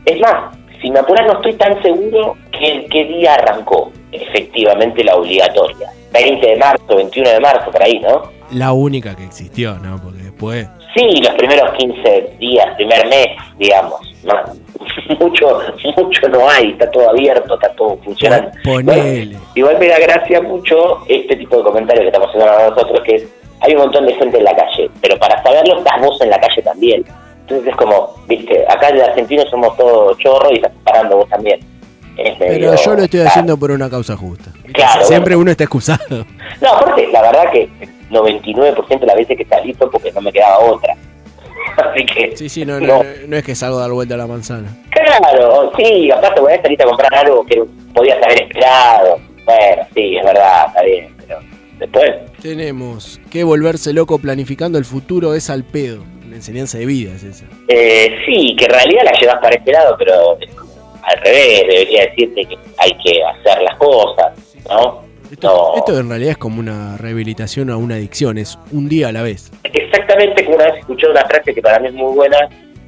Es 0.06 0.20
más, 0.20 0.58
si 0.82 0.92
me 0.92 1.00
apuras, 1.00 1.26
no 1.28 1.34
estoy 1.34 1.54
tan 1.54 1.82
seguro 1.82 2.38
que 2.52 2.86
qué 2.92 3.06
día 3.06 3.36
arrancó 3.36 3.92
efectivamente 4.12 5.04
la 5.04 5.16
obligatoria. 5.16 5.90
20 6.12 6.46
de 6.46 6.58
marzo, 6.58 6.96
21 6.96 7.30
de 7.30 7.40
marzo, 7.40 7.72
por 7.72 7.82
ahí, 7.82 8.00
¿no? 8.00 8.24
La 8.52 8.74
única 8.74 9.16
que 9.16 9.24
existió, 9.24 9.76
¿no? 9.80 10.02
Porque 10.02 10.24
después. 10.24 10.68
Sí, 10.96 11.22
los 11.22 11.34
primeros 11.36 11.72
15 11.78 12.36
días, 12.38 12.76
primer 12.76 13.08
mes, 13.08 13.28
digamos. 13.58 14.11
Mucho, 15.20 15.60
mucho 15.98 16.30
no 16.30 16.50
hay, 16.50 16.72
está 16.72 16.90
todo 16.92 17.10
abierto, 17.10 17.56
está 17.56 17.70
todo 17.74 17.98
funcionando. 18.04 18.52
Ponele. 18.64 19.38
Igual 19.56 19.80
me 19.80 19.88
da 19.88 20.00
gracia 20.00 20.42
mucho 20.42 21.00
este 21.08 21.36
tipo 21.36 21.58
de 21.58 21.64
comentarios 21.64 22.04
que 22.04 22.08
estamos 22.08 22.30
haciendo 22.30 22.50
ahora 22.50 22.70
nosotros, 22.70 23.02
que 23.06 23.16
es, 23.16 23.28
hay 23.62 23.74
un 23.74 23.82
montón 23.82 24.06
de 24.06 24.14
gente 24.16 24.38
en 24.38 24.44
la 24.44 24.56
calle, 24.56 24.90
pero 25.02 25.18
para 25.18 25.42
saberlo 25.44 25.78
estás 25.78 26.02
vos 26.02 26.22
en 26.22 26.30
la 26.30 26.40
calle 26.40 26.62
también. 26.62 27.06
Entonces 27.42 27.68
es 27.68 27.76
como, 27.76 28.16
viste, 28.28 28.66
acá 28.70 28.90
en 28.90 29.02
Argentina 29.02 29.44
somos 29.50 29.76
todos 29.78 30.18
chorros 30.18 30.52
y 30.52 30.56
estás 30.56 30.72
parando 30.84 31.18
vos 31.18 31.30
también. 31.30 31.60
Pero 32.40 32.76
yo 32.76 32.96
lo 32.96 33.04
estoy 33.04 33.08
claro. 33.08 33.30
haciendo 33.30 33.58
por 33.58 33.72
una 33.72 33.90
causa 33.90 34.16
justa. 34.16 34.52
Claro, 34.74 35.06
Siempre 35.06 35.36
uno 35.36 35.52
está 35.52 35.64
excusado. 35.64 36.26
No, 36.62 36.70
aparte, 36.70 37.08
la 37.08 37.22
verdad 37.22 37.52
que 37.52 37.64
el 37.80 38.10
99% 38.10 39.00
de 39.00 39.06
las 39.06 39.16
veces 39.16 39.38
que 39.38 39.46
salí 39.46 39.74
fue 39.74 39.90
porque 39.90 40.12
no 40.12 40.22
me 40.22 40.32
quedaba 40.32 40.60
otra. 40.60 40.96
Así 41.78 42.06
que. 42.06 42.38
Sí, 42.38 42.50
sí, 42.50 42.66
no, 42.66 42.80
no, 42.80 43.04
no, 43.04 43.04
no 43.28 43.38
es 43.38 43.44
que 43.44 43.56
salgo 43.56 43.78
a 43.78 43.82
dar 43.82 43.92
vuelta 43.92 44.16
a 44.16 44.18
la 44.18 44.28
manzana. 44.28 44.76
Claro, 44.92 45.72
sí, 45.78 46.12
aparte 46.12 46.42
voy 46.42 46.54
a 46.54 46.62
salir 46.62 46.82
a 46.82 46.86
comprar 46.86 47.14
algo 47.16 47.46
que 47.46 47.64
podías 47.94 48.18
haber 48.24 48.44
esperado. 48.44 49.20
Bueno, 49.46 49.88
sí, 49.94 50.18
es 50.18 50.24
verdad, 50.24 50.68
está 50.68 50.84
bien, 50.84 51.16
pero 51.18 51.40
después. 51.80 52.12
Tenemos 52.42 53.20
que 53.30 53.44
volverse 53.44 53.94
loco 53.94 54.20
planificando 54.20 54.78
el 54.78 54.86
futuro 54.86 55.34
es 55.34 55.50
al 55.50 55.64
pedo. 55.64 56.04
Una 56.26 56.38
enseñanza 56.38 56.78
de 56.78 56.86
vida 56.86 57.12
es 57.14 57.24
esa. 57.24 57.46
Eh, 57.68 58.16
sí, 58.26 58.56
que 58.56 58.66
en 58.66 58.72
realidad 58.72 59.04
la 59.04 59.20
llevas 59.20 59.38
para 59.42 59.56
este 59.56 59.72
lado, 59.72 59.96
pero 59.98 60.38
al 61.04 61.18
revés, 61.24 61.64
debería 61.68 62.06
decirte 62.06 62.46
que 62.46 62.58
hay 62.78 62.92
que 63.04 63.24
hacer 63.24 63.62
las 63.64 63.76
cosas, 63.78 64.34
¿no? 64.70 65.11
No, 65.42 65.76
Esto 65.78 65.98
en 65.98 66.10
realidad 66.10 66.32
es 66.32 66.38
como 66.38 66.60
una 66.60 66.98
rehabilitación 66.98 67.70
a 67.70 67.78
una 67.78 67.96
adicción, 67.96 68.38
es 68.38 68.60
un 68.72 68.90
día 68.90 69.08
a 69.08 69.12
la 69.12 69.22
vez. 69.22 69.52
exactamente 69.64 70.44
como 70.44 70.58
una 70.58 70.66
vez 70.66 70.80
escuché 70.80 71.08
una 71.08 71.22
frase 71.26 71.54
que 71.54 71.62
para 71.62 71.80
mí 71.80 71.88
es 71.88 71.94
muy 71.94 72.14
buena, 72.14 72.38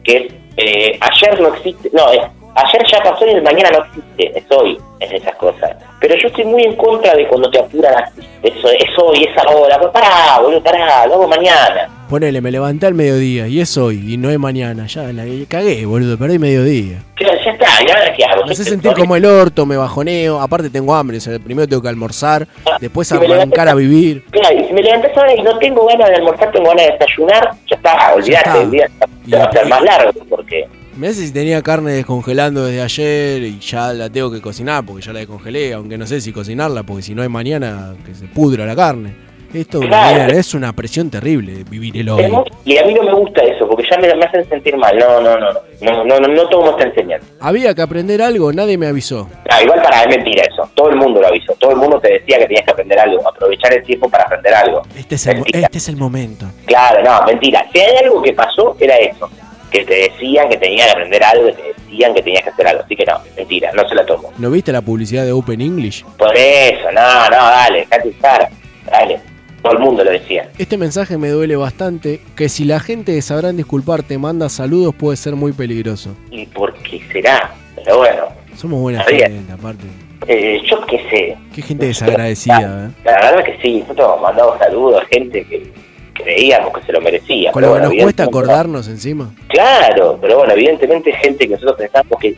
que 0.04 0.18
es, 0.18 0.34
eh, 0.58 1.00
ayer 1.00 1.40
no 1.40 1.56
existe, 1.56 1.90
no, 1.94 2.12
es, 2.12 2.20
ayer 2.56 2.86
ya 2.92 3.04
pasó 3.04 3.26
y 3.26 3.32
el 3.32 3.42
mañana 3.42 3.70
no 3.72 3.86
existe, 3.86 4.38
es 4.38 4.46
hoy, 4.52 4.78
en 5.00 5.16
esas 5.16 5.36
cosas. 5.36 5.72
Pero 6.00 6.16
yo 6.16 6.28
estoy 6.28 6.46
muy 6.46 6.64
en 6.64 6.76
contra 6.76 7.16
de 7.16 7.28
cuando 7.28 7.50
te 7.50 7.60
apuran 7.60 7.94
así, 7.96 8.22
eso, 8.44 8.70
es 8.70 8.90
hoy, 9.02 9.24
es 9.24 9.38
ahora, 9.38 9.80
pues 9.80 9.92
pará, 9.92 10.40
boludo, 10.42 10.62
pará, 10.62 11.08
lo 11.08 11.16
hago 11.16 11.28
mañana. 11.28 11.90
Ponele, 12.10 12.42
me 12.42 12.52
levanté 12.52 12.86
al 12.86 12.94
mediodía 12.94 13.48
y 13.48 13.60
es 13.60 13.76
hoy 13.78 14.14
y 14.14 14.18
no 14.18 14.30
es 14.30 14.38
mañana. 14.38 14.86
Ya 14.86 15.04
la 15.14 15.24
cagué, 15.48 15.86
boludo, 15.86 16.18
perdí 16.18 16.38
mediodía. 16.38 17.02
Claro, 17.16 17.40
ya 17.44 17.52
está, 17.52 17.66
¿y 17.84 17.90
ahora 17.90 18.14
qué 18.14 18.26
hago? 18.26 18.46
Me 18.46 18.52
hace 18.52 18.66
sentir 18.66 18.94
como 18.94 19.16
el 19.16 19.26
orto, 19.26 19.66
me 19.66 19.78
bajoneo. 19.78 20.40
Aparte 20.40 20.70
tengo 20.70 20.94
hambre, 20.94 21.18
o 21.18 21.22
sea, 21.22 21.40
primero 21.40 21.68
tengo 21.68 21.82
que 21.82 21.88
almorzar, 21.88 22.48
después 22.80 23.10
Y 23.12 23.16
me 23.16 23.34
arrancar 23.34 23.70
a 23.70 23.74
vivir. 23.74 24.26
Claro, 24.30 24.56
y 24.60 24.66
si 24.66 24.74
me 24.74 24.84
levantás 24.84 25.18
ahora 25.18 25.34
y 25.34 25.42
no 25.42 25.58
tengo 25.58 25.88
ganas 25.88 26.10
de 26.10 26.16
almorzar, 26.16 26.52
tengo 26.52 26.70
ganas 26.70 26.86
de 26.86 26.92
desayunar, 26.92 27.52
ya 27.68 27.76
está, 27.78 28.14
olvidate, 28.14 28.62
el 28.62 28.72
día 28.72 28.88
va 29.34 29.46
a 29.46 29.48
hacer 29.48 29.66
más 29.68 29.82
largo, 29.82 30.12
porque... 30.30 30.68
Me 30.96 31.08
hace 31.08 31.26
si 31.26 31.34
tenía 31.34 31.62
carne 31.64 31.92
descongelando 31.94 32.66
desde 32.66 32.82
ayer 32.82 33.42
y 33.44 33.60
ya 33.60 33.94
la 33.94 34.10
tengo 34.12 34.32
que 34.32 34.42
cocinar 34.42 34.86
porque 34.86 35.02
ya 35.02 35.12
la 35.12 35.20
descongelé, 35.20 35.74
aunque 35.74 35.98
no 35.98 36.06
sé 36.06 36.22
si 36.22 36.32
cocinarla 36.32 36.84
porque 36.84 37.02
si 37.02 37.16
no 37.16 37.24
hay 37.24 37.30
mañana 37.30 37.96
que 38.06 38.14
se 38.14 38.26
pudra 38.28 38.66
la 38.66 38.76
carne. 38.76 39.16
Esto 39.54 39.82
Claro. 39.82 40.24
mira, 40.26 40.40
es 40.40 40.56
una 40.56 40.74
presión 40.74 41.12
terrible 41.12 41.64
vivir 41.70 41.96
el 41.98 42.10
hoy. 42.10 42.26
Y 42.66 42.78
a 42.78 42.86
mí 42.86 42.94
no 42.96 43.04
me 43.04 43.14
gusta 43.14 43.44
eso, 43.44 43.68
porque 43.68 43.84
ya 43.90 43.98
me, 44.00 44.14
me 44.16 44.26
hacen 44.26 44.48
sentir 44.50 44.76
mal. 44.78 44.98
No, 44.98 45.22
no, 45.22 45.38
no, 45.40 45.54
no, 45.54 45.60
no, 45.82 46.04
no, 46.06 46.20
no, 46.20 46.28
no 46.28 46.50
tomo 46.50 46.72
esta 46.72 46.86
enseñanza. 46.86 47.28
Había 47.40 47.74
que 47.76 47.84
aprender 47.84 48.20
algo, 48.24 48.52
nadie 48.52 48.80
me 48.80 48.88
avisó. 48.88 49.30
Ah, 49.52 49.62
igual 49.62 49.80
para, 49.84 50.02
es 50.04 50.08
mentira 50.18 50.44
eso. 50.52 50.68
Todo 50.74 50.90
el 50.90 50.96
mundo 50.96 51.22
lo 51.22 51.28
avisó. 51.28 51.54
Todo 51.60 51.70
el 51.72 51.78
mundo 51.78 52.00
te 52.00 52.14
decía 52.14 52.40
que 52.40 52.46
tenías 52.46 52.66
que 52.66 52.72
aprender 52.72 52.98
algo. 53.00 53.28
Aprovechar 53.30 53.74
el 53.74 53.84
tiempo 53.84 54.10
para 54.10 54.24
aprender 54.24 54.56
algo. 54.56 54.82
Este 54.98 55.16
es 55.16 55.28
el, 55.28 55.44
este 55.54 55.78
es 55.78 55.88
el 55.90 55.98
momento. 55.98 56.48
Claro, 56.66 57.04
no, 57.04 57.24
mentira. 57.28 57.64
Si 57.72 57.80
hay 57.80 57.98
algo 58.06 58.24
que 58.24 58.34
pasó, 58.34 58.76
era 58.80 58.96
eso. 58.98 59.30
Que 59.74 59.84
te 59.84 59.94
decían 59.96 60.48
que 60.50 60.58
tenías 60.58 60.86
que 60.86 60.92
aprender 60.94 61.24
algo, 61.24 61.48
que 61.48 61.54
te 61.54 61.64
decían 61.82 62.14
que 62.14 62.22
tenías 62.22 62.44
que 62.44 62.50
hacer 62.52 62.68
algo. 62.68 62.84
Así 62.84 62.96
que 62.96 63.06
no, 63.06 63.18
mentira, 63.36 63.72
no 63.74 63.90
se 63.90 63.96
la 63.96 64.06
tomo. 64.06 64.32
¿No 64.38 64.50
viste 64.52 64.72
la 64.72 64.82
publicidad 64.82 65.26
de 65.26 65.32
Open 65.34 65.60
English? 65.60 66.06
Por 66.18 66.34
eso, 66.38 66.92
no, 66.94 67.30
no, 67.30 67.36
dale, 67.36 67.80
dejate 67.80 68.10
usar. 68.10 68.50
Dale. 68.86 69.20
Todo 69.64 69.74
el 69.74 69.80
mundo 69.80 70.04
lo 70.04 70.12
decía. 70.12 70.50
Este 70.58 70.78
mensaje 70.78 71.18
me 71.18 71.30
duele 71.30 71.56
bastante, 71.56 72.20
que 72.36 72.50
si 72.50 72.66
la 72.66 72.80
gente 72.82 73.14
de 73.14 73.22
Sabrán 73.22 73.56
Disculpar 73.58 74.04
te 74.04 74.18
manda 74.18 74.48
saludos 74.50 74.94
puede 74.94 75.18
ser 75.18 75.36
muy 75.36 75.54
peligroso. 75.54 76.16
¿Y 76.32 76.46
por 76.48 76.74
qué 76.84 77.02
será? 77.12 77.54
Pero 77.76 77.98
bueno, 77.98 78.26
Somos 78.58 78.80
buena 78.82 79.00
Está 79.00 79.12
bien. 79.12 79.32
gente, 79.32 79.54
aparte. 79.54 79.84
eh, 80.28 80.62
yo 80.70 80.86
qué 80.86 80.98
sé. 81.10 81.38
Qué 81.56 81.62
gente 81.62 81.86
desagradecida, 81.88 82.88
¿eh? 82.88 82.92
La 83.06 83.12
verdad 83.14 83.44
que 83.46 83.58
sí, 83.62 83.80
nosotros 83.82 84.22
mandamos 84.22 84.58
saludos 84.60 85.02
a 85.02 85.06
gente 85.08 85.44
que 85.46 85.72
creíamos 86.14 86.74
que 86.78 86.86
se 86.86 86.92
lo 86.92 87.02
merecía. 87.02 87.52
Con 87.52 87.62
pero 87.62 87.76
lo 87.76 87.90
que 87.90 87.96
nos 87.98 88.04
cuesta 88.04 88.24
acordarnos 88.24 88.88
encima. 88.88 89.32
Claro, 89.50 90.18
pero 90.22 90.38
bueno, 90.38 90.54
evidentemente 90.54 91.12
gente 91.14 91.48
que 91.48 91.54
nosotros 91.54 91.78
pensamos 91.78 92.20
que 92.20 92.36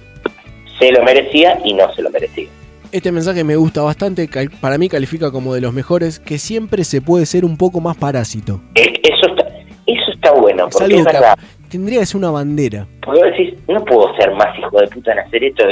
se 0.79 0.91
lo 0.91 1.03
merecía 1.03 1.59
y 1.63 1.73
no 1.73 1.91
se 1.93 2.01
lo 2.01 2.09
merecía. 2.09 2.47
Este 2.91 3.11
mensaje 3.11 3.43
me 3.43 3.55
gusta 3.55 3.81
bastante, 3.81 4.29
para 4.61 4.77
mí 4.77 4.87
califica 4.87 5.31
como 5.31 5.53
de 5.53 5.61
los 5.61 5.73
mejores, 5.73 6.19
que 6.19 6.37
siempre 6.37 6.83
se 6.85 7.01
puede 7.01 7.25
ser 7.25 7.43
un 7.43 7.57
poco 7.57 7.81
más 7.81 7.97
parásito. 7.97 8.61
Eso 8.75 9.27
está, 9.27 9.47
eso 9.85 10.11
está 10.13 10.31
bueno, 10.31 10.67
Es 10.69 10.75
porque 10.77 10.95
es 10.95 11.03
verdad. 11.03 11.37
tendría 11.69 11.99
que 11.99 12.05
ser 12.05 12.17
una 12.17 12.31
bandera. 12.31 12.87
Porque 13.03 13.19
vos 13.21 13.31
decís, 13.31 13.53
no 13.67 13.83
puedo 13.83 14.15
ser 14.15 14.31
más 14.35 14.57
hijo 14.57 14.79
de 14.79 14.87
puta 14.87 15.11
en 15.11 15.19
hacer 15.19 15.43
esto. 15.43 15.63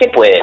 Se 0.00 0.08
puede. 0.08 0.40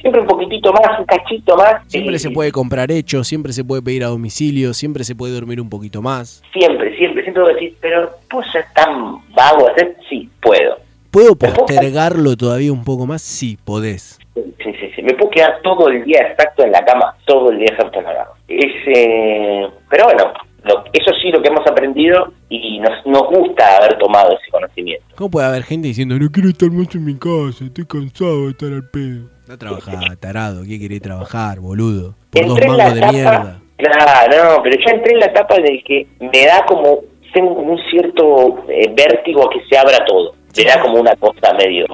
Siempre 0.00 0.20
un 0.20 0.26
poquitito 0.26 0.72
más, 0.72 0.98
un 0.98 1.04
cachito 1.04 1.56
más. 1.56 1.82
Siempre 1.88 2.16
y- 2.16 2.18
se 2.18 2.30
puede 2.30 2.52
comprar 2.52 2.90
hecho, 2.90 3.22
siempre 3.24 3.52
se 3.52 3.64
puede 3.64 3.82
pedir 3.82 4.04
a 4.04 4.08
domicilio, 4.08 4.72
siempre 4.74 5.04
se 5.04 5.14
puede 5.14 5.34
dormir 5.34 5.60
un 5.60 5.68
poquito 5.68 6.00
más. 6.02 6.42
Siempre, 6.52 6.96
siempre, 6.96 7.22
siempre 7.22 7.42
vos 7.42 7.52
decís, 7.54 7.74
pero 7.80 8.10
¿puedo 8.30 8.50
ser 8.50 8.64
tan 8.74 9.18
vago 9.34 9.68
a 9.68 9.72
hacer? 9.72 9.96
Sí, 10.08 10.28
puedo. 10.40 10.78
¿Puedo 11.10 11.34
postergarlo 11.34 12.36
todavía 12.36 12.72
un 12.72 12.84
poco 12.84 13.04
más? 13.06 13.20
Sí, 13.22 13.58
podés. 13.64 14.18
Sí, 14.34 14.72
sí, 14.80 14.90
sí. 14.94 15.02
Me 15.02 15.12
puedo 15.14 15.30
quedar 15.30 15.60
todo 15.62 15.88
el 15.88 16.04
día 16.04 16.20
exacto 16.30 16.62
en 16.64 16.70
la 16.72 16.84
cama, 16.84 17.14
todo 17.26 17.50
el 17.50 17.58
día 17.58 17.66
exacto 17.70 17.98
en 17.98 18.04
la 18.04 18.14
cama. 18.14 18.30
Es, 18.48 18.72
eh, 18.86 19.68
pero 19.90 20.04
bueno, 20.04 20.32
lo- 20.64 20.84
eso 20.92 21.10
sí 21.22 21.30
lo 21.30 21.40
que 21.42 21.48
hemos 21.48 21.66
aprendido 21.66 22.32
y 22.48 22.78
nos, 22.80 23.04
nos 23.06 23.22
gusta 23.28 23.76
haber 23.78 23.98
tomado 23.98 24.32
ese 24.32 24.50
conocimiento. 24.50 25.04
¿Cómo 25.16 25.30
puede 25.30 25.46
haber 25.46 25.62
gente 25.62 25.88
diciendo, 25.88 26.18
no 26.18 26.28
quiero 26.30 26.48
estar 26.48 26.70
más 26.70 26.94
en 26.94 27.04
mi 27.04 27.14
casa, 27.18 27.64
estoy 27.64 27.86
cansado 27.86 28.44
de 28.44 28.50
estar 28.50 28.68
al 28.72 28.88
pedo? 28.90 29.28
No 29.48 29.58
trabajar, 29.58 30.16
tarado, 30.16 30.62
¿qué 30.64 30.78
querés 30.78 31.00
trabajar, 31.02 31.58
boludo? 31.60 32.14
Por 32.30 32.46
dos 32.46 32.58
Entré 32.58 32.66
en 32.70 32.76
la 32.76 32.84
mangos 32.84 32.94
de 32.94 33.00
etapa- 33.00 33.12
mierda. 33.12 33.60
Claro, 33.76 34.56
no, 34.56 34.62
pero 34.62 34.76
ya 34.86 34.92
entré 34.94 35.12
en 35.14 35.20
la 35.20 35.26
etapa 35.26 35.56
en 35.56 35.66
el 35.66 35.82
que 35.84 36.06
me 36.20 36.46
da 36.46 36.64
como, 36.66 36.98
tengo 37.32 37.54
como 37.54 37.72
un 37.72 37.80
cierto 37.90 38.64
eh, 38.68 38.92
vértigo 38.94 39.46
a 39.46 39.50
que 39.50 39.60
se 39.68 39.78
abra 39.78 40.04
todo. 40.04 40.34
Me 40.56 40.64
da 40.64 40.80
como 40.82 41.00
una 41.00 41.16
cosa 41.16 41.52
medio, 41.54 41.86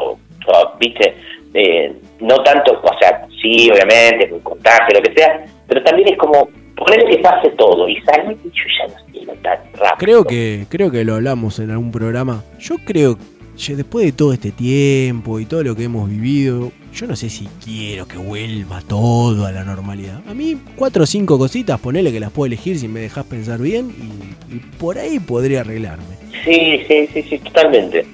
viste, 0.80 1.14
Eh, 1.54 1.90
no 2.20 2.42
tanto, 2.42 2.72
o 2.82 2.98
sea, 3.00 3.26
sí, 3.40 3.70
obviamente, 3.70 4.28
con 4.28 4.40
contagio, 4.40 4.94
lo 4.96 5.00
que 5.02 5.14
sea, 5.14 5.42
pero 5.66 5.82
también 5.84 6.08
es 6.08 6.18
como 6.18 6.48
poner 6.76 7.04
que 7.08 7.18
pase 7.18 7.50
todo 7.50 7.88
y 7.88 7.94
y 7.94 7.98
yo 7.98 8.64
ya 8.78 8.94
no 8.94 9.12
quiero 9.12 9.32
tan 9.42 9.58
rápido. 9.74 9.96
Creo 9.98 10.24
que, 10.24 10.66
creo 10.68 10.90
que 10.90 11.04
lo 11.04 11.14
hablamos 11.14 11.58
en 11.58 11.70
algún 11.70 11.90
programa. 11.90 12.44
Yo 12.58 12.76
creo 12.84 13.18
que 13.56 13.74
después 13.74 14.04
de 14.04 14.12
todo 14.12 14.32
este 14.32 14.52
tiempo 14.52 15.40
y 15.40 15.46
todo 15.46 15.62
lo 15.62 15.74
que 15.74 15.84
hemos 15.84 16.08
vivido, 16.08 16.72
yo 16.92 17.06
no 17.06 17.16
sé 17.16 17.30
si 17.30 17.48
quiero 17.64 18.06
que 18.06 18.18
vuelva 18.18 18.82
todo 18.82 19.46
a 19.46 19.52
la 19.52 19.64
normalidad. 19.64 20.20
A 20.28 20.34
mí, 20.34 20.58
cuatro 20.76 21.04
o 21.04 21.06
cinco 21.06 21.38
cositas, 21.38 21.80
ponele 21.80 22.12
que 22.12 22.20
las 22.20 22.30
puedo 22.30 22.46
elegir 22.46 22.78
si 22.78 22.88
me 22.88 23.00
dejas 23.00 23.24
pensar 23.24 23.60
bien 23.60 23.90
y, 23.90 24.54
y 24.56 24.58
por 24.78 24.98
ahí 24.98 25.18
podría 25.18 25.62
arreglarme. 25.62 26.16
Sí, 26.44 26.82
sí, 26.86 27.08
sí, 27.12 27.22
sí, 27.22 27.38
totalmente, 27.38 28.06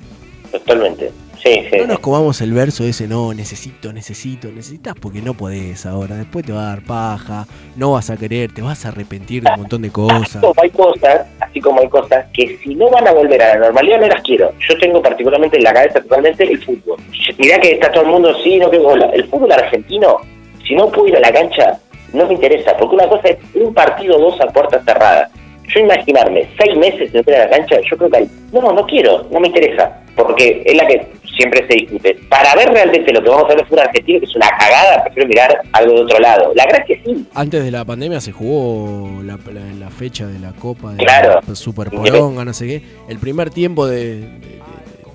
totalmente. 0.53 1.11
Sí, 1.43 1.66
sí. 1.70 1.76
No 1.78 1.86
nos 1.86 1.99
comamos 1.99 2.40
el 2.40 2.53
verso 2.53 2.84
ese, 2.84 3.09
no, 3.09 3.34
necesito, 3.34 3.93
necesito, 3.93 4.49
necesitas 4.49 4.95
porque 4.95 5.20
no 5.20 5.34
podés 5.34 5.84
ahora. 5.86 6.14
Después 6.14 6.47
te 6.47 6.53
va 6.53 6.61
a 6.61 6.68
dar 6.68 6.82
paja, 6.82 7.47
no 7.74 7.93
vas 7.93 8.11
a 8.11 8.16
querer, 8.16 8.53
te 8.53 8.62
vas 8.62 8.84
a 8.84 8.88
arrepentir 8.88 9.43
de 9.43 9.51
un 9.51 9.61
montón 9.61 9.82
de 9.82 9.90
cosas. 9.90 10.40
como 10.40 10.55
hay 10.62 10.70
cosas, 10.70 11.26
así 11.40 11.61
como 11.61 11.80
hay 11.80 11.88
cosas 11.88 12.26
que 12.32 12.59
si 12.59 12.76
no 12.76 12.90
van 12.90 13.09
a 13.09 13.12
volver 13.12 13.43
a 13.43 13.55
la 13.55 13.66
normalidad 13.66 14.01
no 14.01 14.07
las 14.07 14.22
quiero. 14.22 14.53
Yo 14.68 14.78
tengo 14.78 15.03
particularmente 15.03 15.57
en 15.57 15.64
la 15.64 15.72
cabeza 15.72 16.01
totalmente 16.01 16.45
el 16.45 16.62
fútbol. 16.62 17.01
Mirá 17.38 17.59
que 17.59 17.72
está 17.72 17.90
todo 17.90 18.05
el 18.05 18.11
mundo, 18.11 18.32
sí, 18.45 18.59
no 18.59 18.70
quiero 18.70 18.84
bola. 18.84 19.07
El 19.07 19.24
fútbol 19.28 19.51
argentino, 19.51 20.18
si 20.66 20.76
no 20.76 20.88
puedo 20.90 21.09
ir 21.09 21.16
a 21.16 21.20
la 21.20 21.32
cancha, 21.32 21.80
no 22.12 22.26
me 22.26 22.34
interesa, 22.34 22.76
porque 22.76 22.95
una 22.95 23.09
cosa 23.09 23.28
es 23.28 23.38
un 23.55 23.74
partido 23.74 24.16
dos 24.18 24.40
a 24.40 24.47
puerta 24.47 24.80
cerrada. 24.84 25.28
Yo 25.74 25.80
imaginarme 25.80 26.49
seis 26.59 26.76
meses 26.76 27.11
sin 27.11 27.20
ir 27.20 27.34
a 27.34 27.47
la 27.47 27.51
cancha, 27.51 27.80
yo 27.90 27.97
creo 27.97 28.11
que 28.11 28.16
ahí, 28.18 28.30
no, 28.53 28.72
no 28.72 28.86
quiero, 28.86 29.26
no 29.30 29.40
me 29.40 29.49
interesa, 29.49 30.03
porque 30.14 30.62
es 30.66 30.76
la 30.76 30.86
que, 30.86 31.07
siempre 31.37 31.66
se 31.66 31.74
discute. 31.74 32.14
Para 32.28 32.55
ver 32.55 32.68
realmente 32.70 33.12
lo 33.12 33.22
que 33.22 33.28
vamos 33.28 33.45
a 33.45 33.49
ver 33.49 33.57
en 33.57 33.61
el 33.61 33.66
fútbol 33.66 33.80
argentino, 33.85 34.18
que 34.20 34.26
es 34.26 34.37
una 34.37 34.49
cagada, 34.59 35.05
prefiero 35.05 35.28
mirar 35.28 35.62
algo 35.72 35.95
de 35.95 36.01
otro 36.03 36.18
lado. 36.18 36.53
La 36.55 36.64
gracia 36.66 36.97
sí. 37.05 37.26
Antes 37.35 37.64
de 37.64 37.70
la 37.70 37.85
pandemia 37.85 38.20
se 38.20 38.33
jugó 38.33 39.22
la, 39.22 39.39
la- 39.53 39.74
la 39.78 39.91
fecha 39.91 40.26
de 40.26 40.39
la 40.39 40.53
Copa 40.53 40.93
de 40.93 40.99
Claro. 41.05 41.41
la 41.47 41.55
Super 41.55 41.91
Poronga, 41.91 42.45
no 42.45 42.53
sé 42.53 42.66
qué. 42.66 42.83
El 43.09 43.18
primer 43.18 43.51
tiempo 43.51 43.87
de- 43.87 44.20
de- 44.20 44.20
de- 44.20 44.62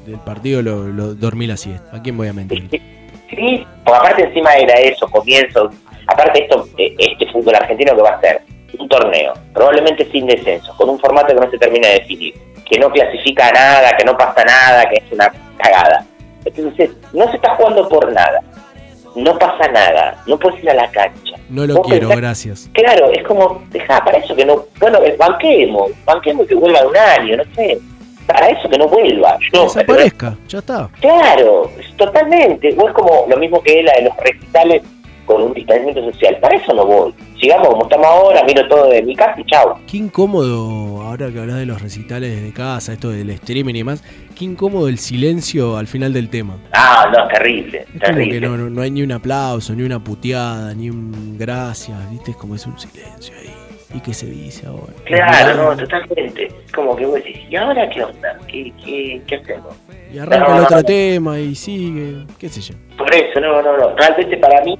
del 0.08 0.20
partido 0.20 0.62
lo, 0.62 0.88
lo 0.88 1.14
dormí 1.16 1.48
la 1.48 1.58
siesta. 1.58 1.96
¿A 1.96 2.02
quién 2.02 2.16
voy 2.18 2.28
a 2.30 2.34
mentir? 2.34 2.68
Sí, 3.30 3.66
porque 3.84 4.00
aparte 4.00 4.24
encima 4.24 4.54
era 4.56 4.74
eso, 4.76 5.08
comienzo. 5.10 5.70
Aparte 6.08 6.44
esto, 6.44 6.68
eh, 6.78 6.96
este 6.98 7.30
fútbol 7.32 7.56
argentino 7.56 7.94
que 7.96 8.02
va 8.02 8.12
a 8.12 8.22
ser 8.22 8.42
un 8.80 8.88
torneo, 8.90 9.34
probablemente 9.54 10.10
sin 10.12 10.26
descenso, 10.28 10.74
con 10.78 10.90
un 10.90 11.00
formato 11.00 11.28
que 11.28 11.42
no 11.46 11.50
se 11.52 11.58
termina 11.58 11.88
de 11.90 11.94
definir, 12.00 12.34
que 12.70 12.80
no 12.80 12.90
clasifica 12.92 13.52
nada, 13.52 13.96
que 13.98 14.04
no 14.06 14.18
pasa 14.18 14.44
nada, 14.44 14.88
que 14.90 14.96
es 15.06 15.12
una 15.12 15.32
cagada. 15.58 16.06
Entonces, 16.46 16.92
no 17.14 17.30
se 17.30 17.36
está 17.38 17.56
jugando 17.56 17.88
por 17.90 18.12
nada. 18.12 18.42
No 19.16 19.38
pasa 19.40 19.68
nada, 19.72 20.22
no 20.28 20.38
puedes 20.38 20.62
ir 20.64 20.70
a 20.70 20.76
la 20.76 20.90
cancha. 20.92 21.36
No 21.50 21.66
lo 21.66 21.82
quiero, 21.82 22.10
pensás- 22.10 22.18
gracias. 22.22 22.70
Claro, 22.74 23.10
es 23.12 23.24
como, 23.24 23.64
deja, 23.72 24.04
para 24.06 24.20
eso 24.20 24.36
que 24.36 24.46
no, 24.46 24.66
bueno, 24.80 25.00
eh, 25.04 25.16
banquemos, 25.18 25.92
banquemos 26.06 26.46
que 26.48 26.54
vuelva 26.56 26.86
un 26.86 26.96
año, 26.96 27.38
no 27.38 27.44
sé. 27.56 27.80
Para 28.28 28.50
eso 28.50 28.70
que 28.70 28.78
no 28.78 28.88
vuelva. 28.90 29.38
Yo, 29.54 29.64
Desaparezca, 29.64 30.36
ya 30.50 30.60
está. 30.60 30.90
Claro, 31.00 31.72
es 31.80 31.96
totalmente. 31.96 32.76
O 32.78 32.88
es 32.90 32.94
como 32.94 33.26
lo 33.28 33.38
mismo 33.38 33.64
que 33.64 33.82
la 33.82 33.94
de 33.94 34.02
los 34.04 34.18
recitales 34.18 34.84
con 35.28 35.44
un 35.44 35.54
distanciamiento 35.54 36.12
social. 36.12 36.38
Para 36.42 36.56
eso 36.58 36.74
no 36.74 36.86
voy. 36.86 37.14
Sigamos 37.40 37.68
como 37.68 37.84
estamos 37.84 38.08
ahora, 38.08 38.44
miro 38.46 38.68
todo 38.68 38.90
de 38.90 39.04
mi 39.04 39.16
casa 39.16 39.40
y 39.40 39.44
chao. 39.46 39.80
Qué 39.86 39.98
incómodo, 39.98 41.02
ahora 41.04 41.30
que 41.32 41.40
hablas 41.40 41.58
de 41.58 41.68
los 41.68 41.80
recitales 41.82 42.36
desde 42.36 42.52
casa, 42.54 42.94
esto 42.94 43.10
del 43.12 43.30
streaming 43.30 43.76
y 43.76 43.84
más, 43.84 44.04
qué 44.36 44.46
incómodo 44.46 44.88
el 44.88 44.98
silencio 44.98 45.78
al 45.78 45.86
final 45.86 46.14
del 46.14 46.30
tema. 46.30 46.58
Ah, 46.74 47.12
no, 47.16 47.28
terrible, 47.28 47.80
Es 47.80 47.86
como 47.86 48.00
que 48.00 48.24
terrible. 48.24 48.40
no, 48.48 48.58
no, 48.58 48.70
no 48.72 48.82
hay 48.82 48.90
ni 48.90 49.04
un 49.04 49.12
aplauso, 49.12 49.74
ni 49.76 49.84
una 49.84 50.04
puteada, 50.04 50.74
ni 50.74 50.90
un 50.90 51.38
gracias, 51.38 52.10
¿viste? 52.10 52.32
Es 52.32 52.38
como 52.38 52.56
es 52.56 52.66
un 52.66 52.80
silencio 52.80 53.36
ahí. 53.40 53.54
¿Y 53.94 54.02
qué 54.02 54.14
se 54.14 54.26
dice 54.26 54.68
ahora? 54.68 54.92
Claro, 55.06 55.56
no, 55.56 55.78
totalmente. 55.78 56.50
Como 56.76 56.96
que 56.96 57.06
vos 57.06 57.16
decís, 57.16 57.38
¿y 57.50 57.56
ahora 57.56 57.90
qué 57.90 58.04
onda? 58.04 58.38
¿Qué, 58.48 58.74
qué, 58.84 59.22
qué 59.26 59.36
hacemos? 59.36 59.76
Y 60.14 60.20
arranca 60.20 60.48
No, 60.50 60.58
el 60.58 60.64
otro 60.66 60.84
tema 60.84 61.40
y 61.40 61.56
sigue, 61.56 62.26
qué 62.38 62.50
sé 62.50 62.60
yo. 62.62 62.76
Por 62.98 63.14
eso, 63.16 63.40
no, 63.40 63.62
no, 63.62 63.78
no. 63.78 63.96
Realmente 63.96 64.36
para 64.38 64.62
mí 64.66 64.76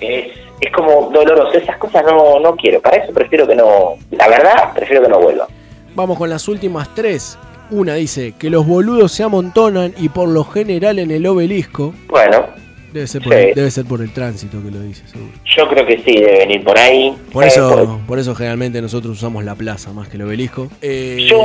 es, 0.00 0.26
es 0.60 0.72
como 0.72 1.10
doloroso. 1.12 1.52
Esas 1.58 1.76
cosas 1.78 2.04
no, 2.04 2.38
no 2.40 2.56
quiero. 2.56 2.80
Para 2.80 2.96
eso 2.98 3.12
prefiero 3.12 3.46
que 3.46 3.54
no. 3.56 3.94
La 4.10 4.28
verdad, 4.28 4.72
prefiero 4.74 5.02
que 5.02 5.08
no 5.08 5.18
vuelva. 5.20 5.46
Vamos 5.94 6.18
con 6.18 6.30
las 6.30 6.46
últimas 6.48 6.94
tres. 6.94 7.38
Una 7.70 7.94
dice 7.94 8.34
que 8.38 8.50
los 8.50 8.66
boludos 8.66 9.12
se 9.12 9.22
amontonan 9.22 9.94
y 9.96 10.08
por 10.08 10.28
lo 10.28 10.44
general 10.44 10.98
en 10.98 11.10
el 11.10 11.26
obelisco. 11.26 11.94
Bueno, 12.08 12.46
Debe 12.92 13.06
ser 13.06 13.22
por, 13.22 13.32
Sí. 13.32 13.38
el, 13.38 13.54
debe 13.54 13.70
ser 13.70 13.84
por 13.84 14.00
el 14.00 14.12
tránsito 14.12 14.60
que 14.64 14.68
lo 14.72 14.80
dice, 14.80 15.06
seguro. 15.06 15.30
yo 15.56 15.68
creo 15.68 15.86
que 15.86 15.98
sí, 15.98 16.12
debe 16.16 16.38
venir 16.38 16.64
por 16.64 16.76
ahí. 16.76 17.16
Por 17.32 17.44
Eh, 17.44 17.46
eso, 17.46 18.00
por 18.04 18.18
eso 18.18 18.34
generalmente 18.34 18.82
nosotros 18.82 19.12
usamos 19.16 19.44
la 19.44 19.54
plaza 19.54 19.92
más 19.92 20.08
que 20.08 20.16
el 20.16 20.22
obelisco. 20.22 20.66
Eh, 20.82 21.24
Yo, 21.30 21.38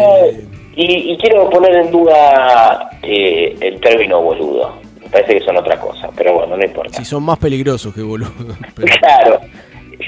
y, 0.76 1.12
y 1.14 1.18
quiero 1.20 1.48
poner 1.52 1.76
en 1.76 1.92
duda 1.92 2.90
eh, 3.04 3.56
el 3.62 3.80
término 3.80 4.20
boludo. 4.24 4.74
Me 5.06 5.10
parece 5.12 5.40
que 5.40 5.46
son 5.46 5.56
otra 5.58 5.80
cosa, 5.80 6.10
pero 6.16 6.34
bueno, 6.34 6.58
no 6.58 6.66
importa. 6.66 6.98
si 6.98 7.06
son 7.06 7.24
más 7.24 7.38
peligrosos 7.40 7.94
que 7.94 8.02
boludos. 8.02 8.34
Pero- 8.76 8.88
Claro, 9.00 9.40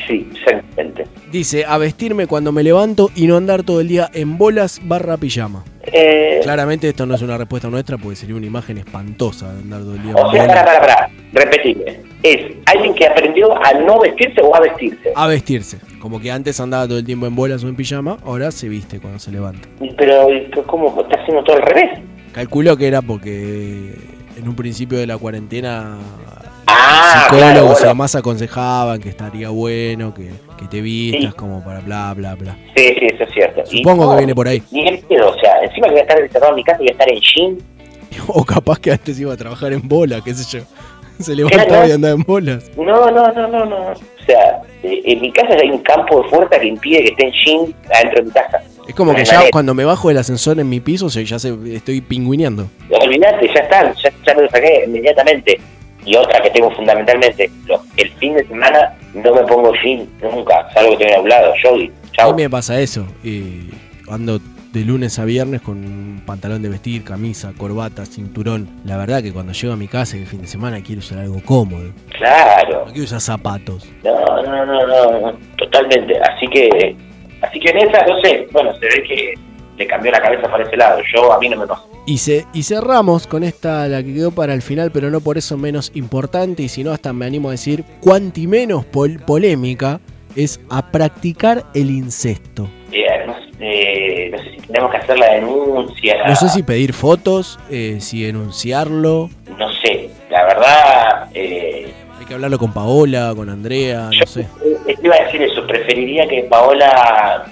sí, 0.07 0.27
exactamente. 0.33 1.05
Dice, 1.31 1.65
a 1.65 1.77
vestirme 1.77 2.27
cuando 2.27 2.51
me 2.51 2.63
levanto 2.63 3.09
y 3.15 3.27
no 3.27 3.37
andar 3.37 3.63
todo 3.63 3.79
el 3.81 3.87
día 3.87 4.09
en 4.13 4.37
bolas 4.37 4.79
barra 4.83 5.17
pijama. 5.17 5.63
Eh, 5.83 6.41
Claramente 6.43 6.89
esto 6.89 7.05
no 7.05 7.15
es 7.15 7.21
una 7.21 7.37
respuesta 7.37 7.69
nuestra 7.69 7.97
porque 7.97 8.15
sería 8.17 8.35
una 8.35 8.45
imagen 8.45 8.77
espantosa 8.77 9.53
de 9.53 9.61
andar 9.61 9.79
todo 9.81 9.95
el 9.95 10.01
día 10.03 10.11
en 10.11 10.17
o 10.17 10.31
sea, 10.31 10.47
para, 10.47 10.65
para, 10.65 10.79
para, 10.81 11.09
repetime. 11.33 12.01
¿Es 12.23 12.55
alguien 12.65 12.93
que 12.95 13.05
aprendió 13.07 13.55
a 13.63 13.73
no 13.73 13.99
vestirse 13.99 14.41
o 14.41 14.53
a 14.53 14.59
vestirse? 14.59 15.11
A 15.15 15.27
vestirse. 15.27 15.77
Como 15.99 16.19
que 16.19 16.31
antes 16.31 16.59
andaba 16.59 16.87
todo 16.87 16.97
el 16.97 17.05
tiempo 17.05 17.25
en 17.27 17.35
bolas 17.35 17.63
o 17.63 17.67
en 17.69 17.75
pijama, 17.75 18.17
ahora 18.25 18.51
se 18.51 18.67
viste 18.67 18.99
cuando 18.99 19.19
se 19.19 19.31
levanta. 19.31 19.67
Pero, 19.97 20.27
¿cómo? 20.65 20.99
¿Está 21.01 21.21
haciendo 21.21 21.43
todo 21.43 21.55
al 21.57 21.61
revés? 21.61 21.99
Calculo 22.33 22.75
que 22.75 22.87
era 22.87 23.01
porque 23.01 23.93
en 24.37 24.47
un 24.47 24.55
principio 24.55 24.97
de 24.97 25.07
la 25.07 25.17
cuarentena 25.17 25.97
Ah, 26.69 27.27
psicólogos 27.29 27.73
claro, 27.77 27.77
y 27.81 27.87
demás 27.87 28.15
aconsejaban 28.15 28.99
que 28.99 29.09
estaría 29.09 29.49
bueno, 29.49 30.13
que, 30.13 30.29
que 30.57 30.65
te 30.69 30.81
vistas 30.81 31.31
Sí. 31.31 31.37
como 31.37 31.63
para 31.63 31.79
bla, 31.79 32.13
bla, 32.13 32.35
bla. 32.35 32.55
Sí, 32.75 32.93
sí, 32.99 33.05
eso 33.13 33.23
es 33.23 33.33
cierto. 33.33 33.63
Y 33.71 33.77
Supongo 33.79 34.05
no, 34.05 34.11
que 34.11 34.17
viene 34.17 34.35
por 34.35 34.47
ahí. 34.47 34.61
Ni 34.71 34.87
el 34.87 34.99
pedo, 34.99 35.29
o 35.29 35.39
sea, 35.39 35.61
encima 35.63 35.87
que 35.87 35.91
voy 35.93 35.99
a 35.99 36.03
estar 36.03 36.19
encerrado 36.21 36.51
en 36.51 36.55
mi 36.57 36.63
casa 36.63 36.77
y 36.81 36.83
voy 36.83 36.89
a 36.89 36.91
estar 36.91 37.09
en 37.11 37.19
jean. 37.21 37.57
O 38.27 38.43
capaz 38.45 38.79
que 38.79 38.91
antes 38.91 39.19
iba 39.19 39.33
a 39.33 39.37
trabajar 39.37 39.73
en 39.73 39.87
bola, 39.87 40.21
qué 40.23 40.33
sé 40.33 40.57
yo. 40.59 40.63
Se 41.19 41.35
levantaba 41.35 41.87
y 41.87 41.91
andaba 41.91 42.13
en 42.13 42.23
bolas. 42.23 42.69
No, 42.77 43.09
no, 43.11 43.31
no, 43.31 43.47
no, 43.47 43.65
no. 43.65 43.77
O 43.87 44.25
sea, 44.25 44.61
eh, 44.83 45.01
en 45.05 45.21
mi 45.21 45.31
casa 45.31 45.53
hay 45.61 45.69
un 45.71 45.79
campo 45.79 46.21
de 46.21 46.29
fuerza 46.29 46.59
que 46.59 46.67
impide 46.67 47.03
que 47.03 47.09
esté 47.09 47.25
en 47.27 47.33
jean 47.43 47.75
adentro 47.93 48.19
de 48.19 48.23
mi 48.23 48.31
casa. 48.31 48.61
Es 48.87 48.95
como 48.95 49.13
que 49.13 49.25
ya 49.25 49.43
cuando 49.51 49.73
me 49.73 49.83
bajo 49.85 50.07
del 50.07 50.17
ascensor 50.17 50.59
en 50.59 50.69
mi 50.69 50.79
piso, 50.79 51.07
ya 51.09 51.37
se, 51.39 51.53
estoy 51.73 52.01
pingüineando. 52.01 52.67
Olvídate, 52.89 53.47
ya 53.47 53.61
está, 53.61 53.93
ya, 53.95 54.11
ya 54.25 54.33
me 54.35 54.43
lo 54.43 54.49
saqué 54.49 54.83
inmediatamente. 54.87 55.59
Y 56.05 56.15
otra 56.15 56.41
que 56.41 56.49
tengo 56.51 56.71
fundamentalmente, 56.71 57.51
lo- 57.65 57.81
el 57.97 58.09
fin 58.13 58.33
de 58.35 58.47
semana 58.47 58.95
no 59.13 59.33
me 59.35 59.41
pongo 59.41 59.73
jean, 59.83 60.07
nunca, 60.21 60.69
salvo 60.73 60.97
que 60.97 61.03
tenga 61.05 61.17
nublado, 61.17 61.53
jogging, 61.61 61.91
A 62.17 62.27
mí 62.33 62.43
me 62.43 62.49
pasa 62.49 62.79
eso. 62.79 63.05
y 63.23 63.69
ando 64.09 64.39
de 64.71 64.85
lunes 64.85 65.17
a 65.19 65.25
viernes 65.25 65.61
con 65.61 65.77
un 65.77 66.21
pantalón 66.25 66.61
de 66.61 66.69
vestir, 66.69 67.03
camisa, 67.03 67.51
corbata, 67.57 68.05
cinturón. 68.05 68.69
La 68.85 68.95
verdad 68.95 69.21
que 69.21 69.33
cuando 69.33 69.51
llego 69.53 69.73
a 69.73 69.77
mi 69.77 69.87
casa 69.87 70.15
el 70.17 70.27
fin 70.27 70.41
de 70.41 70.47
semana 70.47 70.81
quiero 70.81 70.99
usar 70.99 71.19
algo 71.19 71.41
cómodo. 71.43 71.89
Claro, 72.17 72.85
No 72.85 72.91
quiero 72.91 73.03
usar 73.05 73.19
zapatos. 73.19 73.85
no, 74.03 74.41
no, 74.43 74.65
no, 74.65 74.87
no, 74.87 75.19
no, 75.31 75.37
totalmente. 75.57 76.13
Así 76.19 76.47
que, 76.47 76.95
así 77.41 77.59
que 77.59 77.69
en 77.69 77.77
esa, 77.89 78.05
no 78.05 78.19
sé, 78.21 78.47
bueno, 78.51 78.73
se 78.79 78.85
ve 78.85 79.03
que 79.07 79.33
le 79.77 79.87
cambió 79.87 80.11
la 80.11 80.21
cabeza 80.21 80.49
para 80.49 80.63
ese 80.63 80.75
lado. 80.77 80.99
Yo, 81.13 81.31
a 81.31 81.39
mí 81.39 81.49
no 81.49 81.57
me 81.57 81.67
pasó. 81.67 81.87
Y, 82.07 82.17
ce- 82.17 82.45
y 82.53 82.63
cerramos 82.63 83.27
con 83.27 83.43
esta, 83.43 83.87
la 83.87 84.01
que 84.01 84.13
quedó 84.13 84.31
para 84.31 84.53
el 84.53 84.61
final, 84.61 84.91
pero 84.91 85.09
no 85.11 85.19
por 85.21 85.37
eso 85.37 85.57
menos 85.57 85.91
importante, 85.93 86.63
y 86.63 86.69
si 86.69 86.83
no, 86.83 86.91
hasta 86.91 87.11
me 87.13 87.25
animo 87.25 87.49
a 87.49 87.51
decir, 87.51 87.83
cuanti 87.99 88.47
menos 88.47 88.85
pol- 88.85 89.19
polémica, 89.25 89.99
es 90.35 90.59
a 90.69 90.91
practicar 90.91 91.65
el 91.73 91.89
incesto. 91.91 92.69
Eh, 92.91 93.05
no, 93.25 93.33
sé, 93.57 94.29
no 94.31 94.37
sé 94.37 94.51
si 94.51 94.67
tenemos 94.67 94.91
que 94.91 94.97
hacer 94.97 95.19
la 95.19 95.33
denuncia. 95.33 96.27
No 96.27 96.35
sé 96.35 96.47
si 96.49 96.63
pedir 96.63 96.93
fotos, 96.93 97.59
eh, 97.69 97.97
si 97.99 98.23
denunciarlo. 98.23 99.29
No 99.57 99.71
sé, 99.81 100.09
la 100.29 100.43
verdad, 100.45 101.29
eh, 101.33 101.91
que 102.27 102.33
hablarlo 102.33 102.57
con 102.59 102.73
Paola, 102.73 103.33
con 103.35 103.49
Andrea, 103.49 104.09
no 104.19 104.25
sé. 104.27 104.47
Iba 105.01 105.15
a 105.15 105.23
decir 105.25 105.41
eso, 105.41 105.65
preferiría 105.65 106.27
que 106.27 106.43
Paola 106.43 107.45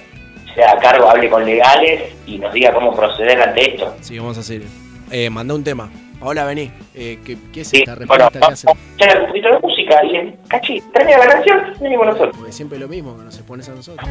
sea 0.54 0.72
a 0.72 0.78
cargo, 0.78 1.08
hable 1.08 1.28
con 1.30 1.44
legales 1.44 2.14
y 2.26 2.38
nos 2.38 2.52
diga 2.52 2.72
cómo 2.72 2.94
proceder 2.94 3.40
ante 3.40 3.74
esto. 3.74 3.94
Sí, 4.00 4.18
vamos 4.18 4.36
a 4.36 4.40
hacer. 4.40 4.62
Eh, 5.10 5.30
manda 5.30 5.54
un 5.54 5.64
tema. 5.64 5.90
Paola, 6.18 6.44
vení. 6.44 6.70
Eh, 6.94 7.18
¿qué, 7.24 7.36
qué 7.52 7.60
es 7.60 7.68
Sí, 7.68 7.78
esta 7.78 7.94
bueno, 7.94 8.24
respuesta 8.30 8.30
que 8.32 8.38
vamos 8.38 8.64
hacen? 8.64 9.20
un 9.20 9.26
poquito 9.26 9.48
de 9.50 9.58
música 9.60 10.04
y 10.04 10.16
en 10.16 10.36
cachi, 10.48 10.82
la 10.94 11.26
canción, 11.26 11.60
venimos 11.80 12.06
nosotros. 12.06 12.36
Porque 12.36 12.52
siempre 12.52 12.78
lo 12.78 12.88
mismo, 12.88 13.16
que 13.18 13.24
nos 13.24 13.36
expones 13.36 13.68
a 13.68 13.74
nosotros. 13.74 14.08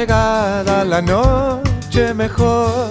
Llegada 0.00 0.82
la 0.82 1.02
noche 1.02 2.14
mejor, 2.14 2.90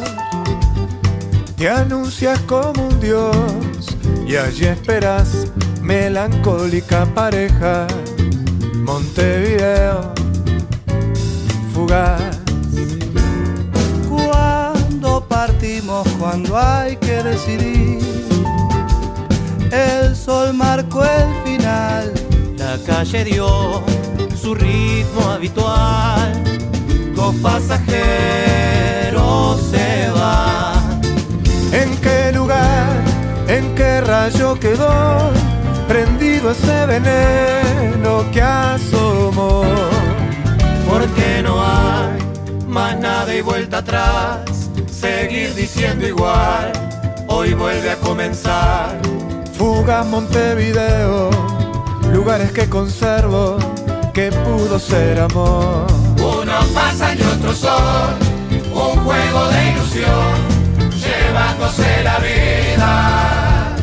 te 1.57 1.67
anuncias 1.67 2.39
como 2.41 2.87
un 2.87 2.99
dios 2.99 3.35
y 4.27 4.35
allí 4.35 4.65
esperas 4.65 5.47
melancólica 5.81 7.07
pareja. 7.15 7.87
Montevideo, 8.83 10.13
fugaz. 11.73 12.21
Cuando 14.07 15.25
partimos, 15.27 16.07
cuando 16.19 16.55
hay 16.59 16.95
que 16.97 17.23
decidir, 17.23 18.03
el 19.71 20.15
sol 20.15 20.53
marcó 20.53 21.03
el 21.03 21.31
final, 21.43 22.13
la 22.55 22.77
calle 22.85 23.23
dio 23.23 23.81
su 24.39 24.53
ritmo 24.53 25.21
habitual, 25.31 26.43
dos 27.19 27.35
pasajeros 27.35 28.01
se 29.71 30.09
van. 30.11 31.01
¿En 31.73 31.97
qué 31.97 32.31
lugar, 32.33 33.03
en 33.47 33.75
qué 33.75 34.01
rayo 34.01 34.57
quedó 34.59 35.31
prendido 35.87 36.51
ese 36.51 36.85
veneno 36.85 38.23
que 38.31 38.41
asomó? 38.41 39.63
Porque 40.89 41.43
no 41.43 41.61
hay 41.61 42.17
más 42.67 42.97
nada 42.97 43.35
y 43.35 43.41
vuelta 43.41 43.79
atrás, 43.79 44.69
seguir 44.89 45.53
diciendo 45.55 46.07
igual, 46.07 46.71
hoy 47.27 47.53
vuelve 47.53 47.91
a 47.91 47.97
comenzar, 47.97 48.97
Fuga 49.57 50.03
Montevideo, 50.03 51.29
lugares 52.13 52.51
que 52.53 52.69
conservo, 52.69 53.57
que 54.13 54.31
pudo 54.31 54.79
ser 54.79 55.19
amor. 55.19 55.98
Pasan 56.79 57.17
y 57.19 57.21
otros 57.23 57.57
son 57.57 58.15
un 58.71 59.03
juego 59.03 59.47
de 59.49 59.69
ilusión, 59.71 60.33
llevándose 61.03 62.03
la 62.05 62.17
vida. 62.19 63.75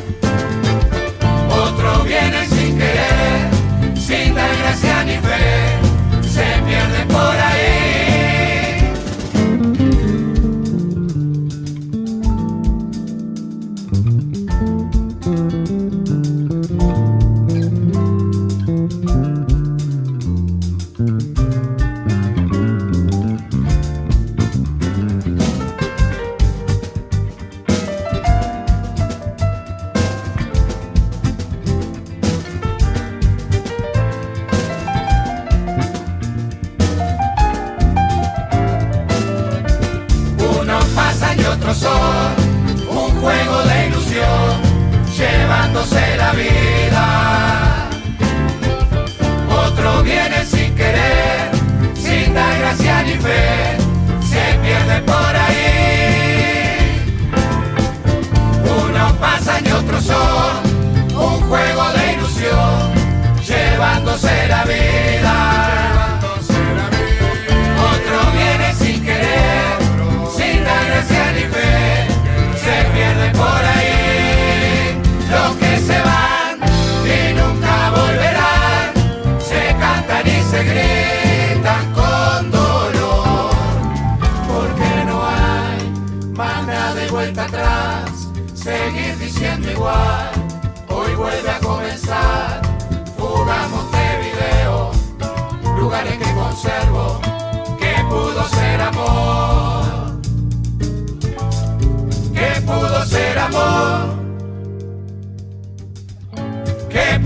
Otro 1.50 2.04
viene 2.04 2.46
sin 2.48 2.78
querer, 2.78 3.50
sin 3.94 4.34
dar 4.34 4.56
gracia 4.56 5.04
ni 5.04 5.16
fe, 5.18 6.26
se 6.26 6.46
pierde 6.64 7.04
por 7.12 7.36
ahí. 7.48 7.65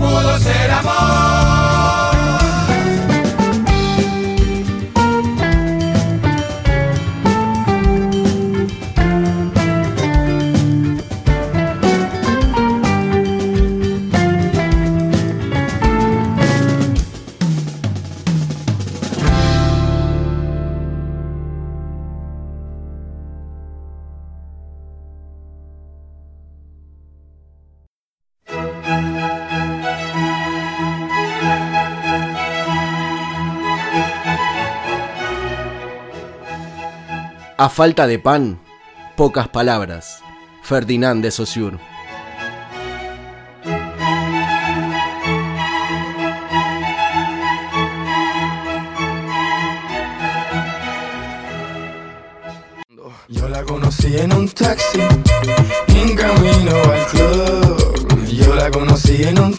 Pudo 0.01 0.39
ser 0.39 0.71
amor. 0.71 1.30
A 37.63 37.69
falta 37.69 38.07
de 38.07 38.17
pan, 38.17 38.59
pocas 39.15 39.47
palabras. 39.47 40.23
Ferdinand 40.63 41.21
de 41.21 41.29
Saussure. 41.29 41.77
Yo 53.29 53.47
la 53.47 53.61
conocí 53.61 54.17
en 54.17 54.33
un 54.33 54.49
taxi, 54.49 55.01
en 55.89 56.15
camino 56.15 56.75
al 56.93 57.05
club. 57.11 58.25
Yo 58.25 58.55
la 58.55 58.71
conocí 58.71 59.21
en 59.21 59.39
un 59.39 59.55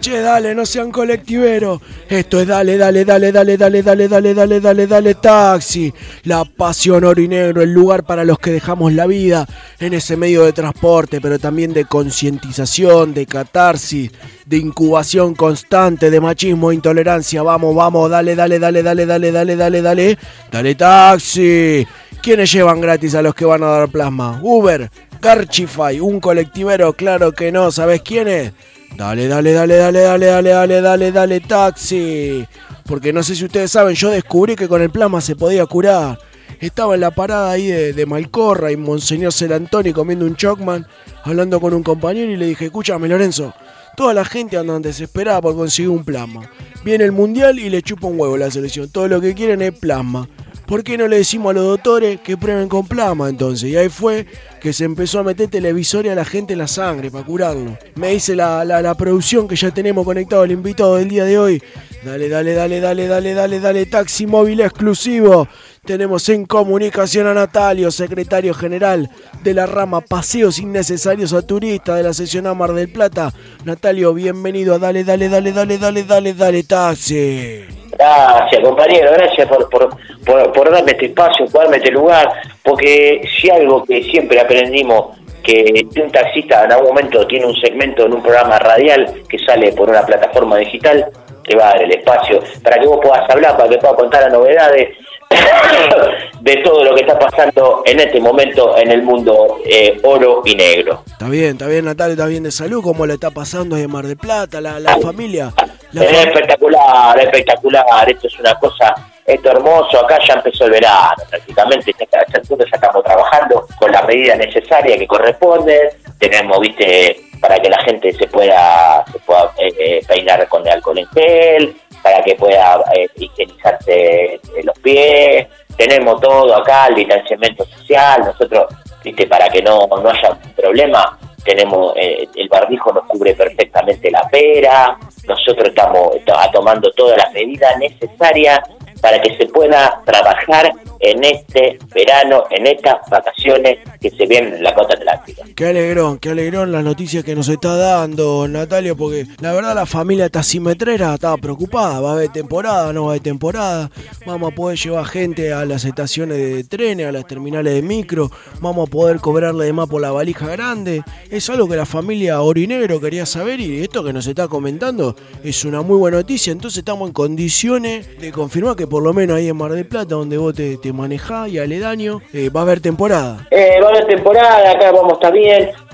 che, 0.00 0.20
dale, 0.20 0.54
no 0.54 0.64
sean 0.66 0.90
colectiveros. 0.90 1.80
Esto 2.08 2.40
es 2.40 2.46
dale, 2.46 2.76
dale, 2.76 3.04
dale, 3.04 3.30
dale, 3.30 3.56
dale, 3.56 3.82
dale, 3.82 4.08
dale, 4.08 4.34
dale, 4.34 4.60
dale, 4.60 4.86
dale, 4.86 5.14
taxi. 5.14 5.92
La 6.24 6.44
pasión 6.44 7.04
oro 7.04 7.20
y 7.20 7.28
negro, 7.28 7.62
el 7.62 7.72
lugar 7.72 8.04
para 8.04 8.24
los 8.24 8.38
que 8.38 8.50
dejamos 8.50 8.92
la 8.92 9.06
vida 9.06 9.46
en 9.78 9.94
ese 9.94 10.16
medio 10.16 10.44
de 10.44 10.52
transporte, 10.52 11.20
pero 11.20 11.38
también 11.38 11.72
de 11.72 11.84
concientización, 11.84 13.14
de 13.14 13.26
catarsis, 13.26 14.10
de 14.46 14.56
incubación 14.56 15.34
constante, 15.34 16.10
de 16.10 16.20
machismo 16.20 16.70
e 16.70 16.74
intolerancia. 16.74 17.42
Vamos, 17.42 17.74
vamos, 17.74 18.10
dale, 18.10 18.34
dale, 18.34 18.58
dale, 18.58 18.82
dale, 18.82 19.06
dale, 19.06 19.30
dale, 19.32 19.56
dale, 19.56 19.82
dale. 19.82 20.18
Dale, 20.50 20.74
taxi. 20.74 21.86
¿Quiénes 22.22 22.52
llevan 22.52 22.80
gratis 22.80 23.14
a 23.14 23.22
los 23.22 23.34
que 23.34 23.44
van 23.44 23.62
a 23.62 23.68
dar 23.68 23.88
plasma? 23.88 24.40
Uber, 24.42 24.90
Garchify, 25.22 26.00
un 26.00 26.20
colectivero, 26.20 26.92
claro 26.94 27.32
que 27.32 27.52
no, 27.52 27.70
¿sabes 27.70 28.02
quién 28.02 28.28
es? 28.28 28.52
Dale, 28.96 29.28
dale, 29.28 29.52
dale, 29.52 29.76
dale, 29.76 30.00
dale, 30.00 30.26
dale, 30.26 30.50
dale, 30.50 30.80
dale, 30.80 31.12
dale, 31.12 31.40
taxi. 31.40 32.46
Porque 32.84 33.12
no 33.12 33.22
sé 33.22 33.36
si 33.36 33.44
ustedes 33.44 33.70
saben, 33.70 33.94
yo 33.94 34.10
descubrí 34.10 34.56
que 34.56 34.68
con 34.68 34.82
el 34.82 34.90
plasma 34.90 35.20
se 35.20 35.36
podía 35.36 35.64
curar. 35.66 36.18
Estaba 36.60 36.94
en 36.94 37.00
la 37.00 37.10
parada 37.10 37.50
ahí 37.50 37.68
de, 37.68 38.06
Malcorra 38.06 38.70
y 38.72 38.76
Monseñor 38.76 39.32
Celantoni 39.32 39.92
comiendo 39.92 40.26
un 40.26 40.36
chocman, 40.36 40.86
hablando 41.22 41.60
con 41.60 41.72
un 41.72 41.82
compañero 41.82 42.30
y 42.30 42.36
le 42.36 42.46
dije, 42.46 42.66
escúchame 42.66 43.08
Lorenzo, 43.08 43.54
toda 43.96 44.12
la 44.12 44.24
gente 44.24 44.58
anda 44.58 44.78
desesperada 44.78 45.40
por 45.40 45.54
conseguir 45.54 45.90
un 45.90 46.04
plasma. 46.04 46.50
Viene 46.84 47.04
el 47.04 47.12
mundial 47.12 47.58
y 47.58 47.70
le 47.70 47.82
chupa 47.82 48.08
un 48.08 48.20
huevo 48.20 48.36
la 48.36 48.50
selección. 48.50 48.90
Todo 48.90 49.08
lo 49.08 49.20
que 49.20 49.34
quieren 49.34 49.62
es 49.62 49.72
plasma. 49.72 50.28
¿Por 50.70 50.84
qué 50.84 50.96
no 50.96 51.08
le 51.08 51.16
decimos 51.16 51.50
a 51.50 51.54
los 51.54 51.64
doctores 51.64 52.20
que 52.20 52.36
prueben 52.36 52.68
con 52.68 52.86
plasma 52.86 53.28
entonces? 53.28 53.68
Y 53.68 53.76
ahí 53.76 53.88
fue 53.88 54.24
que 54.60 54.72
se 54.72 54.84
empezó 54.84 55.18
a 55.18 55.24
meter 55.24 55.48
televisores 55.48 56.12
a 56.12 56.14
la 56.14 56.24
gente 56.24 56.52
en 56.52 56.60
la 56.60 56.68
sangre 56.68 57.10
para 57.10 57.24
curarlo. 57.26 57.76
Me 57.96 58.10
dice 58.12 58.36
la, 58.36 58.64
la, 58.64 58.80
la 58.80 58.94
producción 58.94 59.48
que 59.48 59.56
ya 59.56 59.72
tenemos 59.72 60.04
conectado 60.04 60.42
al 60.42 60.52
invitado 60.52 60.94
del 60.94 61.08
día 61.08 61.24
de 61.24 61.40
hoy. 61.40 61.62
Dale, 62.04 62.28
dale, 62.28 62.54
dale, 62.54 62.78
dale, 62.78 63.08
dale, 63.08 63.34
dale, 63.34 63.58
dale, 63.58 63.86
taxi 63.86 64.28
móvil 64.28 64.60
exclusivo. 64.60 65.48
Tenemos 65.84 66.28
en 66.28 66.44
comunicación 66.44 67.26
a 67.26 67.32
Natalio, 67.32 67.90
secretario 67.90 68.52
general 68.52 69.08
de 69.42 69.54
la 69.54 69.64
rama 69.64 70.02
Paseos 70.02 70.58
Innecesarios 70.58 71.32
a 71.32 71.46
Turistas 71.46 71.96
de 71.96 72.02
la 72.02 72.12
sección 72.12 72.46
A 72.46 72.52
Mar 72.52 72.72
del 72.72 72.92
Plata. 72.92 73.32
Natalio, 73.64 74.12
bienvenido 74.12 74.74
a 74.74 74.78
Dale, 74.78 75.04
dale, 75.04 75.30
dale, 75.30 75.52
dale, 75.52 75.78
dale, 75.78 76.04
dale, 76.04 76.34
dale, 76.34 76.62
taxi. 76.64 77.64
Gracias, 77.92 78.62
compañero, 78.62 79.10
gracias 79.12 79.48
por, 79.48 79.70
por, 79.70 79.88
por, 80.24 80.52
por 80.52 80.70
darme 80.70 80.92
este 80.92 81.06
espacio, 81.06 81.46
por 81.46 81.62
darme 81.62 81.78
este 81.78 81.90
lugar, 81.90 82.30
porque 82.62 83.26
si 83.40 83.48
algo 83.50 83.82
que 83.84 84.02
siempre 84.04 84.38
aprendimos, 84.38 85.16
que 85.42 85.86
un 85.96 86.12
taxista 86.12 86.66
en 86.66 86.72
algún 86.72 86.88
momento 86.88 87.26
tiene 87.26 87.46
un 87.46 87.56
segmento 87.56 88.04
en 88.04 88.12
un 88.12 88.22
programa 88.22 88.58
radial 88.58 89.22
que 89.26 89.38
sale 89.38 89.72
por 89.72 89.88
una 89.88 90.02
plataforma 90.02 90.58
digital, 90.58 91.06
te 91.42 91.56
va 91.56 91.70
a 91.70 91.72
dar 91.72 91.82
el 91.82 91.92
espacio 91.92 92.40
para 92.62 92.78
que 92.78 92.86
vos 92.86 93.00
puedas 93.02 93.28
hablar, 93.30 93.56
para 93.56 93.70
que 93.70 93.78
puedas 93.78 93.96
contar 93.96 94.22
las 94.22 94.32
novedades 94.32 94.90
de 96.40 96.56
todo 96.58 96.84
lo 96.84 96.94
que 96.94 97.02
está 97.02 97.18
pasando 97.18 97.82
en 97.86 98.00
este 98.00 98.20
momento 98.20 98.76
en 98.76 98.90
el 98.90 99.02
mundo 99.02 99.58
eh, 99.64 99.98
oro 100.02 100.42
y 100.44 100.54
negro. 100.54 101.02
Está 101.06 101.28
bien, 101.28 101.50
está 101.52 101.66
bien, 101.66 101.84
Natalia, 101.84 102.12
está 102.14 102.26
bien 102.26 102.42
de 102.42 102.50
salud, 102.50 102.82
¿cómo 102.82 103.06
le 103.06 103.14
está 103.14 103.30
pasando 103.30 103.76
de 103.76 103.86
Mar 103.86 104.06
del 104.06 104.16
Plata, 104.16 104.60
la, 104.60 104.80
la 104.80 104.96
familia? 104.98 105.52
La 105.92 106.04
es 106.04 106.10
fam- 106.12 106.26
espectacular, 106.28 107.20
espectacular. 107.20 108.10
Esto 108.10 108.26
es 108.26 108.38
una 108.40 108.54
cosa 108.56 108.94
esto 109.26 109.48
hermoso, 109.50 110.00
acá 110.04 110.18
ya 110.26 110.34
empezó 110.34 110.64
el 110.64 110.72
verano, 110.72 111.14
prácticamente 111.28 111.94
ya, 112.00 112.06
ya, 112.32 112.40
ya 112.42 112.64
estamos 112.72 113.04
trabajando 113.04 113.64
con 113.78 113.92
la 113.92 114.02
medida 114.02 114.34
necesaria 114.34 114.98
que 114.98 115.06
corresponde, 115.06 115.98
tenemos, 116.18 116.58
viste, 116.58 117.20
para 117.40 117.56
que 117.60 117.68
la 117.70 117.80
gente 117.84 118.12
se 118.12 118.26
pueda, 118.26 119.04
se 119.12 119.18
pueda 119.20 119.52
eh, 119.58 119.72
eh, 119.78 120.00
peinar 120.08 120.48
con 120.48 120.62
el 120.66 120.72
alcohol 120.72 120.98
en 120.98 121.06
gel, 121.08 121.76
para 122.02 122.22
que 122.22 122.34
pueda 122.34 122.82
eh, 122.94 123.08
higienizarse 123.16 124.34
eh, 124.34 124.40
los 124.64 124.78
pies, 124.78 125.46
tenemos 125.76 126.20
todo 126.20 126.54
acá, 126.54 126.86
el 126.88 126.94
distanciamiento 126.96 127.64
social, 127.64 128.20
nosotros, 128.24 128.66
viste, 129.02 129.26
para 129.26 129.48
que 129.48 129.62
no, 129.62 129.86
no 129.86 130.10
haya 130.10 130.36
problema, 130.56 131.18
tenemos 131.44 131.94
eh, 131.96 132.28
el 132.34 132.48
barbijo 132.48 132.92
nos 132.92 133.06
cubre 133.06 133.34
perfectamente 133.34 134.10
la 134.10 134.22
pera, 134.30 134.98
nosotros 135.26 135.68
estamos 135.68 136.10
to- 136.24 136.34
tomando 136.52 136.90
todas 136.92 137.16
las 137.16 137.32
medidas 137.32 137.76
necesarias 137.78 138.58
para 139.00 139.20
que 139.20 139.36
se 139.36 139.46
pueda 139.46 140.00
trabajar 140.04 140.70
en 141.00 141.24
este 141.24 141.78
verano, 141.94 142.44
en 142.50 142.66
estas 142.66 142.98
vacaciones 143.10 143.78
que 144.00 144.10
se 144.10 144.26
vienen 144.26 144.54
en 144.54 144.62
la 144.62 144.74
costa 144.74 144.94
atlántica. 144.94 145.44
Qué 145.56 145.66
alegrón, 145.66 146.18
qué 146.18 146.30
alegrón 146.30 146.70
la 146.70 146.82
noticia 146.82 147.22
que 147.22 147.34
nos 147.34 147.48
está 147.48 147.74
dando 147.76 148.46
Natalia, 148.46 148.94
porque 148.94 149.26
la 149.40 149.52
verdad 149.52 149.74
la 149.74 149.86
familia 149.86 150.28
taximetrera 150.28 151.14
estaba 151.14 151.38
preocupada, 151.38 152.00
va 152.00 152.10
a 152.10 152.12
haber 152.14 152.28
temporada, 152.28 152.92
no 152.92 153.04
va 153.04 153.08
a 153.08 153.10
haber 153.12 153.22
temporada, 153.22 153.90
vamos 154.26 154.52
a 154.52 154.54
poder 154.54 154.78
llevar 154.78 155.06
gente 155.06 155.54
a 155.54 155.64
las 155.64 155.86
estaciones 155.86 156.36
de 156.36 156.64
trenes, 156.64 157.06
a 157.06 157.12
las 157.12 157.26
terminales 157.26 157.72
de 157.72 157.82
micro, 157.82 158.30
vamos 158.60 158.86
a 158.86 158.90
poder 158.90 159.20
cobrarle 159.20 159.64
de 159.64 159.72
más 159.72 159.88
por 159.88 160.02
la 160.02 160.10
valija 160.10 160.48
grande, 160.48 161.02
es 161.30 161.48
algo 161.48 161.66
que 161.66 161.76
la 161.76 161.86
familia 161.86 162.42
Orinegro 162.42 163.00
quería 163.00 163.24
saber 163.24 163.60
y 163.60 163.82
esto 163.82 164.04
que 164.04 164.12
nos 164.12 164.26
está 164.26 164.48
comentando 164.48 165.16
es 165.42 165.64
una 165.64 165.80
muy 165.80 165.96
buena 165.96 166.18
noticia, 166.18 166.52
entonces 166.52 166.78
estamos 166.78 167.08
en 167.08 167.14
condiciones 167.14 168.20
de 168.20 168.32
confirmar 168.32 168.76
que 168.76 168.86
por 168.86 169.02
lo 169.02 169.14
menos 169.14 169.38
ahí 169.38 169.48
en 169.48 169.56
Mar 169.56 169.72
del 169.72 169.86
Plata, 169.86 170.14
donde 170.14 170.36
vos 170.36 170.54
te 170.54 170.89
manejás 170.92 171.48
y 171.48 171.58
aledaño, 171.58 172.20
eh, 172.32 172.50
va 172.50 172.60
a 172.60 172.62
haber 172.64 172.80
temporada. 172.80 173.38
Eh, 173.50 173.78
va 173.82 173.88
a 173.88 173.90
haber 173.90 174.06
temporada, 174.06 174.70
acá 174.70 174.90
vamos 174.92 175.18
a. 175.22 175.30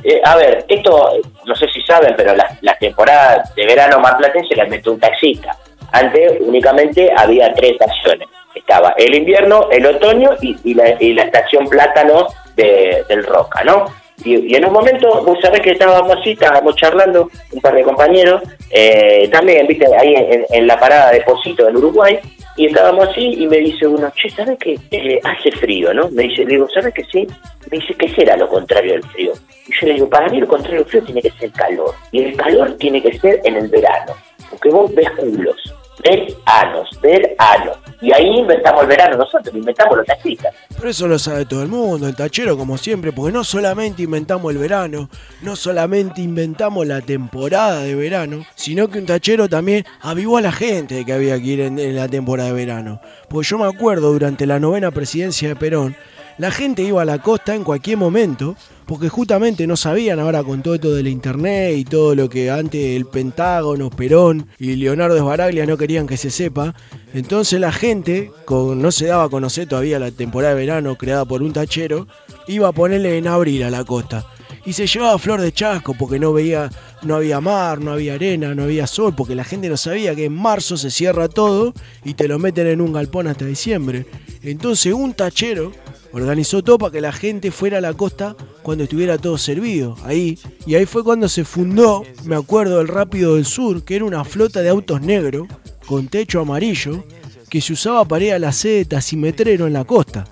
Eh, 0.05 0.20
a 0.24 0.36
ver, 0.36 0.64
esto, 0.68 1.11
no 1.44 1.55
sé 1.55 1.66
si 1.72 1.82
saben, 1.82 2.14
pero 2.16 2.34
las, 2.34 2.62
las 2.62 2.78
temporadas 2.78 3.55
de 3.55 3.66
verano 3.66 3.99
marplatense 3.99 4.55
las 4.57 4.68
metió 4.68 4.92
un 4.92 5.01
taxista. 5.01 5.57
Antes 5.92 6.32
únicamente 6.40 7.11
había 7.16 7.53
tres 7.55 7.72
estaciones. 7.72 8.28
Estaba 8.55 8.94
el 8.97 9.14
invierno, 9.14 9.68
el 9.70 9.84
otoño 9.86 10.30
y, 10.40 10.57
y 10.64 10.74
la, 10.74 10.97
y 11.01 11.12
la 11.12 11.24
estación 11.24 11.66
plátano 11.68 12.26
de- 12.57 13.05
del 13.09 13.24
Roca, 13.24 13.62
¿no? 13.64 13.84
Y, 14.27 14.57
en 14.57 14.64
un 14.64 14.72
momento, 14.72 15.22
vos 15.24 15.39
sabés 15.41 15.61
que 15.61 15.70
estábamos 15.70 16.16
así, 16.18 16.33
estábamos 16.33 16.74
charlando, 16.74 17.31
un 17.53 17.61
par 17.61 17.74
de 17.74 17.85
compañeros, 17.85 18.43
eh, 18.70 19.29
también, 19.31 19.68
viste, 19.68 19.87
ahí 19.97 20.16
en, 20.51 20.66
la 20.66 20.81
parada 20.81 21.12
de 21.12 21.20
Posito 21.20 21.68
en 21.68 21.77
Uruguay, 21.77 22.18
y 22.57 22.66
estábamos 22.66 23.09
así 23.09 23.35
y 23.39 23.47
me 23.47 23.59
dice 23.59 23.87
uno, 23.87 24.11
che, 24.16 24.29
¿sabes 24.31 24.59
qué? 24.59 24.77
Eh, 24.91 25.20
hace 25.22 25.53
frío, 25.53 25.95
¿no? 25.95 26.09
Me 26.11 26.24
dice, 26.24 26.45
le 26.45 26.55
digo, 26.55 26.68
¿sabes 26.68 26.93
qué 26.93 27.05
sí? 27.05 27.24
Me 27.70 27.79
dice, 27.79 27.95
¿qué 27.95 28.09
será 28.09 28.37
lo 28.37 28.49
contrario 28.49 28.95
del 28.95 29.05
frío? 29.05 29.33
Y 29.68 29.72
yo 29.81 29.87
le 29.87 29.95
digo, 29.95 30.09
para 30.09 30.29
mí 30.29 30.41
lo 30.41 30.49
contrario 30.49 30.81
del 30.81 30.89
frío 30.89 31.03
tiene 31.05 31.22
que 31.22 31.31
ser 31.31 31.53
calor. 31.53 31.95
Y 32.11 32.24
el 32.24 32.37
calor 32.37 32.72
tiene 32.79 33.01
que 33.01 33.16
ser 33.18 33.41
en 33.45 33.57
el 33.57 33.68
verano. 33.68 34.14
Porque 34.51 34.70
vos 34.70 34.93
ves 34.93 35.11
culos, 35.11 35.74
ves 36.09 36.36
anos, 36.44 36.88
ves 37.02 37.28
anos. 37.38 37.76
Y 38.00 38.12
ahí 38.12 38.26
inventamos 38.26 38.82
el 38.82 38.88
verano 38.88 39.16
nosotros, 39.16 39.54
inventamos 39.54 39.96
los 39.96 40.07
taxistas. 40.07 40.54
Pero 40.76 40.90
eso 40.90 41.09
lo 41.09 41.18
sabe 41.18 41.46
todo 41.46 41.62
el 41.62 41.68
mundo, 41.68 42.07
el 42.07 42.14
tachero 42.14 42.57
como 42.57 42.76
siempre, 42.76 43.12
porque 43.12 43.32
no 43.32 43.42
solamente 43.42 44.02
inventamos 44.02 44.52
el 44.52 44.59
verano, 44.59 45.09
no 45.42 45.57
solamente 45.57 46.20
inventamos 46.20 46.86
la 46.86 47.00
temporada 47.00 47.80
de 47.80 47.94
verano, 47.94 48.44
sino 48.54 48.88
que 48.88 48.98
un 48.98 49.07
tachero 49.07 49.48
también 49.48 49.84
avivó 50.02 50.36
a 50.36 50.42
la 50.42 50.52
gente 50.52 50.96
de 50.96 51.04
que 51.04 51.12
había 51.12 51.38
que 51.38 51.46
ir 51.46 51.61
en, 51.61 51.78
en 51.78 51.96
la 51.96 52.09
temporada 52.09 52.50
de 52.50 52.54
verano. 52.54 53.00
Porque 53.28 53.48
yo 53.48 53.59
me 53.59 53.66
acuerdo 53.66 54.12
durante 54.12 54.46
la 54.46 54.61
novena 54.61 54.90
presidencia 54.90 55.48
de 55.48 55.57
Perón, 55.57 55.96
la 56.39 56.51
gente 56.51 56.82
iba 56.82 57.03
a 57.03 57.07
la 57.07 57.22
costa 57.22 57.55
en 57.55 57.64
cualquier 57.64 57.97
momento, 57.97 58.57
porque 58.84 59.09
justamente 59.09 59.66
no 59.66 59.76
sabían 59.76 60.20
ahora 60.20 60.45
con 60.45 60.62
todo 60.62 60.74
esto 60.74 60.95
del 60.95 61.09
internet 61.09 61.76
y 61.76 61.84
todo 61.84 62.14
lo 62.14 62.28
que 62.28 62.51
antes 62.51 62.97
el 62.97 63.07
Pentágono, 63.07 63.91
Perón 63.91 64.47
y 64.59 64.76
Leonardo 64.76 65.18
Sbaraglia 65.18 65.66
no 65.66 65.76
querían 65.78 66.07
que 66.07 66.16
se 66.16 66.30
sepa. 66.30 66.74
Entonces 67.14 67.59
la 67.59 67.72
gente, 67.72 68.30
con, 68.45 68.82
no 68.82 68.93
se 68.93 69.07
daba 69.07 69.24
a 69.24 69.28
conocer 69.28 69.66
todavía 69.66 69.99
la 69.99 70.11
temporada 70.11 70.55
de 70.55 70.61
verano 70.61 70.97
creada 70.97 71.24
por 71.24 71.43
un 71.43 71.53
tachero, 71.53 72.07
iba 72.47 72.68
a 72.68 72.72
ponerle 72.72 73.16
en 73.16 73.28
abril 73.28 73.62
a 73.62 73.70
la 73.70 73.84
costa. 73.84 74.26
Y 74.66 74.72
se 74.72 74.87
llevaba 74.87 75.18
flor 75.18 75.41
de 75.41 75.53
chasco 75.53 75.95
porque 75.97 76.18
no 76.18 76.32
veía, 76.32 76.70
no 77.03 77.16
había 77.16 77.41
mar, 77.41 77.80
no 77.80 77.93
había 77.93 78.14
arena, 78.14 78.55
no 78.55 78.64
había 78.64 78.87
sol, 78.87 79.14
porque 79.16 79.37
la 79.37 79.45
gente 79.45 79.68
no 79.68 79.76
sabía 79.76 80.14
que 80.14 80.24
en 80.24 80.34
marzo 80.34 80.76
se 80.76 80.91
cierra 80.91 81.28
todo 81.28 81.72
y 82.05 82.14
te 82.14 82.28
lo 82.28 82.39
meten 82.41 82.66
en 82.66 82.80
un 82.80 82.93
galpón 82.93 83.28
hasta 83.28 83.45
diciembre. 83.45 84.07
Entonces 84.43 84.93
un 84.93 85.14
tachero 85.14 85.72
organizó 86.17 86.62
todo 86.62 86.79
para 86.79 86.93
que 86.93 87.01
la 87.01 87.12
gente 87.12 87.51
fuera 87.51 87.79
a 87.79 87.81
la 87.83 87.93
costa 87.93 88.37
cuando 88.62 88.85
estuviera 88.85 89.19
todo 89.19 89.37
servido, 89.37 89.97
ahí. 90.05 90.39
Y 90.67 90.75
ahí 90.75 90.87
fue 90.87 91.05
cuando 91.05 91.29
se 91.29 91.45
fundó, 91.45 92.05
me 92.25 92.37
acuerdo, 92.37 92.81
el 92.81 92.89
Rápido 92.89 93.35
del 93.35 93.45
Sur, 93.45 93.85
que 93.85 93.97
era 93.97 94.05
una 94.05 94.25
flota 94.25 94.62
de 94.62 94.71
autos 94.71 95.03
negros 95.03 95.47
con 95.87 96.09
techo 96.09 96.41
amarillo 96.41 97.05
que 97.51 97.61
se 97.61 97.75
usaba 97.75 98.05
para 98.07 98.25
ir 98.25 98.33
a 98.33 98.39
la 98.39 98.53
sede 98.53 98.79
de 98.79 98.85
taximetrero 98.87 99.67
en 99.67 99.75
la 99.75 99.85
costa. 99.85 100.25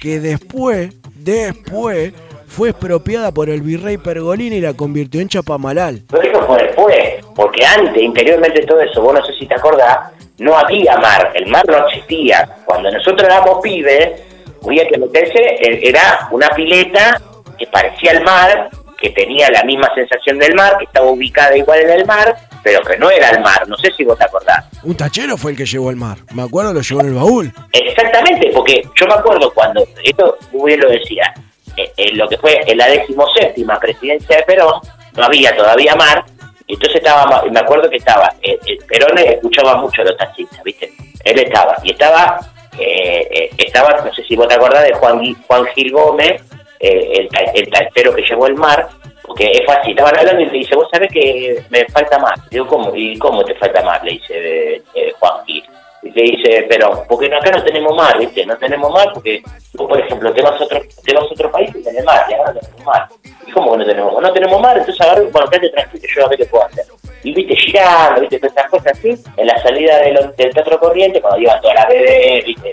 Que 0.00 0.18
después, 0.20 0.90
después, 1.14 2.12
fue 2.48 2.70
expropiada 2.70 3.32
por 3.32 3.48
el 3.48 3.60
virrey 3.60 3.96
Pergolini 3.96 4.56
y 4.56 4.60
la 4.60 4.74
convirtió 4.74 5.20
en 5.20 5.28
Chapamalal. 5.28 6.02
Pero 6.10 6.22
eso 6.22 6.46
fue 6.46 6.62
después, 6.64 7.24
porque 7.36 7.64
antes, 7.64 8.02
interiormente 8.02 8.66
todo 8.66 8.80
eso, 8.80 9.00
vos 9.02 9.14
no 9.14 9.24
sé 9.24 9.32
si 9.38 9.46
te 9.46 9.54
acordás, 9.54 10.12
no 10.38 10.56
había 10.56 10.96
mar, 10.98 11.30
el 11.34 11.46
mar 11.46 11.64
no 11.68 11.86
existía. 11.86 12.58
Cuando 12.64 12.90
nosotros 12.90 13.22
éramos 13.22 13.58
pibes, 13.62 14.27
había 14.64 14.86
que 14.88 14.98
meterse, 14.98 15.38
eh, 15.38 15.80
era 15.82 16.28
una 16.30 16.48
pileta 16.50 17.20
que 17.58 17.66
parecía 17.66 18.12
el 18.12 18.22
mar, 18.22 18.70
que 18.98 19.10
tenía 19.10 19.48
la 19.50 19.62
misma 19.64 19.92
sensación 19.94 20.38
del 20.38 20.54
mar, 20.54 20.76
que 20.78 20.84
estaba 20.84 21.06
ubicada 21.06 21.56
igual 21.56 21.80
en 21.80 21.90
el 21.90 22.06
mar, 22.06 22.36
pero 22.62 22.80
que 22.82 22.98
no 22.98 23.10
era 23.10 23.30
el 23.30 23.40
mar, 23.40 23.66
no 23.68 23.76
sé 23.76 23.92
si 23.96 24.04
vos 24.04 24.18
te 24.18 24.24
acordás. 24.24 24.64
Un 24.82 24.96
tachero 24.96 25.36
fue 25.36 25.52
el 25.52 25.56
que 25.56 25.64
llevó 25.64 25.90
el 25.90 25.96
mar. 25.96 26.18
Me 26.34 26.42
acuerdo, 26.42 26.74
lo 26.74 26.80
llevó 26.80 27.00
en 27.00 27.06
el 27.08 27.14
baúl. 27.14 27.52
Exactamente, 27.72 28.50
porque 28.52 28.82
yo 28.94 29.06
me 29.06 29.14
acuerdo 29.14 29.52
cuando, 29.54 29.86
esto 30.02 30.36
muy 30.52 30.72
bien 30.72 30.80
lo 30.80 30.90
decía, 30.90 31.32
eh, 31.76 31.92
en 31.96 32.18
lo 32.18 32.28
que 32.28 32.36
fue 32.38 32.60
en 32.66 32.76
la 32.76 32.88
decimoséptima 32.88 33.78
presidencia 33.78 34.36
de 34.36 34.42
Perón, 34.42 34.80
no 35.16 35.24
había 35.24 35.56
todavía 35.56 35.94
mar, 35.94 36.24
entonces 36.66 36.96
estaba, 36.96 37.42
me 37.50 37.60
acuerdo 37.60 37.88
que 37.88 37.96
estaba, 37.96 38.32
eh, 38.42 38.58
eh, 38.66 38.78
Perón 38.86 39.16
escuchaba 39.18 39.76
mucho 39.76 40.02
a 40.02 40.06
los 40.06 40.16
taxistas, 40.16 40.62
¿viste? 40.62 40.92
Él 41.24 41.38
estaba, 41.38 41.76
y 41.82 41.92
estaba, 41.92 42.40
eh, 42.78 43.50
estaba, 43.58 44.00
no 44.04 44.12
sé 44.12 44.22
si 44.24 44.36
vos 44.36 44.48
te 44.48 44.54
acordás 44.54 44.84
de 44.84 44.94
Juan, 44.94 45.34
Juan 45.46 45.66
Gil 45.74 45.92
Gómez, 45.92 46.42
eh, 46.80 47.12
el, 47.14 47.28
el 47.54 47.70
taxero 47.70 48.14
que 48.14 48.22
llevó 48.22 48.46
el 48.46 48.54
mar, 48.54 48.88
porque 49.22 49.50
es 49.50 49.66
fácil, 49.66 49.90
estaban 49.90 50.16
hablando 50.16 50.42
y 50.42 50.46
le 50.46 50.58
dice, 50.58 50.74
vos 50.74 50.88
sabés 50.90 51.10
que 51.12 51.62
me 51.70 51.84
falta 51.86 52.18
más. 52.18 52.48
Digo, 52.50 52.66
¿cómo? 52.66 52.94
¿Y 52.94 53.18
cómo 53.18 53.44
te 53.44 53.54
falta 53.56 53.82
más? 53.82 54.02
Le 54.02 54.12
dice 54.12 54.82
eh, 54.94 55.12
Juan 55.18 55.44
Gil. 55.44 55.64
Y 56.02 56.10
le 56.10 56.22
dice, 56.22 56.66
pero, 56.68 57.04
porque 57.08 57.26
acá 57.26 57.50
no 57.50 57.62
tenemos 57.62 57.94
mar, 57.94 58.18
¿viste? 58.18 58.46
No 58.46 58.56
tenemos 58.56 58.90
mar 58.92 59.10
porque 59.12 59.42
por 59.86 59.98
ejemplo, 59.98 60.32
te 60.32 60.42
vas 60.42 60.60
a 60.60 60.64
otro, 60.64 60.80
te 61.04 61.14
vas 61.14 61.24
a 61.24 61.32
otro 61.32 61.50
país 61.50 61.70
y 61.74 61.82
tenés 61.82 62.04
mar, 62.04 62.26
y 62.28 62.34
ahora 62.34 62.52
no 62.52 62.60
tenemos 62.60 62.84
mar. 62.84 63.08
¿Y 63.46 63.52
cómo 63.52 63.72
que 63.72 63.78
no 63.78 63.86
tenemos 63.86 64.22
No 64.22 64.32
tenemos 64.32 64.60
mar, 64.60 64.76
entonces 64.78 65.00
agarro, 65.00 65.28
bueno, 65.30 65.48
quédate 65.48 65.70
tranquilo, 65.70 66.04
yo 66.14 66.24
a 66.24 66.28
ver 66.28 66.38
qué 66.38 66.46
puedo 66.46 66.64
hacer. 66.64 66.84
Y 67.28 67.34
viste, 67.34 67.54
girando, 67.56 68.22
viste, 68.22 68.38
todas 68.38 68.56
esas 68.56 68.70
cosas 68.70 68.92
así, 68.98 69.14
en 69.36 69.46
la 69.46 69.58
salida 69.62 69.98
del 69.98 70.34
Teatro 70.34 70.80
Corriente, 70.80 71.20
cuando 71.20 71.38
iban 71.38 71.60
todas 71.60 71.74
las 71.74 71.88
bebés, 71.88 72.42
viste, 72.46 72.70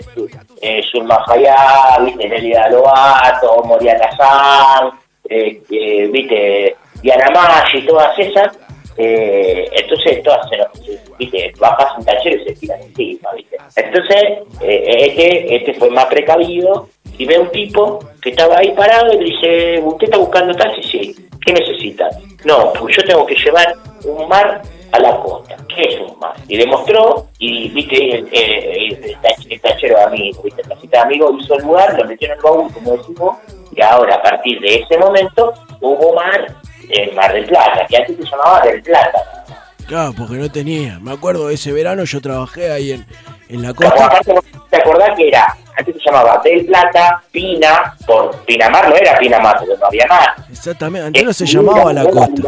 eh, 0.62 0.82
Zulma 0.90 1.22
Hayá, 1.26 1.98
viste, 2.02 2.26
Nelida 2.26 2.70
Lobato, 2.70 3.62
Moria 3.64 3.98
Kazán, 3.98 4.92
eh, 5.28 5.60
eh, 5.70 6.08
viste, 6.10 6.74
Diana 7.02 7.26
Maggi, 7.34 7.84
todas 7.86 8.18
esas, 8.18 8.58
eh, 8.96 9.68
entonces 9.72 10.22
todas 10.22 10.48
se 10.48 10.56
nos, 10.56 10.68
viste, 11.18 11.52
bajas 11.58 11.98
un 11.98 12.04
tachero 12.06 12.40
y 12.40 12.44
se 12.48 12.54
tiran 12.54 12.80
encima, 12.80 13.32
viste. 13.32 13.58
Entonces, 13.76 14.24
eh, 14.62 14.96
este, 15.00 15.54
este 15.54 15.74
fue 15.74 15.90
más 15.90 16.06
precavido 16.06 16.88
y 17.18 17.24
ve 17.26 17.38
un 17.38 17.50
tipo 17.50 17.98
que 18.20 18.30
estaba 18.30 18.58
ahí 18.58 18.72
parado 18.72 19.12
y 19.12 19.18
le 19.18 19.24
dice, 19.24 19.80
¿usted 19.82 20.04
está 20.06 20.18
buscando 20.18 20.54
taxi? 20.54 20.82
Sí. 20.82 21.28
¿Qué 21.44 21.52
necesita? 21.52 22.08
No, 22.44 22.72
pues 22.72 22.96
yo 22.96 23.02
tengo 23.04 23.24
que 23.26 23.34
llevar 23.36 23.74
un 24.04 24.28
mar 24.28 24.62
a 24.92 24.98
la 24.98 25.16
costa. 25.18 25.56
¿Qué 25.74 25.82
es 25.82 26.00
un 26.00 26.18
mar? 26.18 26.34
Y 26.48 26.56
le 26.56 26.66
mostró, 26.66 27.28
y 27.38 27.68
viste, 27.68 28.16
el, 28.16 28.28
el- 28.32 29.04
el 29.04 29.16
tach- 29.20 29.46
el 29.48 29.60
tachero 29.60 30.00
amigo, 30.00 30.42
viste, 30.42 30.62
el 30.62 30.68
taxista 30.68 31.02
amigo 31.02 31.36
hizo 31.38 31.54
el 31.56 31.62
lugar, 31.64 31.96
lo 31.98 32.04
metió 32.04 32.26
en 32.28 32.34
el 32.34 32.40
baúl, 32.42 32.72
como 32.72 32.96
decimos, 32.96 33.36
y 33.74 33.80
ahora 33.82 34.16
a 34.16 34.22
partir 34.22 34.58
de 34.60 34.76
ese 34.76 34.98
momento 34.98 35.52
hubo 35.80 36.14
mar 36.14 36.46
en 36.88 37.14
Mar 37.14 37.32
del 37.32 37.44
Plata, 37.46 37.86
que 37.88 37.96
antes 37.96 38.16
se 38.16 38.22
llamaba 38.24 38.60
del 38.62 38.82
Plata. 38.82 39.44
Claro, 39.86 40.12
porque 40.16 40.34
no 40.34 40.50
tenía. 40.50 40.98
Me 41.00 41.12
acuerdo, 41.12 41.48
ese 41.50 41.72
verano 41.72 42.02
yo 42.04 42.20
trabajé 42.20 42.72
ahí 42.72 42.92
en, 42.92 43.06
en 43.48 43.62
la 43.62 43.72
costa. 43.74 44.06
aparte, 44.06 44.34
¿te 44.70 44.76
acordás 44.78 45.16
que 45.16 45.28
era? 45.28 45.56
Antes 45.78 45.94
se 45.96 46.00
llamaba 46.10 46.40
Del 46.42 46.64
Plata, 46.66 47.22
Pina, 47.30 47.94
por 48.06 48.34
Pinamar 48.44 48.88
no 48.88 48.96
era 48.96 49.18
Pinamar, 49.18 49.58
porque 49.58 49.74
no 49.78 49.86
había 49.86 50.06
mar. 50.06 50.34
Exactamente, 50.50 51.06
antes 51.06 51.24
no 51.24 51.32
se 51.32 51.46
llamaba 51.46 51.92
la 51.92 52.04
costa. 52.04 52.42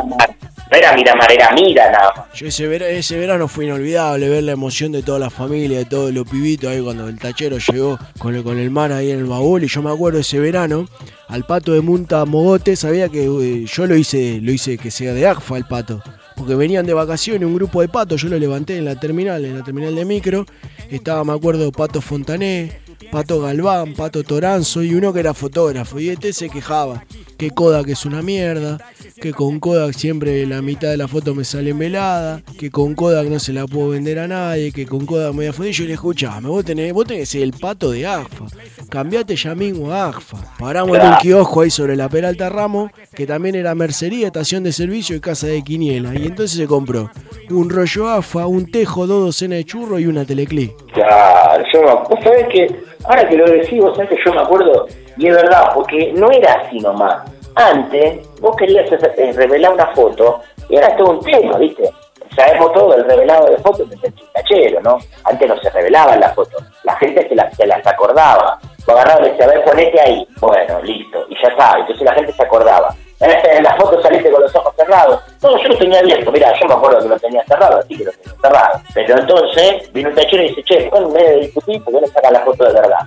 No 0.71 0.77
era 0.77 0.95
Miramar, 0.95 1.33
era 1.33 1.51
Mira 1.53 1.91
nada 1.91 2.13
más. 2.15 2.27
Yo 2.35 2.47
ese, 2.47 2.67
vera- 2.67 2.89
ese 2.89 3.19
verano 3.19 3.49
fue 3.49 3.65
inolvidable 3.65 4.29
ver 4.29 4.43
la 4.43 4.53
emoción 4.53 4.93
de 4.93 5.03
toda 5.03 5.19
la 5.19 5.31
familia, 5.31 5.79
de 5.79 5.87
todos 5.87 6.13
los 6.13 6.29
pibitos 6.29 6.71
ahí 6.71 6.81
cuando 6.83 7.09
el 7.09 7.19
tachero 7.19 7.57
llegó 7.57 7.99
con 8.19 8.35
el, 8.35 8.43
con 8.43 8.59
el 8.59 8.71
mar 8.71 8.93
ahí 8.93 9.11
en 9.11 9.19
el 9.21 9.25
baúl. 9.25 9.65
Y 9.65 9.69
yo 9.69 9.81
me 9.83 9.91
acuerdo 9.91 10.19
ese 10.19 10.39
verano, 10.41 10.87
al 11.29 11.45
pato 11.45 11.73
de 11.73 11.81
Munta 11.81 12.23
Mogote, 12.27 12.77
sabía 12.77 13.09
que 13.09 13.25
eh, 13.25 13.65
yo 13.67 13.87
lo 13.87 13.97
hice, 13.97 14.41
lo 14.43 14.53
hice 14.53 14.77
que 14.77 14.91
sea 14.91 15.15
de 15.15 15.27
AGFA 15.27 15.57
el 15.57 15.65
pato. 15.65 16.03
Porque 16.37 16.55
venían 16.55 16.85
de 16.87 16.93
vacaciones 16.93 17.43
un 17.47 17.55
grupo 17.55 17.81
de 17.81 17.89
patos, 17.89 18.21
yo 18.21 18.29
lo 18.29 18.39
levanté 18.39 18.77
en 18.77 18.85
la 18.85 18.95
terminal, 18.95 19.45
en 19.47 19.59
la 19.59 19.65
terminal 19.65 19.95
de 19.95 20.05
micro. 20.05 20.45
Estaba, 20.91 21.25
me 21.25 21.33
acuerdo, 21.33 21.73
Pato 21.73 22.01
Fontané, 22.03 22.79
Pato 23.11 23.41
Galván, 23.41 23.95
Pato 23.95 24.23
Toranzo 24.23 24.83
y 24.83 24.95
uno 24.95 25.13
que 25.13 25.21
era 25.21 25.35
fotógrafo. 25.35 25.99
Y 26.01 26.11
este 26.11 26.33
se 26.33 26.49
quejaba 26.49 27.05
que 27.37 27.51
Kodak 27.51 27.89
es 27.89 28.05
una 28.05 28.21
mierda, 28.21 28.79
que 29.21 29.33
con 29.33 29.61
Kodak 29.61 29.93
siempre 29.93 30.45
la 30.47 30.61
mitad 30.61 30.91
de 30.91 30.97
la 30.97 31.09
foto 31.09 31.35
me 31.35 31.45
sale 31.45 31.73
melada, 31.75 32.43
que 32.59 32.71
con 32.71 32.95
Kodak 32.95 33.29
no 33.29 33.39
se 33.39 33.53
la 33.53 33.67
puedo 33.67 33.91
vender 33.91 34.19
a 34.19 34.29
nadie, 34.29 34.73
que 34.73 34.87
con 34.87 35.07
Kodak 35.07 35.33
me 35.35 35.51
voy 35.51 35.67
a. 35.67 35.69
Y 35.69 35.73
yo 35.73 35.85
le 35.85 35.93
escuchame, 35.95 36.49
vos 36.49 36.65
tenés, 36.65 36.93
vos 36.93 37.07
tenés 37.07 37.35
el 37.35 37.53
pato 37.53 37.91
de 37.91 38.07
AGFA. 38.07 38.47
Cambiate 38.89 39.37
ya 39.37 39.55
mismo 39.55 39.93
a 39.93 40.09
AGFA. 40.09 40.57
Paramos 40.59 40.99
en 40.99 41.07
un 41.07 41.17
kiosco 41.17 41.61
ahí 41.61 41.71
sobre 41.71 41.97
la 41.97 42.09
Peralta 42.09 42.49
Ramos, 42.49 42.91
que 43.15 43.27
también 43.27 43.55
era 43.55 43.75
mercería, 43.75 44.27
estación 44.27 44.65
de 44.65 44.73
servicio 44.73 45.15
y 45.15 45.21
casa 45.21 45.47
de 45.47 45.63
quiniela. 45.63 46.15
Y 46.15 46.27
entonces 46.27 46.57
se 46.59 46.67
compró 46.67 47.11
un 47.51 47.71
rollo 47.71 48.09
AFA, 48.09 48.47
un 48.47 48.71
tejo, 48.71 49.07
dos 49.07 49.25
docenas 49.25 49.59
de 49.59 49.65
churros 49.65 50.01
y 50.01 50.07
una 50.07 50.25
teleclip. 50.25 50.73
Claro, 50.93 51.65
yo 51.73 51.83
me, 51.83 51.93
vos 51.93 52.19
sabés 52.23 52.47
que, 52.53 52.67
ahora 53.05 53.29
que 53.29 53.37
lo 53.37 53.47
decís, 53.47 53.81
vos 53.81 53.97
sabés 53.97 54.19
yo 54.25 54.33
me 54.33 54.41
acuerdo, 54.41 54.87
y 55.17 55.29
es 55.29 55.35
verdad, 55.35 55.73
porque 55.75 56.13
no 56.15 56.31
era 56.31 56.55
así 56.55 56.79
nomás. 56.81 57.23
Antes, 57.55 58.27
vos 58.41 58.57
querías 58.57 58.91
eh, 58.93 59.33
revelar 59.35 59.73
una 59.73 59.87
foto, 59.89 60.41
y 60.69 60.77
era 60.77 60.97
todo 60.97 61.11
un 61.11 61.25
tema, 61.25 61.59
¿viste? 61.59 61.91
Sabemos 62.37 62.73
todo 62.73 62.95
el 62.95 63.05
revelado 63.05 63.47
de 63.47 63.57
fotos 63.59 63.89
desde 63.91 64.09
el 64.09 64.15
tachero, 64.33 64.81
¿no? 64.81 64.99
Antes 65.25 65.49
no 65.49 65.57
se 65.59 65.71
revelaban 65.71 66.21
las 66.21 66.35
fotos, 66.35 66.63
la 66.85 66.95
gente 66.97 67.27
se 67.29 67.35
las, 67.35 67.57
se 67.57 67.67
las 67.67 67.85
acordaba. 67.87 68.59
Vos 68.87 68.97
agarrabas 68.97 69.29
y 69.29 69.31
decía, 69.31 69.47
a 69.47 69.49
ver, 69.49 69.65
ponete 69.65 70.01
ahí. 70.01 70.29
Bueno, 70.41 70.83
listo, 70.83 71.27
y 71.29 71.35
ya 71.43 71.49
está, 71.49 71.79
entonces 71.79 72.05
la 72.05 72.15
gente 72.15 72.33
se 72.33 72.43
acordaba. 72.43 72.95
En 73.21 73.65
la 73.65 73.75
foto 73.75 74.01
saliste 74.01 74.31
con 74.31 74.43
los 74.43 74.55
ojos 74.55 74.75
cerrados. 74.77 75.21
No, 75.43 75.61
yo 75.61 75.69
lo 75.69 75.77
tenía 75.77 75.99
abierto, 75.99 76.31
mira, 76.31 76.53
yo 76.59 76.67
me 76.69 76.75
acuerdo 76.75 77.01
que 77.01 77.09
lo 77.09 77.19
tenía 77.19 77.45
cerrado, 77.45 77.79
así 77.79 77.97
que 77.97 78.05
lo 78.05 78.13
tenía 78.13 78.41
cerrado. 78.41 78.81
Pero 78.95 79.19
entonces 79.19 79.93
vino 79.93 80.11
un 80.11 80.15
tachero 80.15 80.43
y 80.45 80.49
dice, 80.49 80.63
che, 80.63 80.91
en 80.93 81.13
vez 81.13 81.29
de 81.29 81.37
discutir, 81.41 81.83
¿por 81.83 81.95
qué 81.95 82.01
no 82.01 82.07
saca 82.07 82.31
la 82.31 82.41
foto 82.41 82.65
de 82.65 82.73
verdad? 82.73 83.01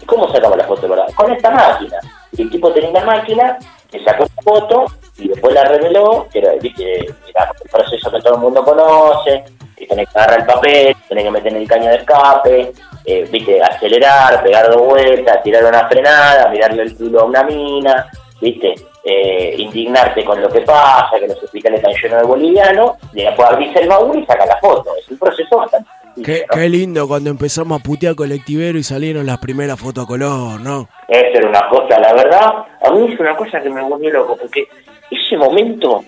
¿Y 0.00 0.06
cómo 0.06 0.32
sacamos 0.32 0.56
la 0.56 0.64
foto 0.64 0.82
de 0.82 0.88
verdad? 0.88 1.08
Con 1.14 1.32
esta 1.32 1.50
máquina. 1.50 1.98
Y 2.32 2.42
el 2.42 2.50
tipo 2.50 2.72
tenía 2.72 2.90
una 2.90 3.04
máquina, 3.04 3.58
le 3.90 4.04
sacó 4.04 4.24
la 4.24 4.42
foto 4.42 4.86
y 5.18 5.28
después 5.28 5.54
la 5.54 5.64
reveló, 5.64 6.26
que 6.32 6.38
era, 6.38 6.52
viste, 6.60 7.00
era 7.28 7.52
el 7.62 7.70
proceso 7.70 8.10
que 8.10 8.20
todo 8.20 8.34
el 8.34 8.40
mundo 8.40 8.64
conoce, 8.64 9.44
que 9.76 9.86
tenés 9.86 10.08
que 10.08 10.18
agarrar 10.18 10.40
el 10.40 10.46
papel, 10.46 10.96
tenés 11.08 11.24
que 11.24 11.30
meter 11.30 11.54
el 11.54 11.68
caño 11.68 11.90
de 11.90 11.96
escape, 11.96 12.72
eh, 13.04 13.28
viste, 13.30 13.62
acelerar, 13.62 14.42
pegar 14.42 14.70
dos 14.70 14.82
vueltas, 14.82 15.42
tirar 15.42 15.64
una 15.64 15.86
frenada, 15.88 16.48
mirarle 16.48 16.84
el 16.84 16.96
culo 16.96 17.20
a 17.20 17.24
una 17.24 17.42
mina, 17.42 18.10
viste, 18.40 18.74
eh, 19.10 19.54
indignarte 19.56 20.24
con 20.24 20.40
lo 20.40 20.48
que 20.50 20.60
pasa, 20.60 21.18
que 21.18 21.28
los 21.28 21.42
hospitales 21.42 21.80
están 21.80 21.94
llenos 21.94 22.20
de 22.20 22.26
bolivianos, 22.26 22.92
y 23.14 23.22
después 23.22 23.48
abrirse 23.48 23.80
el 23.80 23.88
baúl 23.88 24.18
y 24.18 24.26
sacar 24.26 24.46
la 24.46 24.58
foto. 24.58 24.90
Es 24.98 25.08
un 25.08 25.18
proceso 25.18 25.56
bastante 25.56 25.88
Qué, 26.24 26.44
qué 26.52 26.68
lindo 26.68 27.06
cuando 27.06 27.30
empezamos 27.30 27.80
a 27.80 27.82
putear 27.82 28.14
colectivero 28.16 28.76
y 28.76 28.82
salieron 28.82 29.24
las 29.24 29.38
primeras 29.38 29.78
fotos 29.78 30.04
a 30.04 30.06
color, 30.06 30.60
¿no? 30.60 30.88
Esa 31.06 31.38
era 31.38 31.48
una 31.48 31.68
cosa, 31.68 31.98
la 32.00 32.12
verdad, 32.12 32.52
a 32.82 32.90
mí 32.90 33.12
es 33.12 33.20
una 33.20 33.36
cosa 33.36 33.60
que 33.60 33.70
me 33.70 33.82
volvió 33.82 34.10
loco, 34.10 34.36
porque 34.36 34.66
ese 35.10 35.36
momento, 35.36 36.04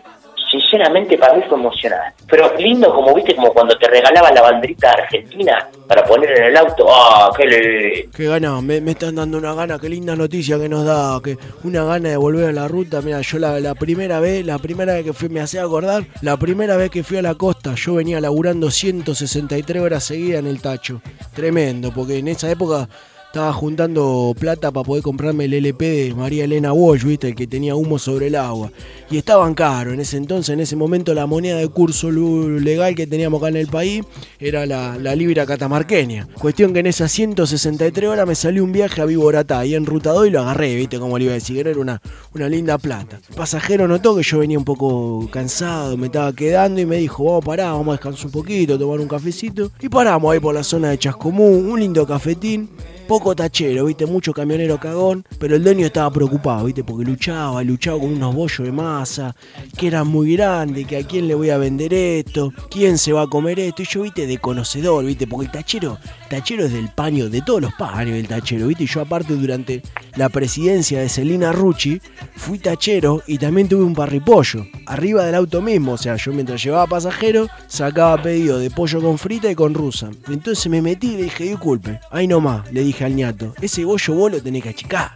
sinceramente, 0.50 1.16
para 1.16 1.34
mí 1.34 1.42
fue 1.48 1.58
emocionante. 1.58 2.24
Pero 2.28 2.52
lindo, 2.58 2.92
como 2.92 3.14
viste, 3.14 3.34
como 3.34 3.52
cuando 3.52 3.76
te 3.78 3.88
regalaban 3.88 4.34
la 4.34 4.42
banderita 4.42 4.92
argentina 4.92 5.68
para 5.86 6.04
poner 6.04 6.30
en 6.38 6.44
el 6.44 6.56
auto, 6.56 6.86
¡ah, 6.88 7.30
qué 7.36 7.44
lindo! 7.46 8.10
Qué 8.16 8.26
gana, 8.26 8.60
me, 8.60 8.78
están 8.90 9.16
dando 9.16 9.38
una 9.38 9.54
gana, 9.54 9.78
qué 9.78 9.88
linda 9.88 10.16
noticia 10.16 10.58
que 10.58 10.68
nos 10.68 10.84
da, 10.84 11.20
que 11.22 11.36
una 11.64 11.84
gana 11.84 12.10
de 12.10 12.16
volver 12.16 12.48
a 12.48 12.52
la 12.52 12.68
ruta. 12.68 13.00
Mira, 13.02 13.20
yo 13.20 13.38
la, 13.38 13.60
la 13.60 13.74
primera 13.74 14.20
vez, 14.20 14.44
la 14.44 14.58
primera 14.58 14.94
vez 14.94 15.04
que 15.04 15.12
fui, 15.12 15.28
me 15.28 15.40
hacía 15.40 15.62
acordar, 15.62 16.04
la 16.22 16.36
primera 16.36 16.76
vez 16.76 16.90
que 16.90 17.02
fui 17.02 17.18
a 17.18 17.22
la 17.22 17.34
costa, 17.34 17.74
yo 17.74 17.94
venía 17.94 18.20
laburando 18.20 18.70
163 18.70 19.82
horas 19.82 20.04
seguidas 20.04 20.40
en 20.40 20.46
el 20.46 20.60
tacho. 20.60 21.00
Tremendo, 21.34 21.92
porque 21.92 22.18
en 22.18 22.28
esa 22.28 22.50
época 22.50 22.88
estaba 23.30 23.52
juntando 23.52 24.34
plata 24.36 24.72
para 24.72 24.82
poder 24.82 25.04
comprarme 25.04 25.44
el 25.44 25.54
LP 25.54 25.88
de 25.88 26.14
María 26.14 26.42
Elena 26.42 26.72
Walsh, 26.72 27.04
¿viste? 27.04 27.28
El 27.28 27.36
que 27.36 27.46
tenía 27.46 27.76
humo 27.76 27.96
sobre 27.96 28.26
el 28.26 28.34
agua. 28.34 28.72
Y 29.08 29.18
estaban 29.18 29.54
caros. 29.54 29.94
En 29.94 30.00
ese 30.00 30.16
entonces, 30.16 30.52
en 30.52 30.58
ese 30.58 30.74
momento, 30.74 31.14
la 31.14 31.26
moneda 31.26 31.58
de 31.58 31.68
curso 31.68 32.10
legal 32.10 32.96
que 32.96 33.06
teníamos 33.06 33.40
acá 33.40 33.50
en 33.50 33.56
el 33.56 33.68
país 33.68 34.02
era 34.40 34.66
la, 34.66 35.14
libra 35.14 35.46
catamarqueña. 35.46 36.26
Cuestión 36.40 36.72
que 36.72 36.80
en 36.80 36.88
esas 36.88 37.12
163 37.12 38.10
horas 38.10 38.26
me 38.26 38.34
salió 38.34 38.64
un 38.64 38.72
viaje 38.72 39.00
a 39.00 39.04
Viboratá 39.04 39.64
y 39.64 39.76
en 39.76 39.86
ruta 39.86 40.10
2 40.10 40.26
y 40.26 40.30
lo 40.30 40.40
agarré, 40.40 40.74
¿viste? 40.74 40.98
Como 40.98 41.16
le 41.16 41.26
iba 41.26 41.32
a 41.32 41.34
decir, 41.34 41.68
era 41.68 41.78
una, 41.78 42.02
una 42.34 42.48
linda 42.48 42.78
plata. 42.78 43.20
El 43.28 43.36
pasajero 43.36 43.86
notó 43.86 44.16
que 44.16 44.24
yo 44.24 44.40
venía 44.40 44.58
un 44.58 44.64
poco 44.64 45.28
cansado, 45.30 45.96
me 45.96 46.06
estaba 46.06 46.32
quedando 46.32 46.80
y 46.80 46.86
me 46.86 46.96
dijo, 46.96 47.22
vamos 47.22 47.44
a 47.44 47.46
parar, 47.46 47.72
vamos 47.74 47.88
a 47.90 47.92
descansar 47.92 48.26
un 48.26 48.32
poquito, 48.32 48.76
tomar 48.76 48.98
un 48.98 49.06
cafecito. 49.06 49.70
Y 49.80 49.88
paramos 49.88 50.32
ahí 50.32 50.40
por 50.40 50.52
la 50.52 50.64
zona 50.64 50.90
de 50.90 50.98
Chascomún, 50.98 51.70
un 51.70 51.78
lindo 51.78 52.04
cafetín 52.04 52.68
poco 53.10 53.34
tachero, 53.34 53.86
viste, 53.86 54.06
mucho 54.06 54.32
camionero 54.32 54.78
cagón, 54.78 55.26
pero 55.40 55.56
el 55.56 55.64
dueño 55.64 55.84
estaba 55.84 56.12
preocupado, 56.12 56.66
viste, 56.66 56.84
porque 56.84 57.04
luchaba, 57.04 57.60
luchaba 57.64 57.98
con 57.98 58.12
unos 58.12 58.32
bollos 58.32 58.64
de 58.64 58.70
masa, 58.70 59.34
que 59.76 59.88
eran 59.88 60.06
muy 60.06 60.34
grandes, 60.34 60.86
que 60.86 60.98
a 60.98 61.02
quién 61.04 61.26
le 61.26 61.34
voy 61.34 61.50
a 61.50 61.58
vender 61.58 61.92
esto, 61.92 62.52
quién 62.70 62.98
se 62.98 63.12
va 63.12 63.22
a 63.22 63.26
comer 63.26 63.58
esto, 63.58 63.82
y 63.82 63.86
yo, 63.86 64.02
viste, 64.02 64.28
de 64.28 64.38
conocedor, 64.38 65.04
viste, 65.04 65.26
porque 65.26 65.46
el 65.46 65.50
tachero, 65.50 65.98
tachero 66.28 66.66
es 66.66 66.72
del 66.72 66.88
paño, 66.90 67.28
de 67.28 67.42
todos 67.42 67.60
los 67.60 67.74
paños 67.74 68.16
el 68.16 68.28
tachero, 68.28 68.68
viste, 68.68 68.84
y 68.84 68.86
yo 68.86 69.00
aparte 69.00 69.34
durante 69.34 69.82
la 70.14 70.28
presidencia 70.28 71.00
de 71.00 71.08
Celina 71.08 71.50
Rucci, 71.50 72.00
fui 72.36 72.60
tachero 72.60 73.24
y 73.26 73.38
también 73.38 73.68
tuve 73.68 73.82
un 73.82 73.94
parripollo, 73.94 74.64
arriba 74.86 75.24
del 75.24 75.34
auto 75.34 75.60
mismo, 75.60 75.94
o 75.94 75.98
sea, 75.98 76.14
yo 76.14 76.32
mientras 76.32 76.62
llevaba 76.62 76.86
pasajeros, 76.86 77.50
sacaba 77.66 78.22
pedido 78.22 78.60
de 78.60 78.70
pollo 78.70 79.02
con 79.02 79.18
frita 79.18 79.50
y 79.50 79.56
con 79.56 79.74
rusa. 79.74 80.10
Entonces 80.28 80.68
me 80.68 80.80
metí 80.80 81.08
y 81.08 81.16
le 81.16 81.22
dije, 81.24 81.42
disculpe, 81.42 81.98
ahí 82.12 82.28
nomás, 82.28 82.70
le 82.72 82.84
dije 82.84 82.99
al 83.04 83.14
ñato, 83.14 83.54
ese 83.60 83.84
bollo 83.84 84.14
vos 84.14 84.32
lo 84.32 84.42
tenés 84.42 84.62
que 84.62 84.70
achicar. 84.70 85.10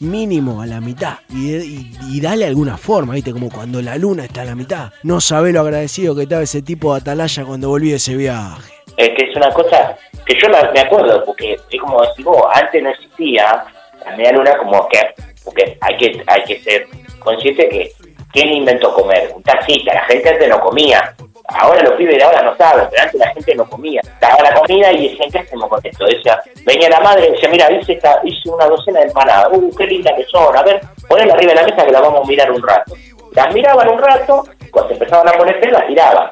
Mínimo 0.00 0.62
a 0.62 0.66
la 0.66 0.80
mitad 0.80 1.18
y, 1.28 2.20
dale 2.22 2.46
alguna 2.46 2.78
forma, 2.78 3.12
¿viste? 3.12 3.32
Como 3.32 3.50
cuando 3.50 3.82
la 3.82 3.96
luna 3.96 4.24
está 4.24 4.40
a 4.40 4.44
la 4.46 4.54
mitad. 4.54 4.90
No 5.02 5.20
sabés 5.20 5.52
lo 5.52 5.60
agradecido 5.60 6.14
que 6.16 6.22
estaba 6.22 6.42
ese 6.42 6.62
tipo 6.62 6.94
de 6.94 7.00
atalaya 7.00 7.44
cuando 7.44 7.68
volví 7.68 7.90
de 7.90 7.96
ese 7.96 8.16
viaje. 8.16 8.72
Es 8.96 9.10
que 9.10 9.30
es 9.30 9.36
una 9.36 9.52
cosa 9.52 9.96
que 10.24 10.38
yo 10.40 10.48
me 10.48 10.80
acuerdo, 10.80 11.22
porque 11.26 11.58
es 11.70 11.80
como 11.80 12.00
decís 12.00 12.24
vos, 12.24 12.46
antes 12.54 12.82
no 12.82 12.88
existía 12.88 13.64
la 14.06 14.16
media 14.16 14.32
luna 14.32 14.56
como 14.56 14.88
que, 14.88 14.98
hay 15.82 15.96
que, 15.98 16.22
hay 16.26 16.44
que 16.44 16.60
ser 16.62 16.86
consciente 17.18 17.68
que 17.68 17.92
¿quién 18.32 18.48
inventó 18.52 18.92
comer? 18.94 19.32
Un 19.34 19.42
taxista, 19.42 19.94
la 19.94 20.04
gente 20.04 20.28
antes 20.28 20.48
no 20.48 20.60
comía. 20.60 21.14
Ahora 21.58 21.82
los 21.82 21.94
pibes 21.94 22.16
de 22.16 22.24
ahora 22.24 22.42
no 22.42 22.56
saben, 22.56 22.86
pero 22.90 23.02
antes 23.02 23.20
la 23.20 23.28
gente 23.30 23.54
no 23.54 23.68
comía. 23.68 24.00
Daba 24.20 24.42
la 24.42 24.54
comida 24.54 24.92
y 24.92 25.08
decían, 25.08 25.30
¿qué 25.30 25.38
hacemos 25.40 25.68
con 25.68 25.80
esto? 25.82 26.04
Decía, 26.06 26.40
venía 26.64 26.88
la 26.88 27.00
madre 27.00 27.28
y 27.28 27.32
decía, 27.32 27.48
mira, 27.48 27.72
hice, 27.72 27.94
esta, 27.94 28.20
hice 28.24 28.48
una 28.48 28.66
docena 28.66 29.00
de 29.00 29.06
empanadas. 29.06 29.48
Uh, 29.52 29.70
qué 29.76 29.86
linda 29.86 30.14
que 30.16 30.24
son. 30.24 30.56
A 30.56 30.62
ver, 30.62 30.80
ponela 31.08 31.34
arriba 31.34 31.52
de 31.52 31.60
la 31.60 31.66
mesa 31.66 31.84
que 31.84 31.92
la 31.92 32.00
vamos 32.00 32.24
a 32.24 32.28
mirar 32.28 32.50
un 32.50 32.62
rato. 32.62 32.94
Las 33.32 33.54
miraban 33.54 33.88
un 33.88 33.98
rato, 33.98 34.44
cuando 34.70 34.92
empezaban 34.92 35.28
a 35.28 35.32
poner 35.32 35.60
fe, 35.60 35.70
las 35.70 35.86
tiraban. 35.86 36.30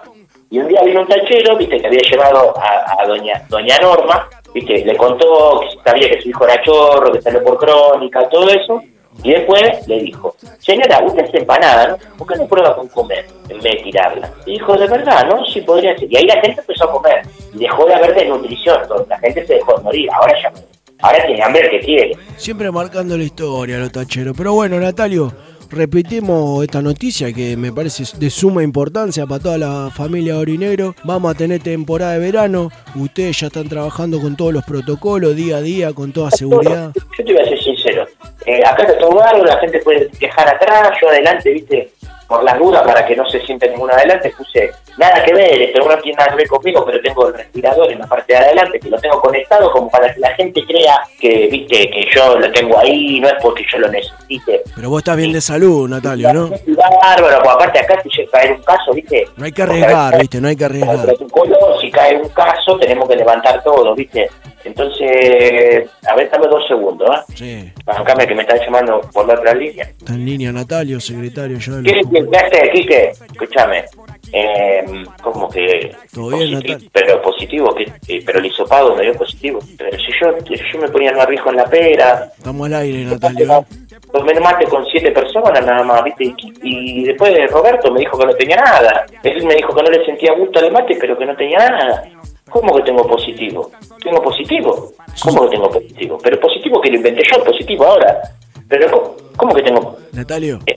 Y 0.51 0.59
un 0.59 0.69
día 0.69 0.83
vino 0.83 1.03
un 1.03 1.09
tachero, 1.09 1.57
viste, 1.57 1.79
que 1.79 1.87
había 1.87 2.01
llevado 2.01 2.55
a, 2.57 3.03
a 3.03 3.07
doña 3.07 3.43
doña 3.49 3.77
Norma, 3.79 4.29
viste, 4.55 4.85
le 4.85 4.97
contó 4.97 5.61
que 5.61 5.69
sabía 5.85 6.09
que 6.09 6.23
su 6.23 6.31
hijo 6.31 6.45
era 6.45 6.63
chorro, 6.63 7.13
que 7.13 7.21
salió 7.21 7.45
por 7.45 7.59
crónica, 7.59 8.27
todo 8.31 8.49
eso, 8.49 8.83
y 9.23 9.33
después 9.33 9.87
le 9.89 10.01
dijo, 10.01 10.35
señora, 10.59 11.03
usted 11.05 11.25
es 11.25 11.35
empanada, 11.35 11.89
¿no? 11.89 11.97
¿Por 12.17 12.29
qué 12.29 12.37
no 12.37 12.47
prueba 12.47 12.77
con 12.77 12.89
comer 12.89 13.27
en 13.49 13.61
vez 13.61 13.73
de 13.75 13.83
tirarla? 13.83 14.31
Y 14.47 14.53
dijo, 14.53 14.77
de 14.77 14.87
verdad, 14.87 15.27
¿no? 15.29 15.45
Sí 15.47 15.61
podría 15.61 15.97
ser. 15.99 16.11
Y 16.11 16.17
ahí 16.17 16.27
la 16.27 16.41
gente 16.41 16.61
empezó 16.61 16.85
a 16.85 16.93
comer, 16.93 17.23
dejó 17.55 17.85
de 17.87 17.95
haber 17.95 18.15
desnutrición, 18.15 18.81
la 19.09 19.19
gente 19.19 19.47
se 19.47 19.55
dejó 19.55 19.77
de 19.77 19.83
morir, 19.83 20.09
ahora 20.13 20.35
ya, 20.41 20.53
ahora 21.01 21.27
tiene 21.27 21.43
hambre 21.43 21.69
que 21.69 21.81
quiere. 21.81 22.17
Siempre 22.37 22.71
marcando 22.71 23.17
la 23.19 23.25
historia, 23.25 23.79
los 23.79 23.91
tacheros. 23.91 24.37
Pero 24.37 24.53
bueno, 24.53 24.79
Natalio, 24.79 25.33
repetimos 25.71 26.63
esta 26.65 26.83
noticia 26.83 27.33
que 27.33 27.57
me 27.57 27.73
parece 27.73 28.05
de 28.19 28.31
suma 28.31 28.63
importancia 28.63 29.27
para 29.27 29.43
toda 29.43 29.59
la 29.59 29.91
familia 29.91 30.39
Orinegro. 30.39 30.95
Vamos 31.05 31.35
a 31.35 31.37
tener 31.37 31.63
temporada 31.63 32.15
de 32.15 32.19
verano. 32.21 32.71
Ustedes 32.95 33.41
ya 33.41 33.49
están 33.49 33.69
trabajando 33.69 34.21
con 34.21 34.37
todos 34.37 34.53
los 34.53 34.65
protocolos, 34.65 35.37
día 35.37 35.59
a 35.59 35.61
día, 35.61 35.93
con 35.93 36.13
toda 36.13 36.31
seguridad. 36.31 36.93
Yo 37.19 37.25
te 37.25 37.33
voy 37.33 37.43
a 37.43 37.49
ser 37.49 37.63
sincero. 37.63 38.07
Eh, 38.47 38.61
acá 38.65 38.83
está 38.83 38.99
todo 38.99 39.15
bárbaro, 39.15 39.45
la 39.45 39.59
gente 39.59 39.79
puede 39.81 40.09
quejar 40.19 40.49
atrás, 40.49 40.93
yo 41.01 41.09
adelante, 41.09 41.53
viste, 41.53 41.91
por 42.29 42.45
las 42.45 42.59
dudas, 42.59 42.83
para 42.83 43.07
que 43.07 43.17
no 43.17 43.27
se 43.29 43.41
siente 43.41 43.69
ninguna 43.71 43.95
adelante, 43.95 44.33
puse 44.37 44.71
nada 44.99 45.25
que 45.25 45.33
ver, 45.33 45.63
esto 45.63 45.89
no 45.89 45.99
tiene 45.99 46.19
nada 46.19 46.31
que 46.31 46.37
ver 46.37 46.49
conmigo, 46.49 46.85
pero 46.85 47.01
tengo 47.01 47.27
el 47.29 47.35
respirador 47.35 47.91
en 47.91 47.99
la 47.99 48.07
parte 48.07 48.35
de 48.35 48.39
adelante, 48.39 48.79
que 48.79 48.91
lo 48.91 48.99
tengo 48.99 49.19
conectado 49.21 49.73
como 49.73 49.91
para 49.91 50.13
que 50.13 50.21
la 50.21 50.35
gente 50.35 50.63
crea 50.67 51.01
que, 51.19 51.49
viste, 51.51 51.89
que 51.89 52.07
yo 52.15 52.39
lo 52.39 52.53
tengo 52.53 52.79
ahí, 52.79 53.19
no 53.19 53.29
es 53.29 53.35
porque 53.41 53.65
yo 53.73 53.79
lo 53.79 53.89
necesite. 53.89 54.63
Pero 54.77 54.91
vos 54.91 54.99
estás 54.99 55.17
bien 55.17 55.33
de 55.33 55.41
salud, 55.41 55.89
Natalio, 55.89 56.33
¿no? 56.35 56.51
Bárbaro, 56.51 57.43
pues 57.43 57.55
aparte 57.55 57.79
acá 57.79 57.99
si 58.03 58.11
llega 58.11 58.29
a 58.29 58.41
caer 58.41 58.53
un 58.53 58.63
caso, 58.63 58.93
viste, 58.93 59.27
No 59.37 59.47
hay 59.47 59.53
que 59.53 59.63
arriesgar, 59.63 60.19
¿viste? 60.19 60.41
No 60.41 60.49
hay 60.49 60.57
que 60.57 60.65
arriesgar. 60.67 61.07
protocolo, 61.07 61.81
si 61.81 61.91
cae 61.91 62.17
un 62.17 62.29
caso 62.29 62.77
tenemos 62.79 63.09
que 63.09 63.17
levantar 63.17 63.63
todo, 63.63 63.95
¿viste? 63.95 64.29
Entonces, 64.65 65.89
a 66.09 66.15
ver, 66.17 66.31
dame 66.31 66.47
dos 66.49 66.67
segundos, 66.67 67.09
¿eh? 67.11 67.33
Sí. 67.35 67.73
Bancame 67.85 68.27
que 68.27 68.35
me 68.35 68.43
están 68.43 68.59
llamando 68.61 69.01
por 69.13 69.27
la 69.27 69.35
otra 69.35 69.55
línea. 69.55 69.85
Está 69.85 70.15
en 70.15 70.25
línea, 70.25 70.53
Natalio, 70.53 71.01
secretario. 71.01 71.59
Yo 71.59 71.83
¿Qué 71.83 72.37
haces, 72.37 72.71
Quique? 72.73 73.11
Escúchame. 73.33 73.85
Eh, 74.33 74.85
como 75.23 75.49
que... 75.49 75.95
Todo 76.13 76.29
bien, 76.37 76.53
positivo, 76.53 76.61
Natalio. 76.75 76.91
Pero 76.93 77.23
positivo, 77.23 77.75
que, 77.75 77.83
eh, 78.09 78.23
pero 78.27 78.39
el 78.41 78.47
hisopado 78.47 78.95
me 78.97 79.03
dio 79.03 79.15
positivo. 79.15 79.59
Pero 79.77 79.97
si 79.99 80.13
yo, 80.21 80.37
yo 80.55 80.79
me 80.81 80.89
ponía 80.89 81.11
el 81.11 81.17
barbijo 81.17 81.51
en 81.51 81.57
la 81.57 81.65
pera, 81.65 82.31
Estamos 82.37 82.67
al 82.67 82.75
aire, 82.75 83.05
Natalio. 83.05 83.65
tomé 84.13 84.35
mate 84.41 84.65
con 84.67 84.85
siete 84.87 85.11
personas 85.13 85.65
nada 85.65 85.83
más, 85.85 86.05
¿viste? 86.05 86.25
Y, 86.25 86.35
y 86.63 87.05
después 87.05 87.33
Roberto 87.51 87.91
me 87.93 88.01
dijo 88.01 88.19
que 88.19 88.27
no 88.27 88.35
tenía 88.35 88.57
nada. 88.57 89.07
Él 89.23 89.45
me 89.47 89.55
dijo 89.55 89.75
que 89.75 89.83
no 89.83 89.91
le 89.91 90.05
sentía 90.05 90.33
gusto 90.35 90.59
al 90.59 90.73
mate, 90.73 90.97
pero 91.01 91.17
que 91.17 91.25
no 91.27 91.35
tenía 91.37 91.59
nada. 91.59 92.05
¿Cómo 92.51 92.77
que 92.77 92.83
tengo 92.83 93.07
positivo? 93.07 93.71
¿Tengo 94.03 94.23
positivo? 94.23 94.93
¿Cómo 95.23 95.43
que 95.45 95.57
tengo 95.57 95.71
positivo? 95.71 96.19
Pero 96.23 96.41
positivo 96.41 96.81
que 96.81 96.91
lo 96.91 96.97
inventé 96.97 97.23
yo, 97.31 97.45
positivo 97.45 97.85
ahora. 97.85 98.21
Pero 98.69 98.91
¿cómo, 98.91 99.17
cómo 99.37 99.55
que 99.55 99.63
tengo? 99.63 99.97
Natalio. 100.13 100.59
Eh, 100.67 100.75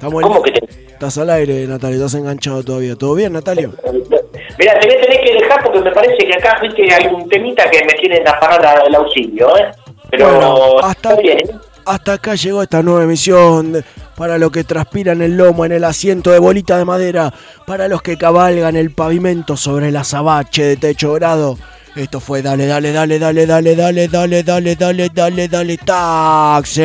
¿Cómo 0.00 0.42
que 0.42 0.52
Estás 0.96 1.18
al 1.18 1.30
aire, 1.30 1.66
Natalio. 1.66 1.96
Estás 1.96 2.14
enganchado 2.14 2.62
todavía. 2.62 2.96
¿Todo 2.96 3.14
bien, 3.14 3.32
Natalio? 3.32 3.72
Mira, 4.58 4.78
te 4.80 4.86
voy 4.88 4.96
a 4.96 5.00
tener 5.02 5.20
que 5.20 5.34
dejar 5.34 5.62
porque 5.62 5.80
me 5.80 5.92
parece 5.92 6.16
que 6.16 6.34
acá, 6.34 6.58
viste, 6.62 6.90
hay 6.90 7.06
un 7.06 7.28
temita 7.28 7.68
que 7.70 7.84
me 7.84 7.92
tienen 7.94 8.26
a 8.26 8.38
parar 8.40 8.82
el 8.86 8.94
auxilio, 8.94 9.56
¿eh? 9.58 9.70
Pero 10.10 10.30
Bueno, 10.30 10.78
hasta, 10.78 11.10
está 11.10 11.20
bien, 11.20 11.38
¿eh? 11.38 11.50
Hasta 11.86 12.14
acá 12.14 12.34
llegó 12.34 12.62
esta 12.62 12.82
nueva 12.82 13.04
emisión 13.04 13.84
para 14.16 14.38
los 14.38 14.50
que 14.50 14.64
transpiran 14.64 15.22
el 15.22 15.36
lomo 15.36 15.64
en 15.64 15.72
el 15.72 15.84
asiento 15.84 16.30
de 16.30 16.38
bolita 16.38 16.76
de 16.78 16.84
madera, 16.84 17.32
para 17.66 17.88
los 17.88 18.02
que 18.02 18.18
cabalgan 18.18 18.76
el 18.76 18.90
pavimento 18.90 19.56
sobre 19.56 19.88
el 19.88 19.96
azabache 19.96 20.64
de 20.64 20.76
techo 20.76 21.08
dorado. 21.08 21.58
Esto 21.94 22.20
fue 22.20 22.42
dale, 22.42 22.66
dale, 22.66 22.92
dale, 22.92 23.18
dale, 23.18 23.46
dale, 23.46 23.74
dale, 23.76 24.08
dale, 24.08 24.42
dale, 24.42 24.74
dale, 24.74 25.08
dale, 25.08 25.48
dale, 25.48 25.78
taxi. 25.78 26.82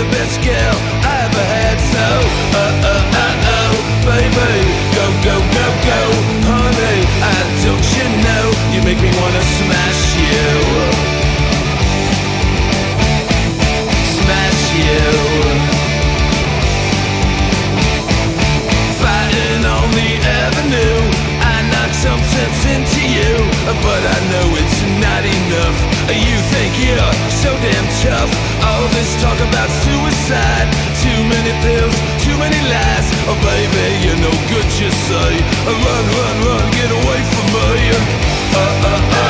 The 0.00 0.08
best 0.16 0.40
girl 0.40 0.76
I 1.04 1.28
ever 1.28 1.44
had. 1.56 1.76
So, 1.92 2.06
uh, 2.56 2.88
uh, 2.88 3.20
uh, 3.20 3.52
oh, 3.56 3.74
baby, 4.08 4.56
go, 4.96 5.04
go, 5.28 5.36
go, 5.56 5.66
go, 5.90 6.00
honey. 6.48 7.00
I 7.20 7.38
don't 7.64 7.86
you 7.96 8.06
know 8.24 8.44
you 8.72 8.80
make 8.88 9.00
me 9.04 9.10
wanna 9.20 9.44
smash 9.58 10.02
you. 10.24 10.40
smash 14.16 14.64
you. 14.80 15.04
Fighting 19.04 19.64
on 19.76 19.86
the 19.98 20.10
avenue, 20.40 21.00
I 21.44 21.60
some 21.92 22.22
sense 22.34 22.62
into 22.72 23.02
you, 23.16 23.32
but 23.84 24.02
I 24.16 24.18
know. 24.32 24.59
You 26.10 26.38
think 26.50 26.74
you're 26.82 27.14
so 27.30 27.54
damn 27.62 27.86
tough. 28.02 28.32
All 28.66 28.82
this 28.98 29.14
talk 29.22 29.38
about 29.38 29.70
suicide, 29.86 30.66
too 30.98 31.20
many 31.30 31.54
pills, 31.62 31.94
too 32.18 32.34
many 32.34 32.58
lies. 32.66 33.06
Oh 33.30 33.38
baby, 33.46 34.02
you're 34.02 34.18
no 34.18 34.32
good, 34.50 34.66
you 34.74 34.90
say. 34.90 35.32
Run, 35.70 36.04
run, 36.18 36.36
run, 36.50 36.66
get 36.74 36.90
away 36.90 37.20
from 37.30 37.46
me. 37.54 37.94
Uh, 37.94 38.58
uh, 38.58 38.98
uh, 39.22 39.29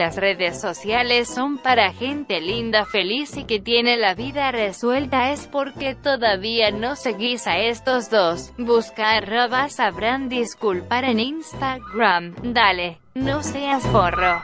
las 0.00 0.16
redes 0.16 0.58
sociales 0.58 1.28
son 1.28 1.58
para 1.58 1.92
gente 1.92 2.40
linda, 2.40 2.86
feliz 2.86 3.36
y 3.36 3.44
que 3.44 3.60
tiene 3.60 3.98
la 3.98 4.14
vida 4.14 4.50
resuelta 4.50 5.30
es 5.30 5.46
porque 5.46 5.94
todavía 5.94 6.70
no 6.70 6.96
seguís 6.96 7.46
a 7.46 7.58
estos 7.58 8.08
dos. 8.08 8.50
Busca 8.56 9.10
arroba 9.10 9.68
sabrán 9.68 10.30
disculpar 10.30 11.04
en 11.04 11.20
Instagram. 11.20 12.34
Dale, 12.42 12.98
no 13.12 13.42
seas 13.42 13.82
forro. 13.88 14.42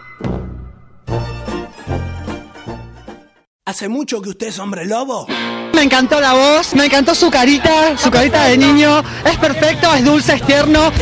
¿Hace 3.65 3.89
mucho 3.89 4.21
que 4.21 4.29
usted 4.29 4.49
es 4.49 4.59
hombre 4.59 4.85
lobo? 4.85 5.27
Me 5.73 5.83
encantó 5.85 6.21
la 6.21 6.35
voz, 6.35 6.75
me 6.75 6.85
encantó 6.85 7.15
su 7.15 7.31
carita, 7.31 7.97
su 7.97 8.11
carita 8.11 8.45
de 8.45 8.59
niño. 8.59 9.03
Es 9.25 9.39
perfecto, 9.39 9.95
es 9.95 10.05
dulce, 10.05 10.35
es 10.35 10.43
tierno. 10.43 10.93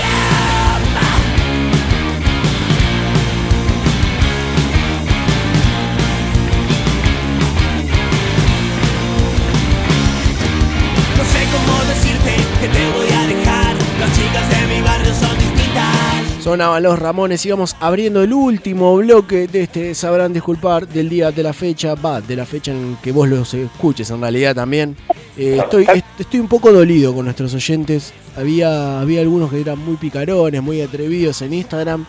que 12.65 12.71
te 12.71 12.91
voy 12.97 13.09
a 13.09 13.27
dejar. 13.27 13.77
Las 14.01 14.17
chicas 14.17 14.49
de 14.49 14.75
mi 14.75 14.81
barrio 14.81 15.13
son 15.13 15.39
distintas. 15.39 16.43
Sonaban 16.43 16.83
los 16.83 16.99
Ramones 16.99 17.45
y 17.45 17.51
vamos 17.51 17.77
abriendo 17.79 18.23
el 18.23 18.33
último 18.33 18.97
bloque 18.97 19.47
de 19.49 19.65
este 19.65 19.95
Sabrán 19.95 20.33
Disculpar 20.33 20.89
del 20.89 21.11
día 21.11 21.31
de 21.31 21.43
la 21.43 21.53
fecha, 21.53 21.95
va, 21.95 22.23
de 22.23 22.37
la 22.37 22.47
fecha 22.47 22.73
en 22.73 22.97
que 23.03 23.13
vos 23.13 23.29
los 23.29 23.53
escuches 23.53 24.11
en 24.11 24.21
realidad 24.23 24.55
también. 24.55 24.97
Eh, 25.37 25.59
estoy, 25.61 25.87
estoy 26.19 26.41
un 26.41 26.49
poco 26.49 26.73
dolido 26.73 27.15
con 27.15 27.27
nuestros 27.27 27.53
oyentes. 27.55 28.15
Había, 28.35 28.99
había 29.01 29.21
algunos 29.21 29.51
que 29.51 29.61
eran 29.61 29.79
muy 29.79 29.97
picarones, 29.97 30.63
muy 30.63 30.81
atrevidos 30.81 31.43
en 31.43 31.53
Instagram 31.53 32.07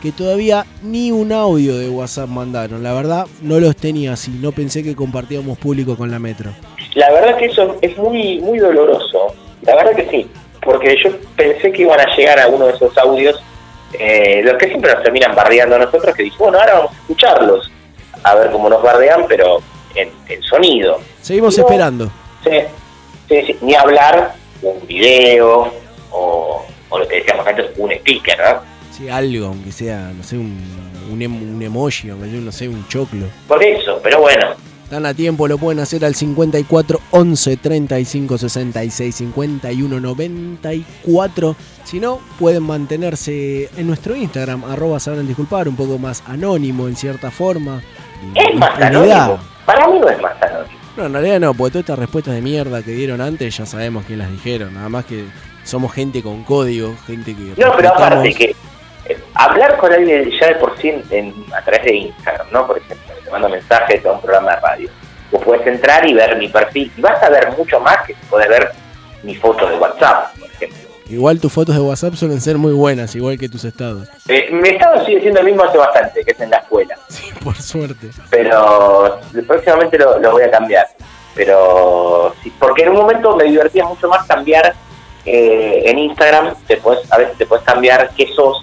que 0.00 0.12
todavía 0.12 0.64
ni 0.82 1.10
un 1.10 1.32
audio 1.32 1.76
de 1.76 1.90
WhatsApp 1.90 2.30
mandaron. 2.30 2.82
La 2.82 2.94
verdad, 2.94 3.26
no 3.42 3.60
los 3.60 3.76
tenía 3.76 4.14
así. 4.14 4.30
No 4.40 4.52
pensé 4.52 4.82
que 4.82 4.94
compartíamos 4.96 5.58
público 5.58 5.96
con 5.96 6.10
la 6.10 6.18
metro. 6.18 6.52
La 6.94 7.12
verdad 7.12 7.36
que 7.36 7.46
eso 7.46 7.76
es 7.82 7.98
muy, 7.98 8.38
muy 8.40 8.58
doloroso. 8.58 9.34
La 9.68 9.76
verdad 9.76 9.94
que 9.96 10.08
sí. 10.10 10.30
Porque 10.62 10.96
yo 11.02 11.10
pensé 11.36 11.70
que 11.72 11.82
iban 11.82 12.00
a 12.00 12.16
llegar 12.16 12.38
a 12.40 12.48
uno 12.48 12.66
de 12.66 12.72
esos 12.74 12.96
audios, 12.98 13.40
eh, 13.98 14.40
los 14.44 14.54
que 14.58 14.68
siempre 14.68 14.92
nos 14.92 15.02
terminan 15.02 15.34
bardeando 15.34 15.76
a 15.76 15.78
nosotros, 15.78 16.14
que 16.14 16.24
dije, 16.24 16.36
bueno, 16.38 16.58
ahora 16.58 16.74
vamos 16.74 16.92
a 16.92 16.94
escucharlos. 17.00 17.70
A 18.24 18.34
ver 18.34 18.50
cómo 18.50 18.68
nos 18.68 18.82
bardean, 18.82 19.24
pero 19.28 19.58
en, 19.94 20.10
en 20.28 20.42
sonido. 20.42 20.98
Seguimos 21.22 21.56
No. 21.56 21.64
esperando. 21.64 22.10
Sí, 22.44 22.50
sí, 23.28 23.42
sí. 23.46 23.58
Ni 23.62 23.74
hablar 23.74 24.34
de 24.60 24.68
un 24.68 24.86
video 24.86 25.72
o, 26.10 26.66
o 26.90 26.98
lo 26.98 27.06
que 27.06 27.16
decíamos 27.16 27.46
antes, 27.46 27.66
un 27.78 27.92
speaker, 27.92 28.38
¿no? 28.38 28.60
Sí, 28.90 29.08
algo, 29.08 29.46
aunque 29.46 29.70
sea, 29.70 30.10
no 30.12 30.24
sé, 30.24 30.36
un, 30.36 30.58
un, 31.12 31.22
un 31.22 31.62
emoji, 31.62 32.10
aunque 32.10 32.28
sea, 32.30 32.40
no 32.40 32.50
sé, 32.52 32.68
un 32.68 32.86
choclo. 32.88 33.26
Por 33.46 33.62
eso, 33.62 34.00
pero 34.02 34.20
bueno. 34.20 34.48
Están 34.88 35.04
a 35.04 35.12
tiempo, 35.12 35.46
lo 35.46 35.58
pueden 35.58 35.80
hacer 35.80 36.02
al 36.02 36.14
54 36.14 36.98
11 37.10 37.56
35 37.58 38.38
66 38.38 39.14
51 39.16 40.00
94. 40.00 41.56
Si 41.84 42.00
no, 42.00 42.20
pueden 42.38 42.62
mantenerse 42.62 43.68
en 43.76 43.86
nuestro 43.86 44.16
Instagram, 44.16 44.64
arroba 44.64 44.98
sabrán 44.98 45.26
disculpar, 45.26 45.68
un 45.68 45.76
poco 45.76 45.98
más 45.98 46.22
anónimo 46.26 46.88
en 46.88 46.96
cierta 46.96 47.30
forma. 47.30 47.82
Es 48.34 48.54
más 48.58 48.80
anónimo. 48.80 49.38
Para 49.66 49.88
mí 49.88 49.98
no 50.00 50.08
es 50.08 50.22
más 50.22 50.40
anónimo. 50.42 50.72
No, 50.96 51.04
en 51.04 51.12
realidad 51.12 51.40
no, 51.40 51.52
porque 51.52 51.72
todas 51.72 51.82
estas 51.82 51.98
respuestas 51.98 52.34
de 52.34 52.40
mierda 52.40 52.82
que 52.82 52.92
dieron 52.92 53.20
antes 53.20 53.54
ya 53.58 53.66
sabemos 53.66 54.04
quién 54.06 54.20
las 54.20 54.30
dijeron. 54.30 54.72
Nada 54.72 54.88
más 54.88 55.04
que 55.04 55.24
somos 55.64 55.92
gente 55.92 56.22
con 56.22 56.44
código, 56.44 56.94
gente 57.06 57.36
que. 57.36 57.60
No, 57.62 57.72
pero 57.76 57.90
aparte 57.90 58.32
que 58.32 58.56
eh, 59.04 59.18
hablar 59.34 59.76
con 59.76 59.92
alguien 59.92 60.30
ya 60.40 60.48
de 60.48 60.54
por 60.54 60.78
sí 60.78 60.90
en- 61.10 61.34
a 61.54 61.62
través 61.62 61.84
de 61.84 61.94
Instagram, 61.94 62.46
¿no? 62.52 62.66
Por 62.66 62.78
ejemplo, 62.78 63.07
te 63.28 63.32
mando 63.32 63.48
mensajes 63.48 64.04
a 64.06 64.12
un 64.12 64.20
programa 64.20 64.54
de 64.54 64.60
radio. 64.60 64.90
Vos 65.30 65.42
puedes 65.44 65.66
entrar 65.66 66.08
y 66.08 66.14
ver 66.14 66.36
mi 66.38 66.48
perfil 66.48 66.90
y 66.96 67.00
vas 67.00 67.22
a 67.22 67.28
ver 67.28 67.52
mucho 67.56 67.78
más 67.80 67.98
que 68.06 68.14
podés 68.30 68.48
ver 68.48 68.70
mi 69.22 69.34
foto 69.34 69.68
de 69.68 69.76
WhatsApp, 69.76 70.32
por 70.38 70.48
ejemplo. 70.50 70.78
Igual 71.10 71.40
tus 71.40 71.52
fotos 71.52 71.74
de 71.74 71.80
WhatsApp 71.80 72.14
suelen 72.14 72.40
ser 72.40 72.58
muy 72.58 72.72
buenas, 72.72 73.14
igual 73.14 73.38
que 73.38 73.48
tus 73.48 73.64
estados. 73.64 74.08
Eh, 74.28 74.48
mi 74.52 74.68
estado 74.70 75.04
sigue 75.06 75.20
siendo 75.22 75.40
el 75.40 75.46
mismo 75.46 75.64
hace 75.64 75.78
bastante, 75.78 76.22
que 76.24 76.30
es 76.32 76.40
en 76.40 76.50
la 76.50 76.58
escuela. 76.58 76.96
Por 77.44 77.56
suerte. 77.60 78.08
pero 78.30 79.18
próximamente 79.46 79.98
lo, 79.98 80.18
lo 80.18 80.32
voy 80.32 80.42
a 80.42 80.50
cambiar. 80.50 80.86
Pero 81.34 82.34
sí, 82.42 82.52
porque 82.58 82.82
en 82.82 82.90
un 82.90 82.96
momento 82.96 83.36
me 83.36 83.44
divertía 83.44 83.84
mucho 83.84 84.08
más 84.08 84.26
cambiar 84.26 84.74
eh, 85.24 85.82
en 85.86 85.98
Instagram, 85.98 86.54
te 86.66 86.80
podés- 86.80 87.06
a 87.10 87.18
veces 87.18 87.36
te 87.38 87.46
puedes 87.46 87.64
cambiar 87.64 88.10
qué 88.16 88.26
sos. 88.34 88.62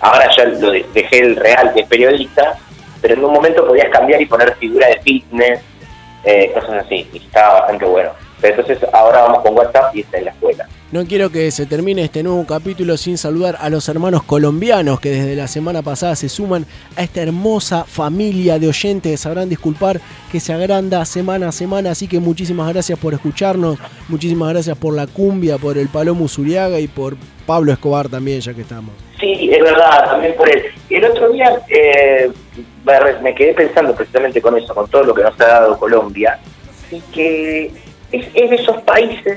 Ahora 0.00 0.28
ya 0.36 0.44
lo 0.44 0.70
de- 0.70 0.86
dejé 0.94 1.18
el 1.20 1.36
real 1.36 1.72
que 1.74 1.80
es 1.80 1.86
periodista, 1.88 2.56
pero 3.00 3.14
en 3.14 3.24
un 3.24 3.32
momento 3.32 3.66
podías 3.66 3.88
cambiar 3.90 4.20
y 4.20 4.26
poner 4.26 4.54
figura 4.56 4.88
de 4.88 5.00
fitness, 5.00 5.60
eh, 6.24 6.52
cosas 6.52 6.84
así, 6.84 7.08
y 7.12 7.18
estaba 7.18 7.60
bastante 7.60 7.84
bueno. 7.84 8.10
Pero 8.40 8.60
entonces 8.60 8.88
ahora 8.92 9.22
vamos 9.22 9.42
con 9.42 9.56
WhatsApp 9.56 9.94
y 9.94 10.00
está 10.00 10.18
en 10.18 10.24
la 10.26 10.30
escuela. 10.30 10.68
No 10.90 11.04
quiero 11.04 11.30
que 11.30 11.50
se 11.50 11.66
termine 11.66 12.02
este 12.04 12.22
nuevo 12.22 12.46
capítulo 12.46 12.96
sin 12.96 13.18
saludar 13.18 13.58
a 13.60 13.68
los 13.68 13.86
hermanos 13.90 14.22
colombianos 14.22 15.00
que 15.00 15.10
desde 15.10 15.36
la 15.36 15.46
semana 15.46 15.82
pasada 15.82 16.16
se 16.16 16.30
suman 16.30 16.64
a 16.96 17.02
esta 17.02 17.20
hermosa 17.20 17.84
familia 17.84 18.58
de 18.58 18.68
oyentes. 18.68 19.20
Sabrán 19.20 19.50
disculpar 19.50 20.00
que 20.32 20.40
se 20.40 20.54
agranda 20.54 21.04
semana 21.04 21.48
a 21.48 21.52
semana. 21.52 21.90
Así 21.90 22.08
que 22.08 22.20
muchísimas 22.20 22.72
gracias 22.72 22.98
por 22.98 23.12
escucharnos. 23.12 23.78
Muchísimas 24.08 24.48
gracias 24.54 24.78
por 24.78 24.94
la 24.94 25.06
cumbia, 25.06 25.58
por 25.58 25.76
el 25.76 25.88
Palomo 25.88 26.26
Zuriaga 26.26 26.80
y 26.80 26.88
por 26.88 27.18
Pablo 27.46 27.70
Escobar 27.70 28.08
también, 28.08 28.40
ya 28.40 28.54
que 28.54 28.62
estamos. 28.62 28.94
Sí, 29.20 29.50
es 29.52 29.60
verdad, 29.62 30.06
también 30.06 30.34
por 30.38 30.48
él. 30.48 30.62
El 30.88 31.04
otro 31.04 31.30
día 31.32 31.50
eh, 31.68 32.30
me- 32.86 33.20
me 33.22 33.34
quedé 33.34 33.52
pensando 33.52 33.94
precisamente 33.94 34.40
con 34.40 34.56
eso, 34.56 34.74
con 34.74 34.88
todo 34.88 35.02
lo 35.02 35.12
que 35.14 35.22
nos 35.22 35.38
ha 35.38 35.46
dado 35.46 35.78
Colombia, 35.78 36.38
y 36.90 37.00
que 37.12 37.66
es, 38.10 38.26
es 38.34 38.48
de 38.50 38.56
esos 38.56 38.80
países 38.84 39.36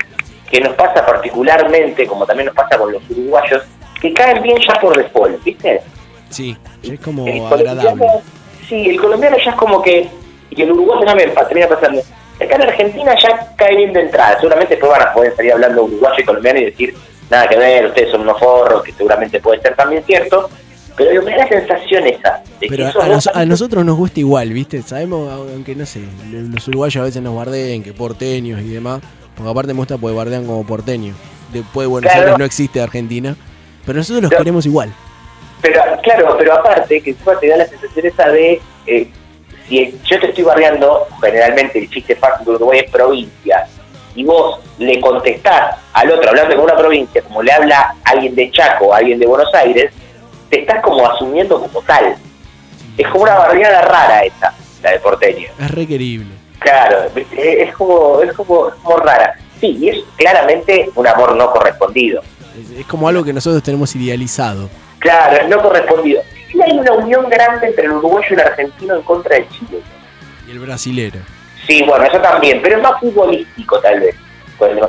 que 0.52 0.60
nos 0.61 0.73
pasa 0.76 1.06
particularmente, 1.06 2.06
como 2.06 2.26
también 2.26 2.48
nos 2.48 2.56
pasa 2.56 2.78
con 2.78 2.91
los 2.91 3.02
uruguayos, 3.10 3.64
que 4.02 4.14
caen 4.14 4.41
bien 4.44 4.57
ya 4.68 4.73
por 4.80 4.98
default, 4.98 5.44
¿viste? 5.44 5.82
Sí, 6.30 6.56
es 6.84 6.99
como 6.99 7.26
El 7.28 7.41
agradable. 7.45 7.82
colombiano, 7.82 8.22
sí, 8.68 8.90
el 8.90 8.99
colombiano 9.02 9.38
ya 9.44 9.52
es 9.52 9.57
como 9.57 9.82
que, 9.82 10.07
y 10.49 10.61
el 10.61 10.72
uruguayo 10.72 11.06
también 11.06 11.34
termina 11.34 11.68
pasando. 11.68 12.02
Acá 12.40 12.56
en 12.56 12.61
Argentina 12.64 13.15
ya 13.22 13.53
cae 13.56 13.76
bien 13.78 13.94
de 13.94 14.02
entrada, 14.02 14.36
seguramente 14.40 14.73
después 14.76 14.91
van 14.91 15.07
a 15.07 15.14
poder 15.14 15.36
salir 15.36 15.53
hablando 15.53 15.84
uruguayo 15.84 16.15
y 16.19 16.23
colombiano 16.23 16.60
y 16.60 16.65
decir, 16.65 16.95
nada 17.30 17.48
que 17.48 17.57
ver, 17.57 17.86
ustedes 17.88 18.11
son 18.11 18.22
unos 18.22 18.40
forros, 18.40 18.84
que 18.84 18.91
seguramente 18.94 19.40
puede 19.40 19.61
ser 19.61 19.76
también 19.76 20.03
cierto, 20.06 20.49
pero 20.98 21.22
me 21.22 21.32
da 21.32 21.38
la 21.38 21.48
sensación 21.48 22.07
esa, 22.07 22.41
de 22.60 22.68
Pero 22.68 22.78
que 22.78 22.84
a, 22.99 23.03
a 23.03 23.07
dos 23.07 23.07
nos- 23.10 23.28
a 23.36 23.45
nosotros 23.45 23.86
nos 23.86 23.95
gusta 23.98 24.19
igual, 24.19 24.49
¿viste? 24.52 24.82
Sabemos, 24.82 25.32
aunque 25.32 25.76
no 25.76 25.86
sé, 25.86 26.02
los 26.32 26.68
uruguayos 26.68 27.02
a 27.02 27.06
veces 27.06 27.22
nos 27.22 27.36
bardeen, 27.36 27.84
que 27.84 27.94
porteños 27.94 28.60
y 28.61 28.69
demás. 28.69 29.02
Porque 29.36 29.49
aparte 29.49 29.74
me 29.74 29.80
gusta 29.80 29.98
porque 29.98 30.16
bardean 30.16 30.45
como 30.45 30.66
porteños. 30.66 31.16
Después 31.52 31.86
de 31.86 31.90
Buenos 31.90 32.12
Claro. 32.12 32.26
Aires 32.28 32.40
no 32.40 32.45
existe 32.45 32.82
Argentina. 32.82 33.36
Pero 33.86 33.98
nosotros 33.98 34.22
los 34.24 34.30
Pero- 34.30 34.40
queremos 34.40 34.66
igual. 34.66 34.94
Pero, 35.62 35.82
claro, 36.03 36.36
pero 36.38 36.53
aparte, 36.56 37.02
que 37.02 37.12
encima 37.12 37.38
te 37.40 37.48
da 37.48 37.58
la 37.58 37.68
sensación 37.68 38.06
esa 38.06 38.28
de, 38.30 38.60
eh, 38.88 39.08
si 39.68 39.99
yo 40.10 40.20
te 40.20 40.28
estoy 40.30 40.44
bardeando, 40.44 41.08
generalmente 41.22 41.78
el 41.80 41.90
chiste 41.90 42.16
fácil 42.16 42.45
de 42.45 42.52
Uruguay 42.53 42.80
es 42.80 42.91
provincia, 42.91 43.68
y 44.16 44.24
vos 44.24 44.60
le 44.80 44.99
contestás 44.99 45.78
al 45.94 46.12
otro 46.12 46.30
hablando 46.30 46.56
de 46.56 46.62
una 46.62 46.76
provincia, 46.76 47.22
como 47.22 47.44
le 47.44 47.52
habla 47.52 47.95
alguien 48.03 48.34
de 48.36 48.49
Chaco 48.52 48.94
alguien 48.94 49.20
de 49.20 49.26
Buenos 49.28 49.53
Aires, 49.53 49.91
te 50.49 50.62
estás 50.62 50.82
como 50.84 51.08
asumiendo 51.10 51.62
como 51.62 51.82
tal. 51.84 52.16
Es 52.98 53.08
como 53.08 53.24
una 53.24 53.36
bardeada 53.36 53.82
rara 53.84 54.24
esa, 54.26 54.53
la 54.82 54.91
de 54.91 54.99
porteño. 54.99 55.48
Es 55.60 55.72
requerible. 55.72 56.32
Claro, 56.61 57.09
¿viste? 57.15 57.63
es 57.63 57.75
como, 57.75 58.21
es 58.21 58.33
como, 58.33 58.69
es 58.69 58.75
como 58.75 58.97
rara. 58.97 59.35
Sí, 59.59 59.77
y 59.79 59.89
es 59.89 59.97
claramente 60.15 60.89
un 60.95 61.07
amor 61.07 61.35
no 61.35 61.51
correspondido. 61.51 62.21
Es, 62.77 62.85
como 62.85 63.07
algo 63.07 63.23
que 63.23 63.33
nosotros 63.33 63.63
tenemos 63.63 63.95
idealizado. 63.95 64.69
Claro, 64.99 65.47
no 65.47 65.59
correspondido. 65.59 66.21
Y 66.53 66.61
hay 66.61 66.77
una 66.77 66.93
unión 66.93 67.27
grande 67.29 67.67
entre 67.67 67.85
el 67.85 67.93
uruguayo 67.93 68.27
y 68.29 68.33
el 68.33 68.39
argentino 68.41 68.95
en 68.95 69.01
contra 69.01 69.35
del 69.35 69.49
Chile. 69.49 69.81
Y 70.47 70.51
el 70.51 70.59
brasilero. 70.59 71.19
Sí, 71.65 71.83
bueno, 71.83 72.05
eso 72.05 72.19
también, 72.19 72.61
pero 72.61 72.77
es 72.77 72.83
más 72.83 72.99
futbolístico 72.99 73.79
tal 73.79 73.99
vez. 73.99 74.15
Con 74.59 74.69
el, 74.69 74.79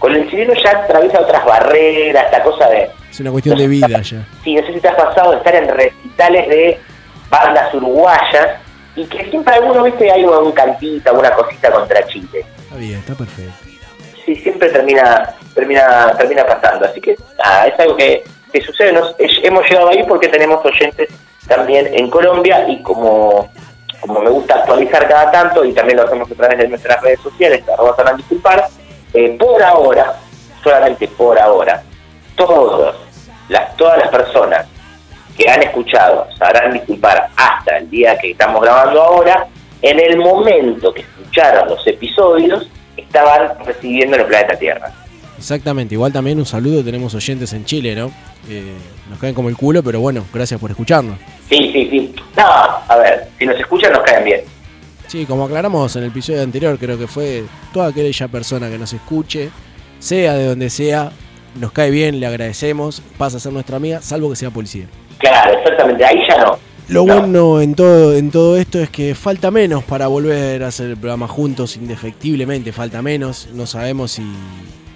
con 0.00 0.14
el 0.16 0.28
chileno 0.28 0.54
ya 0.54 0.70
atraviesa 0.70 1.20
otras 1.20 1.44
barreras, 1.44 2.32
la 2.32 2.42
cosa 2.42 2.68
de... 2.68 2.90
Es 3.08 3.20
una 3.20 3.30
cuestión 3.30 3.56
de 3.56 3.68
vida 3.68 4.02
ya. 4.02 4.26
Sí, 4.42 4.56
no 4.56 4.66
sé 4.66 4.74
si 4.74 4.80
te 4.80 4.88
has 4.88 4.96
pasado 4.96 5.30
de 5.30 5.36
estar 5.36 5.54
en 5.54 5.68
recitales 5.68 6.48
de 6.48 6.80
bandas 7.30 7.72
uruguayas 7.72 8.61
y 8.96 9.04
que 9.06 9.30
siempre 9.30 9.54
alguno, 9.54 9.84
viste, 9.84 10.10
hay 10.10 10.24
un 10.24 10.52
cantita, 10.52 11.12
una 11.12 11.30
cosita 11.32 11.70
contra 11.70 12.06
Chile. 12.06 12.44
Está 12.58 12.76
bien, 12.76 12.98
está 12.98 13.14
perfecto. 13.14 13.52
Sí, 14.24 14.36
siempre 14.36 14.68
termina 14.70 15.34
termina 15.54 16.14
termina 16.16 16.44
pasando. 16.46 16.86
Así 16.86 17.00
que 17.00 17.16
nada, 17.42 17.66
es 17.66 17.78
algo 17.80 17.96
que, 17.96 18.22
que 18.52 18.60
sucede. 18.60 18.92
Nos- 18.92 19.14
es- 19.18 19.38
hemos 19.42 19.68
llegado 19.68 19.88
ahí 19.88 20.02
porque 20.06 20.28
tenemos 20.28 20.64
oyentes 20.64 21.08
también 21.48 21.88
en 21.92 22.08
Colombia 22.08 22.66
y 22.68 22.82
como, 22.82 23.50
como 24.00 24.20
me 24.20 24.30
gusta 24.30 24.56
actualizar 24.56 25.08
cada 25.08 25.30
tanto 25.30 25.64
y 25.64 25.72
también 25.72 25.96
lo 25.98 26.04
hacemos 26.04 26.30
a 26.30 26.34
través 26.34 26.58
de 26.58 26.68
nuestras 26.68 27.00
redes 27.02 27.20
sociales, 27.20 27.64
arroba 27.68 27.96
sabrán 27.96 28.16
disculpar, 28.16 28.68
eh, 29.14 29.36
por 29.38 29.60
ahora, 29.62 30.14
solamente 30.62 31.08
por 31.08 31.38
ahora, 31.38 31.82
todos, 32.36 32.94
las, 33.48 33.76
todas 33.76 33.98
las 33.98 34.08
personas 34.08 34.66
que 35.36 35.48
han 35.48 35.62
escuchado 35.62 36.26
sabrán 36.38 36.72
disculpar 36.72 37.28
hasta 37.36 37.78
el 37.78 37.90
día 37.90 38.16
que 38.18 38.32
estamos 38.32 38.60
grabando 38.62 39.02
ahora, 39.02 39.46
en 39.80 39.98
el 39.98 40.18
momento 40.18 40.92
que 40.92 41.02
escucharon 41.02 41.68
los 41.68 41.86
episodios, 41.86 42.68
estaban 42.96 43.52
recibiendo 43.64 44.16
en 44.16 44.22
el 44.22 44.26
planeta 44.28 44.56
Tierra. 44.56 44.92
Exactamente. 45.36 45.94
Igual 45.94 46.12
también 46.12 46.38
un 46.38 46.46
saludo. 46.46 46.84
Tenemos 46.84 47.14
oyentes 47.14 47.52
en 47.52 47.64
Chile, 47.64 47.96
¿no? 47.96 48.12
Eh, 48.48 48.74
nos 49.10 49.18
caen 49.18 49.34
como 49.34 49.48
el 49.48 49.56
culo, 49.56 49.82
pero 49.82 50.00
bueno, 50.00 50.24
gracias 50.32 50.60
por 50.60 50.70
escucharnos. 50.70 51.18
Sí, 51.48 51.70
sí, 51.72 51.88
sí. 51.90 52.14
No, 52.36 52.44
a 52.44 52.96
ver, 52.96 53.28
si 53.38 53.46
nos 53.46 53.58
escuchan 53.58 53.92
nos 53.92 54.02
caen 54.02 54.24
bien. 54.24 54.40
Sí, 55.08 55.26
como 55.26 55.44
aclaramos 55.44 55.94
en 55.96 56.04
el 56.04 56.10
episodio 56.10 56.42
anterior, 56.42 56.78
creo 56.78 56.96
que 56.96 57.06
fue 57.06 57.44
toda 57.72 57.88
aquella 57.88 58.28
persona 58.28 58.70
que 58.70 58.78
nos 58.78 58.92
escuche, 58.92 59.50
sea 59.98 60.34
de 60.34 60.46
donde 60.46 60.70
sea, 60.70 61.10
nos 61.56 61.72
cae 61.72 61.90
bien, 61.90 62.20
le 62.20 62.26
agradecemos, 62.26 63.02
pasa 63.18 63.36
a 63.36 63.40
ser 63.40 63.52
nuestra 63.52 63.76
amiga, 63.76 64.00
salvo 64.00 64.30
que 64.30 64.36
sea 64.36 64.50
policía. 64.50 64.86
Claro, 65.22 65.58
exactamente, 65.58 66.04
ahí 66.04 66.18
ya 66.28 66.44
no. 66.44 66.58
Lo 66.88 67.06
bueno 67.06 67.60
en 67.60 67.74
todo, 67.74 68.14
en 68.14 68.30
todo 68.30 68.56
esto 68.58 68.78
es 68.80 68.90
que 68.90 69.14
falta 69.14 69.50
menos 69.50 69.84
para 69.84 70.08
volver 70.08 70.62
a 70.64 70.66
hacer 70.66 70.90
el 70.90 70.96
programa 70.96 71.28
juntos, 71.28 71.76
indefectiblemente, 71.76 72.72
falta 72.72 73.00
menos. 73.00 73.48
No 73.54 73.66
sabemos 73.66 74.12
si, 74.12 74.24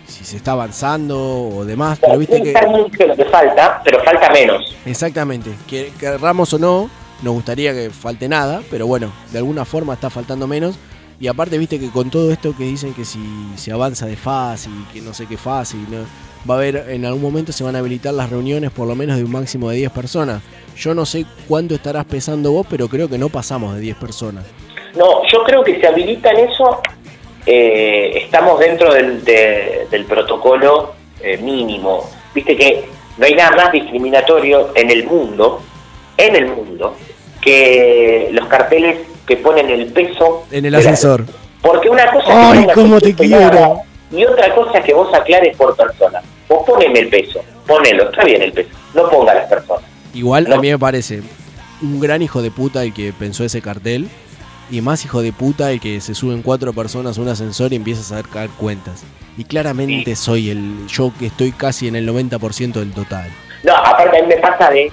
si 0.06 0.24
se 0.24 0.36
está 0.36 0.52
avanzando 0.52 1.18
o 1.48 1.64
demás, 1.64 1.98
pero 2.00 2.18
viste 2.18 2.42
que... 2.42 2.52
Mucho 2.66 3.06
lo 3.06 3.16
que 3.16 3.24
falta, 3.26 3.80
pero 3.82 4.02
falta 4.02 4.30
menos. 4.30 4.76
Exactamente, 4.84 5.50
que 5.66 5.92
querramos 5.98 6.52
o 6.52 6.58
no, 6.58 6.90
nos 7.22 7.32
gustaría 7.32 7.72
que 7.72 7.88
falte 7.90 8.28
nada, 8.28 8.60
pero 8.70 8.86
bueno, 8.86 9.12
de 9.32 9.38
alguna 9.38 9.64
forma 9.64 9.94
está 9.94 10.10
faltando 10.10 10.46
menos. 10.46 10.76
Y 11.18 11.28
aparte, 11.28 11.56
viste 11.56 11.80
que 11.80 11.88
con 11.88 12.10
todo 12.10 12.30
esto 12.30 12.54
que 12.54 12.64
dicen 12.64 12.92
que 12.92 13.06
si 13.06 13.20
se 13.56 13.72
avanza 13.72 14.04
de 14.04 14.16
fase 14.16 14.68
y 14.68 14.92
que 14.92 15.00
no 15.00 15.14
sé 15.14 15.26
qué 15.26 15.38
fase, 15.38 15.76
y 15.78 15.90
no, 15.90 16.04
va 16.48 16.55
a 16.55 16.59
haber, 16.59 16.86
en 16.90 17.05
algún 17.05 17.23
momento 17.23 17.52
se 17.52 17.64
van 17.64 17.77
a 17.77 17.81
habilitar 17.81 18.14
las 18.14 18.31
reuniones 18.31 18.70
por 18.70 18.86
lo 18.86 18.94
menos 18.94 19.16
de 19.16 19.24
un 19.24 19.32
máximo 19.32 19.70
de 19.70 19.77
10 19.77 19.90
personas. 19.93 20.43
Yo 20.77 20.94
no 20.94 21.06
sé 21.06 21.24
cuánto 21.48 21.74
estarás 21.74 22.05
pesando 22.05 22.52
vos, 22.52 22.66
pero 22.68 22.89
creo 22.89 23.09
que 23.09 23.18
no 23.18 23.28
pasamos 23.28 23.74
de 23.74 23.81
10 23.81 23.97
personas. 23.97 24.44
No, 24.97 25.23
yo 25.31 25.43
creo 25.44 25.62
que 25.64 25.81
se 25.81 25.86
habilita 25.86 26.31
en 26.31 26.48
eso, 26.51 26.81
eh, 27.47 28.18
estamos 28.24 28.59
dentro 28.60 28.93
del, 28.93 29.24
de- 29.24 29.86
del 29.90 30.05
protocolo 30.05 30.93
eh, 31.20 31.39
mínimo. 31.39 32.09
Viste 32.35 32.56
que 32.56 32.85
no 33.18 33.27
hay 33.27 33.35
nada 33.35 33.56
más 33.56 33.73
discriminatorio 33.73 34.70
en 34.74 34.90
el 34.90 35.05
mundo, 35.06 35.62
en 36.16 36.36
el 36.36 36.47
mundo, 36.48 36.94
que 37.40 38.28
los 38.32 38.47
carteles 38.48 38.98
que 39.27 39.36
ponen 39.39 39.70
el 39.70 39.86
peso 39.93 40.44
En 40.51 40.64
el 40.66 40.73
la- 40.73 40.78
ascensor. 40.78 41.24
Porque 41.62 41.89
una 41.89 42.10
cosa 42.12 42.51
Ay, 42.52 42.60
es 42.60 42.66
que 42.68 42.73
cómo 42.74 43.01
te 43.01 43.14
quiero. 43.14 43.81
Y 44.12 44.24
otra 44.24 44.55
cosa 44.55 44.78
es 44.78 44.85
que 44.85 44.94
vos 44.94 45.12
aclares 45.12 45.56
por 45.56 45.74
persona. 45.77 46.23
Vos 46.48 46.64
poneme 46.66 47.01
el 47.01 47.09
peso, 47.09 47.44
ponelo, 47.66 48.10
está 48.10 48.24
bien 48.24 48.43
el 48.43 48.52
peso, 48.52 48.70
no 48.94 49.09
ponga 49.09 49.35
las 49.35 49.47
personas. 49.47 49.85
Igual 50.14 50.52
a 50.52 50.56
mí 50.59 50.70
me 50.70 50.78
parece 50.78 51.23
un 51.82 52.01
gran 52.01 52.23
hijo 52.23 52.43
de 52.43 52.51
puta 52.51 52.82
el 52.82 52.94
que 52.94 53.12
pensó 53.12 53.44
ese 53.44 53.60
cartel. 53.60 54.09
Y 54.68 54.81
más 54.81 55.05
hijo 55.05 55.23
de 55.23 55.32
puta 55.32 55.70
el 55.70 55.81
que 55.81 56.01
se 56.01 56.14
suben 56.14 56.43
cuatro 56.43 56.73
personas 56.73 57.18
a 57.18 57.20
un 57.20 57.28
ascensor 57.28 57.73
y 57.73 57.77
empieza 57.77 58.01
a 58.01 58.23
sacar 58.23 58.48
cuentas. 58.48 59.05
Y 59.36 59.44
claramente 59.44 60.16
soy 60.16 60.51
el. 60.51 60.89
Yo 60.89 61.12
que 61.16 61.27
estoy 61.27 61.52
casi 61.52 61.86
en 61.86 61.94
el 61.94 62.09
90% 62.09 62.73
del 62.73 62.93
total. 62.93 63.31
No, 63.62 63.74
aparte 63.77 64.18
a 64.18 64.23
mí 64.23 64.28
me 64.28 64.36
pasa 64.39 64.70
de, 64.70 64.90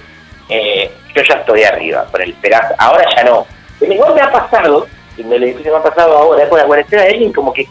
eh, 0.48 0.90
yo 1.14 1.22
ya 1.22 1.34
estoy 1.34 1.62
arriba, 1.64 2.04
por 2.10 2.22
el 2.22 2.30
esperanza, 2.30 2.74
ahora 2.78 3.04
ya 3.16 3.24
no. 3.24 3.46
Pero 3.80 3.92
igual 3.92 4.14
me 4.14 4.20
ha 4.20 4.30
pasado, 4.30 4.86
y 5.16 5.24
me 5.24 5.38
lo 5.38 5.46
me 5.46 5.76
ha 5.76 5.82
pasado 5.82 6.18
ahora 6.18 6.48
con 6.48 6.58
la 6.58 6.66
cuarentena 6.66 7.02
de 7.02 7.08
alguien 7.10 7.32
como 7.32 7.52
que, 7.52 7.66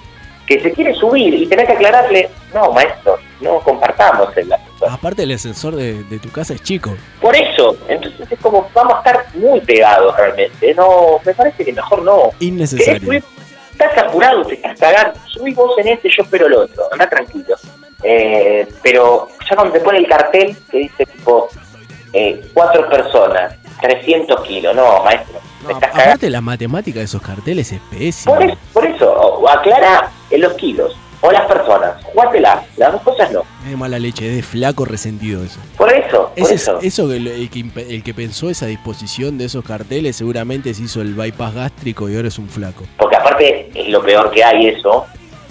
que 0.46 0.60
se 0.62 0.72
quiere 0.72 0.94
subir 0.96 1.34
y 1.34 1.48
tenés 1.48 1.68
que 1.68 1.74
aclararle, 1.74 2.30
no 2.54 2.72
maestro, 2.72 3.18
no 3.44 3.60
compartamos 3.60 4.36
el 4.38 4.52
ascensor. 4.52 4.90
Aparte 4.90 5.24
el 5.24 5.32
ascensor 5.32 5.76
de, 5.76 6.04
de 6.04 6.20
tu 6.20 6.32
casa 6.32 6.54
es 6.54 6.64
chico. 6.64 6.96
Por 7.22 7.36
eso, 7.36 7.78
entonces 7.88 8.32
es 8.32 8.40
como 8.40 8.68
vamos 8.74 8.96
a 8.96 8.98
estar 8.98 9.26
muy 9.36 9.60
pegados 9.62 10.16
realmente, 10.18 10.74
no, 10.74 11.20
me 11.24 11.34
parece 11.34 11.66
que 11.66 11.74
mejor 11.74 12.02
no. 12.04 12.32
¿Querés 12.40 12.42
Innecesario. 12.42 13.24
Estás 13.72 13.98
apurado, 13.98 14.44
te 14.46 14.54
estás 14.54 14.80
cagando, 14.80 15.20
subís 15.28 15.56
vos 15.56 15.78
en 15.80 15.88
este, 15.88 16.08
yo 16.10 16.24
espero 16.24 16.48
el 16.48 16.54
otro, 16.54 16.84
anda 16.92 17.10
tranquilo. 17.10 17.56
Eh, 18.04 18.68
pero 18.82 19.30
ya 19.50 19.56
cuando 19.56 19.74
te 19.74 19.80
pone 19.80 19.98
el 20.00 20.08
cartel 20.08 20.56
que 20.70 20.78
dice 20.78 21.06
tipo 21.06 21.50
eh, 22.12 22.42
cuatro 22.54 22.88
personas, 22.90 23.56
300 23.82 24.42
kilos, 24.44 24.76
no, 24.76 25.04
maestro, 25.04 25.40
me 25.66 25.74
estás 25.74 25.90
cagando. 25.90 26.12
Aparte 26.12 26.30
la 26.30 26.42
matemática 26.42 27.00
de 27.00 27.06
esos 27.06 27.22
carteles 27.22 27.72
es 27.72 27.82
pésima. 27.90 28.36
Por 28.36 28.46
eso, 28.46 28.58
por 28.74 28.86
eso, 28.86 29.12
o 29.12 29.50
aclara 29.50 30.12
en 30.30 30.42
los 30.42 30.54
kilos 30.54 30.96
o 31.26 31.32
las 31.32 31.46
personas, 31.46 32.04
jugátela, 32.04 32.64
las 32.76 32.92
dos 32.92 33.02
cosas 33.02 33.32
no. 33.32 33.44
Es 33.64 33.70
de 33.70 33.78
mala 33.78 33.98
leche, 33.98 34.28
es 34.30 34.36
de 34.36 34.44
flaco 34.44 34.84
resentido 34.84 35.42
eso. 35.42 35.58
Por 35.78 35.92
eso, 35.92 36.32
por 36.38 36.46
Ese- 36.46 36.56
eso. 36.56 36.80
eso 36.82 37.08
que 37.08 37.16
el, 37.16 37.28
el 37.28 37.50
que 37.50 37.64
el 37.96 38.04
que 38.04 38.14
pensó 38.14 38.50
esa 38.50 38.66
disposición 38.66 39.38
de 39.38 39.46
esos 39.46 39.64
carteles 39.64 40.18
seguramente 40.18 40.74
se 40.74 40.84
hizo 40.84 41.02
el 41.02 41.14
bypass 41.14 41.54
gástrico 41.56 42.10
y 42.10 42.16
ahora 42.18 42.28
es 42.28 42.38
un 42.40 42.50
flaco. 42.50 42.84
Porque 42.98 43.16
aparte 43.16 43.70
es 43.74 43.88
lo 43.88 44.02
peor 44.04 44.32
que 44.32 44.44
hay 44.44 44.68
eso, 44.68 45.06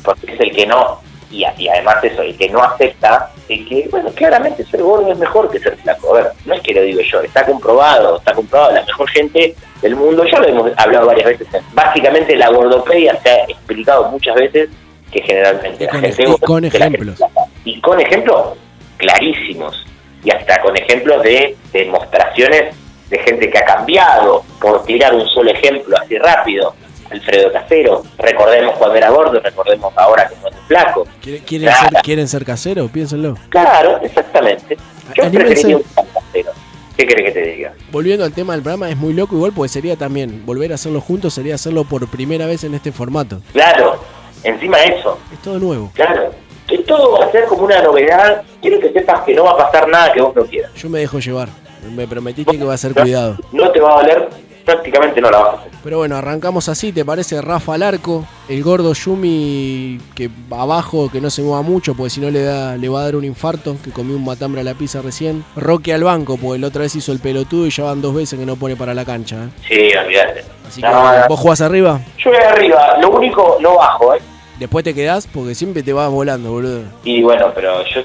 porque 0.04 0.34
es 0.34 0.40
el 0.40 0.52
que 0.54 0.66
no, 0.66 1.00
y, 1.30 1.46
y 1.56 1.68
además 1.68 1.96
eso, 2.04 2.20
el 2.20 2.36
que 2.36 2.50
no 2.50 2.62
acepta, 2.62 3.30
el 3.48 3.66
que, 3.66 3.88
bueno, 3.90 4.10
claramente 4.14 4.66
ser 4.66 4.82
gordo 4.82 5.10
es 5.10 5.18
mejor 5.18 5.50
que 5.50 5.58
ser 5.58 5.76
flaco. 5.78 6.10
A 6.14 6.22
ver, 6.22 6.32
no 6.44 6.52
es 6.52 6.60
que 6.60 6.74
lo 6.74 6.82
digo 6.82 7.00
yo, 7.00 7.22
está 7.22 7.46
comprobado, 7.46 8.18
está 8.18 8.34
comprobado, 8.34 8.72
la 8.74 8.84
mejor 8.84 9.08
gente 9.08 9.54
del 9.80 9.96
mundo, 9.96 10.24
ya 10.30 10.38
lo 10.38 10.48
hemos 10.48 10.70
hablado 10.76 11.06
varias 11.06 11.26
veces, 11.28 11.48
básicamente 11.72 12.36
la 12.36 12.50
gordopedia 12.50 13.18
se 13.22 13.30
ha 13.30 13.44
explicado 13.44 14.10
muchas 14.10 14.34
veces 14.36 14.68
que 15.12 15.22
generalmente 15.22 15.84
la 15.84 15.90
con 15.90 16.00
gente 16.02 16.22
y 16.22 16.38
con 16.40 16.62
la 16.62 16.68
ejemplos. 16.68 17.18
Y 17.64 17.80
con 17.80 18.00
ejemplos 18.00 18.58
clarísimos, 18.96 19.86
y 20.24 20.30
hasta 20.30 20.60
con 20.60 20.76
ejemplos 20.76 21.22
de 21.22 21.56
demostraciones 21.72 22.74
de 23.10 23.18
gente 23.18 23.50
que 23.50 23.58
ha 23.58 23.64
cambiado, 23.64 24.42
por 24.60 24.84
tirar 24.84 25.14
un 25.14 25.26
solo 25.28 25.50
ejemplo 25.50 25.96
así 26.00 26.16
rápido. 26.18 26.74
Alfredo 27.10 27.52
Casero, 27.52 28.02
recordemos 28.16 28.74
cuando 28.78 28.96
era 28.96 29.10
gordo, 29.10 29.38
recordemos 29.38 29.92
ahora 29.96 30.26
que 30.28 30.34
cuando 30.36 30.58
es 30.58 30.64
flaco. 30.66 31.06
¿Quieren, 31.20 31.68
Claro. 31.68 31.88
ser, 31.90 32.02
¿Quieren 32.02 32.26
ser 32.28 32.44
caseros? 32.46 32.90
Piénsenlo. 32.90 33.36
Claro, 33.50 33.98
exactamente. 34.02 34.78
Yo 35.14 35.24
Anímense. 35.24 35.46
preferiría 35.46 35.76
un 35.76 35.84
San 35.94 36.06
Casero. 36.06 36.52
¿Qué 36.96 37.06
querés 37.06 37.24
que 37.26 37.30
te 37.32 37.46
diga? 37.50 37.72
Volviendo 37.90 38.24
al 38.24 38.32
tema 38.32 38.54
del 38.54 38.62
programa, 38.62 38.88
es 38.88 38.96
muy 38.96 39.12
loco 39.12 39.36
igual, 39.36 39.52
porque 39.54 39.68
sería 39.68 39.96
también, 39.96 40.46
volver 40.46 40.72
a 40.72 40.76
hacerlo 40.76 41.02
juntos 41.02 41.34
sería 41.34 41.54
hacerlo 41.56 41.84
por 41.84 42.08
primera 42.08 42.46
vez 42.46 42.64
en 42.64 42.74
este 42.74 42.92
formato. 42.92 43.42
Claro, 43.52 44.02
encima 44.44 44.78
de 44.78 44.86
eso, 44.98 45.18
Es 45.32 45.38
todo 45.40 45.58
nuevo. 45.58 45.90
claro. 45.94 46.30
Que 46.66 46.78
todo 46.78 47.18
va 47.18 47.26
a 47.26 47.30
ser 47.32 47.44
como 47.46 47.64
una 47.64 47.82
novedad. 47.82 48.42
Quiero 48.62 48.78
que 48.80 48.92
sepas 48.92 49.20
que 49.22 49.34
no 49.34 49.44
va 49.44 49.50
a 49.50 49.56
pasar 49.58 49.88
nada 49.88 50.10
que 50.12 50.22
vos 50.22 50.34
no 50.34 50.44
quieras. 50.44 50.72
Yo 50.74 50.88
me 50.88 51.00
dejo 51.00 51.18
llevar. 51.18 51.48
Me 51.94 52.06
prometiste 52.06 52.56
que 52.56 52.64
va 52.64 52.74
a 52.74 52.78
ser 52.78 52.94
cuidado. 52.94 53.36
No 53.52 53.70
te 53.72 53.80
va 53.80 53.92
a 53.94 53.96
doler, 53.96 54.28
prácticamente 54.64 55.20
no 55.20 55.30
la 55.30 55.38
vas 55.38 55.48
a 55.54 55.58
hacer. 55.58 55.72
Pero 55.82 55.98
bueno, 55.98 56.16
arrancamos 56.16 56.68
así, 56.68 56.92
¿te 56.92 57.04
parece? 57.04 57.42
Rafa 57.42 57.74
al 57.74 57.82
arco, 57.82 58.24
el 58.48 58.62
gordo 58.62 58.92
Yumi 58.94 59.98
que 60.14 60.30
abajo, 60.50 61.10
que 61.10 61.20
no 61.20 61.28
se 61.28 61.42
mueva 61.42 61.62
mucho, 61.62 61.94
porque 61.94 62.10
si 62.10 62.20
no 62.20 62.30
le 62.30 62.42
da, 62.44 62.76
le 62.76 62.88
va 62.88 63.00
a 63.00 63.04
dar 63.04 63.16
un 63.16 63.24
infarto, 63.24 63.76
que 63.82 63.90
comió 63.90 64.16
un 64.16 64.24
matambre 64.24 64.60
a 64.60 64.64
la 64.64 64.74
pizza 64.74 65.02
recién. 65.02 65.44
Roque 65.56 65.92
al 65.92 66.04
banco, 66.04 66.36
porque 66.40 66.60
la 66.60 66.68
otra 66.68 66.82
vez 66.82 66.94
hizo 66.94 67.10
el 67.12 67.18
pelotudo 67.18 67.66
y 67.66 67.70
ya 67.70 67.84
van 67.84 68.00
dos 68.00 68.14
veces 68.14 68.38
que 68.38 68.46
no 68.46 68.54
pone 68.56 68.76
para 68.76 68.94
la 68.94 69.04
cancha. 69.04 69.36
¿eh? 69.44 69.48
Sí, 69.68 69.96
olvídate. 69.98 70.44
Así 70.66 70.80
que, 70.80 70.86
No, 70.88 71.02
no. 71.18 71.28
¿vos 71.28 71.40
jugás 71.40 71.60
arriba? 71.60 72.00
Yo 72.18 72.30
voy 72.30 72.38
arriba, 72.38 72.96
lo 73.00 73.10
único, 73.10 73.58
no 73.60 73.76
bajo, 73.76 74.14
¿eh? 74.14 74.20
Después 74.58 74.84
te 74.84 74.94
quedás 74.94 75.26
porque 75.26 75.54
siempre 75.54 75.82
te 75.82 75.92
vas 75.92 76.10
volando, 76.10 76.52
boludo. 76.52 76.82
Y 77.04 77.22
bueno, 77.22 77.52
pero 77.54 77.84
yo 77.86 78.02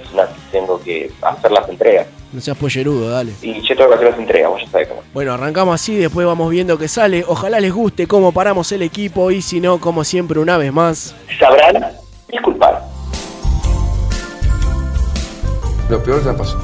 tengo 0.52 0.82
que 0.82 1.12
hacer 1.22 1.52
las 1.52 1.70
entregas. 1.70 2.08
No 2.32 2.42
seas 2.42 2.58
pollerudo, 2.58 3.10
dale. 3.10 3.34
Y 3.42 3.62
yo 3.62 3.76
tengo 3.76 3.90
que 3.90 3.96
hacer 3.96 4.10
las 4.10 4.20
entregas, 4.20 4.52
vos 4.52 4.62
ya 4.62 4.70
sabés 4.70 4.88
cómo. 4.88 5.02
Bueno, 5.14 5.34
arrancamos 5.34 5.76
así, 5.76 5.96
después 5.96 6.26
vamos 6.26 6.50
viendo 6.50 6.78
qué 6.78 6.88
sale. 6.88 7.24
Ojalá 7.28 7.60
les 7.60 7.74
guste 7.74 8.08
cómo 8.08 8.32
paramos 8.32 8.72
el 8.72 8.82
equipo 8.82 9.32
y 9.32 9.42
si 9.42 9.60
no, 9.60 9.80
como 9.80 10.04
siempre, 10.04 10.40
una 10.40 10.58
vez 10.58 10.74
más. 10.74 11.16
Sabrán 11.40 11.86
disculpar. 12.30 12.84
Lo 15.90 16.04
peor 16.04 16.24
ya 16.24 16.36
pasó. 16.36 16.60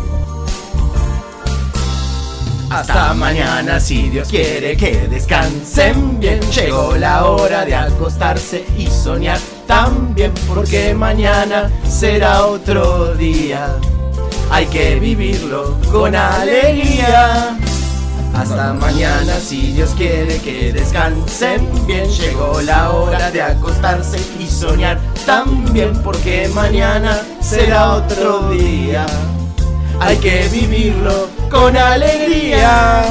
Hasta 2.69 3.14
mañana 3.14 3.80
si 3.80 4.10
Dios 4.10 4.27
quiere 4.27 4.76
que 4.76 5.07
descansen 5.07 6.19
bien. 6.19 6.41
Llegó 6.41 6.95
la 6.97 7.26
hora 7.26 7.64
de 7.65 7.76
acostarse 7.76 8.65
y 8.77 8.88
soñar 8.88 9.38
también 9.68 10.31
porque 10.48 10.94
mañana 10.94 11.69
será 11.88 12.45
otro 12.45 13.15
día. 13.15 13.76
Hay 14.52 14.65
que 14.68 14.99
vivirlo 14.99 15.77
con 15.91 16.15
alegría. 16.15 17.57
Hasta 18.35 18.73
mañana 18.73 19.40
si 19.40 19.73
Dios 19.73 19.91
quiere 19.95 20.40
que 20.40 20.73
descansen 20.73 21.68
bien. 21.85 22.10
Llegó 22.10 22.61
la 22.61 22.91
hora 22.91 23.31
de 23.31 23.41
acostarse 23.41 24.18
y 24.40 24.48
soñar 24.48 24.99
también 25.26 25.94
porque 26.03 26.49
mañana 26.53 27.22
será 27.41 27.94
otro 27.94 28.49
día. 28.49 29.06
Hay 29.99 30.18
que 30.18 30.48
vivirlo 30.49 31.30
con 31.49 31.77
alegría. 31.77 33.06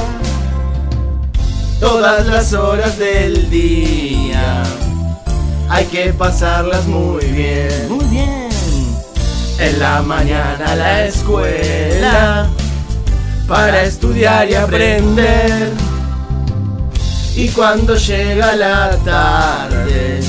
Todas 1.81 2.27
las 2.27 2.53
horas 2.53 2.99
del 2.99 3.49
día. 3.51 4.62
Hay 5.73 5.86
que 5.86 6.12
pasarlas 6.12 6.86
muy 6.86 7.24
bien. 7.24 7.89
Muy 7.89 8.05
bien. 8.05 8.51
En 9.59 9.78
la 9.78 10.03
mañana 10.03 10.66
a 10.66 10.77
la 10.77 11.07
escuela. 11.07 12.51
Para 13.49 13.82
estudiar 13.82 14.51
y 14.51 14.55
aprender. 14.55 15.73
Y 17.35 17.49
cuando 17.49 17.97
llega 17.97 18.55
la 18.55 18.90
tarde, 19.03 20.20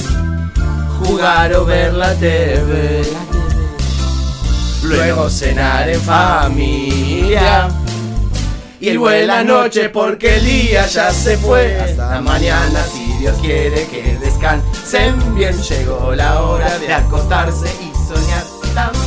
jugar 1.03 1.53
o 1.55 1.65
ver 1.65 1.93
la 1.93 2.13
TV. 2.13 3.01
Luego 4.83 5.29
cenar 5.29 5.89
en 5.89 5.99
familia 5.99 7.67
y 8.91 8.97
buena 8.97 9.45
noche 9.45 9.89
porque 9.89 10.35
el 10.35 10.45
día 10.45 10.85
ya 10.87 11.09
se 11.11 11.37
fue. 11.37 11.79
Hasta 11.79 12.19
mañana 12.19 12.83
si 12.83 13.13
Dios 13.17 13.37
quiere 13.39 13.87
que 13.87 14.17
descansen 14.19 15.35
bien. 15.35 15.55
Llegó 15.61 16.13
la 16.13 16.41
hora 16.43 16.77
de 16.79 16.93
acostarse 16.93 17.69
y 17.81 17.93
soñar 18.07 18.43
también. 18.75 19.02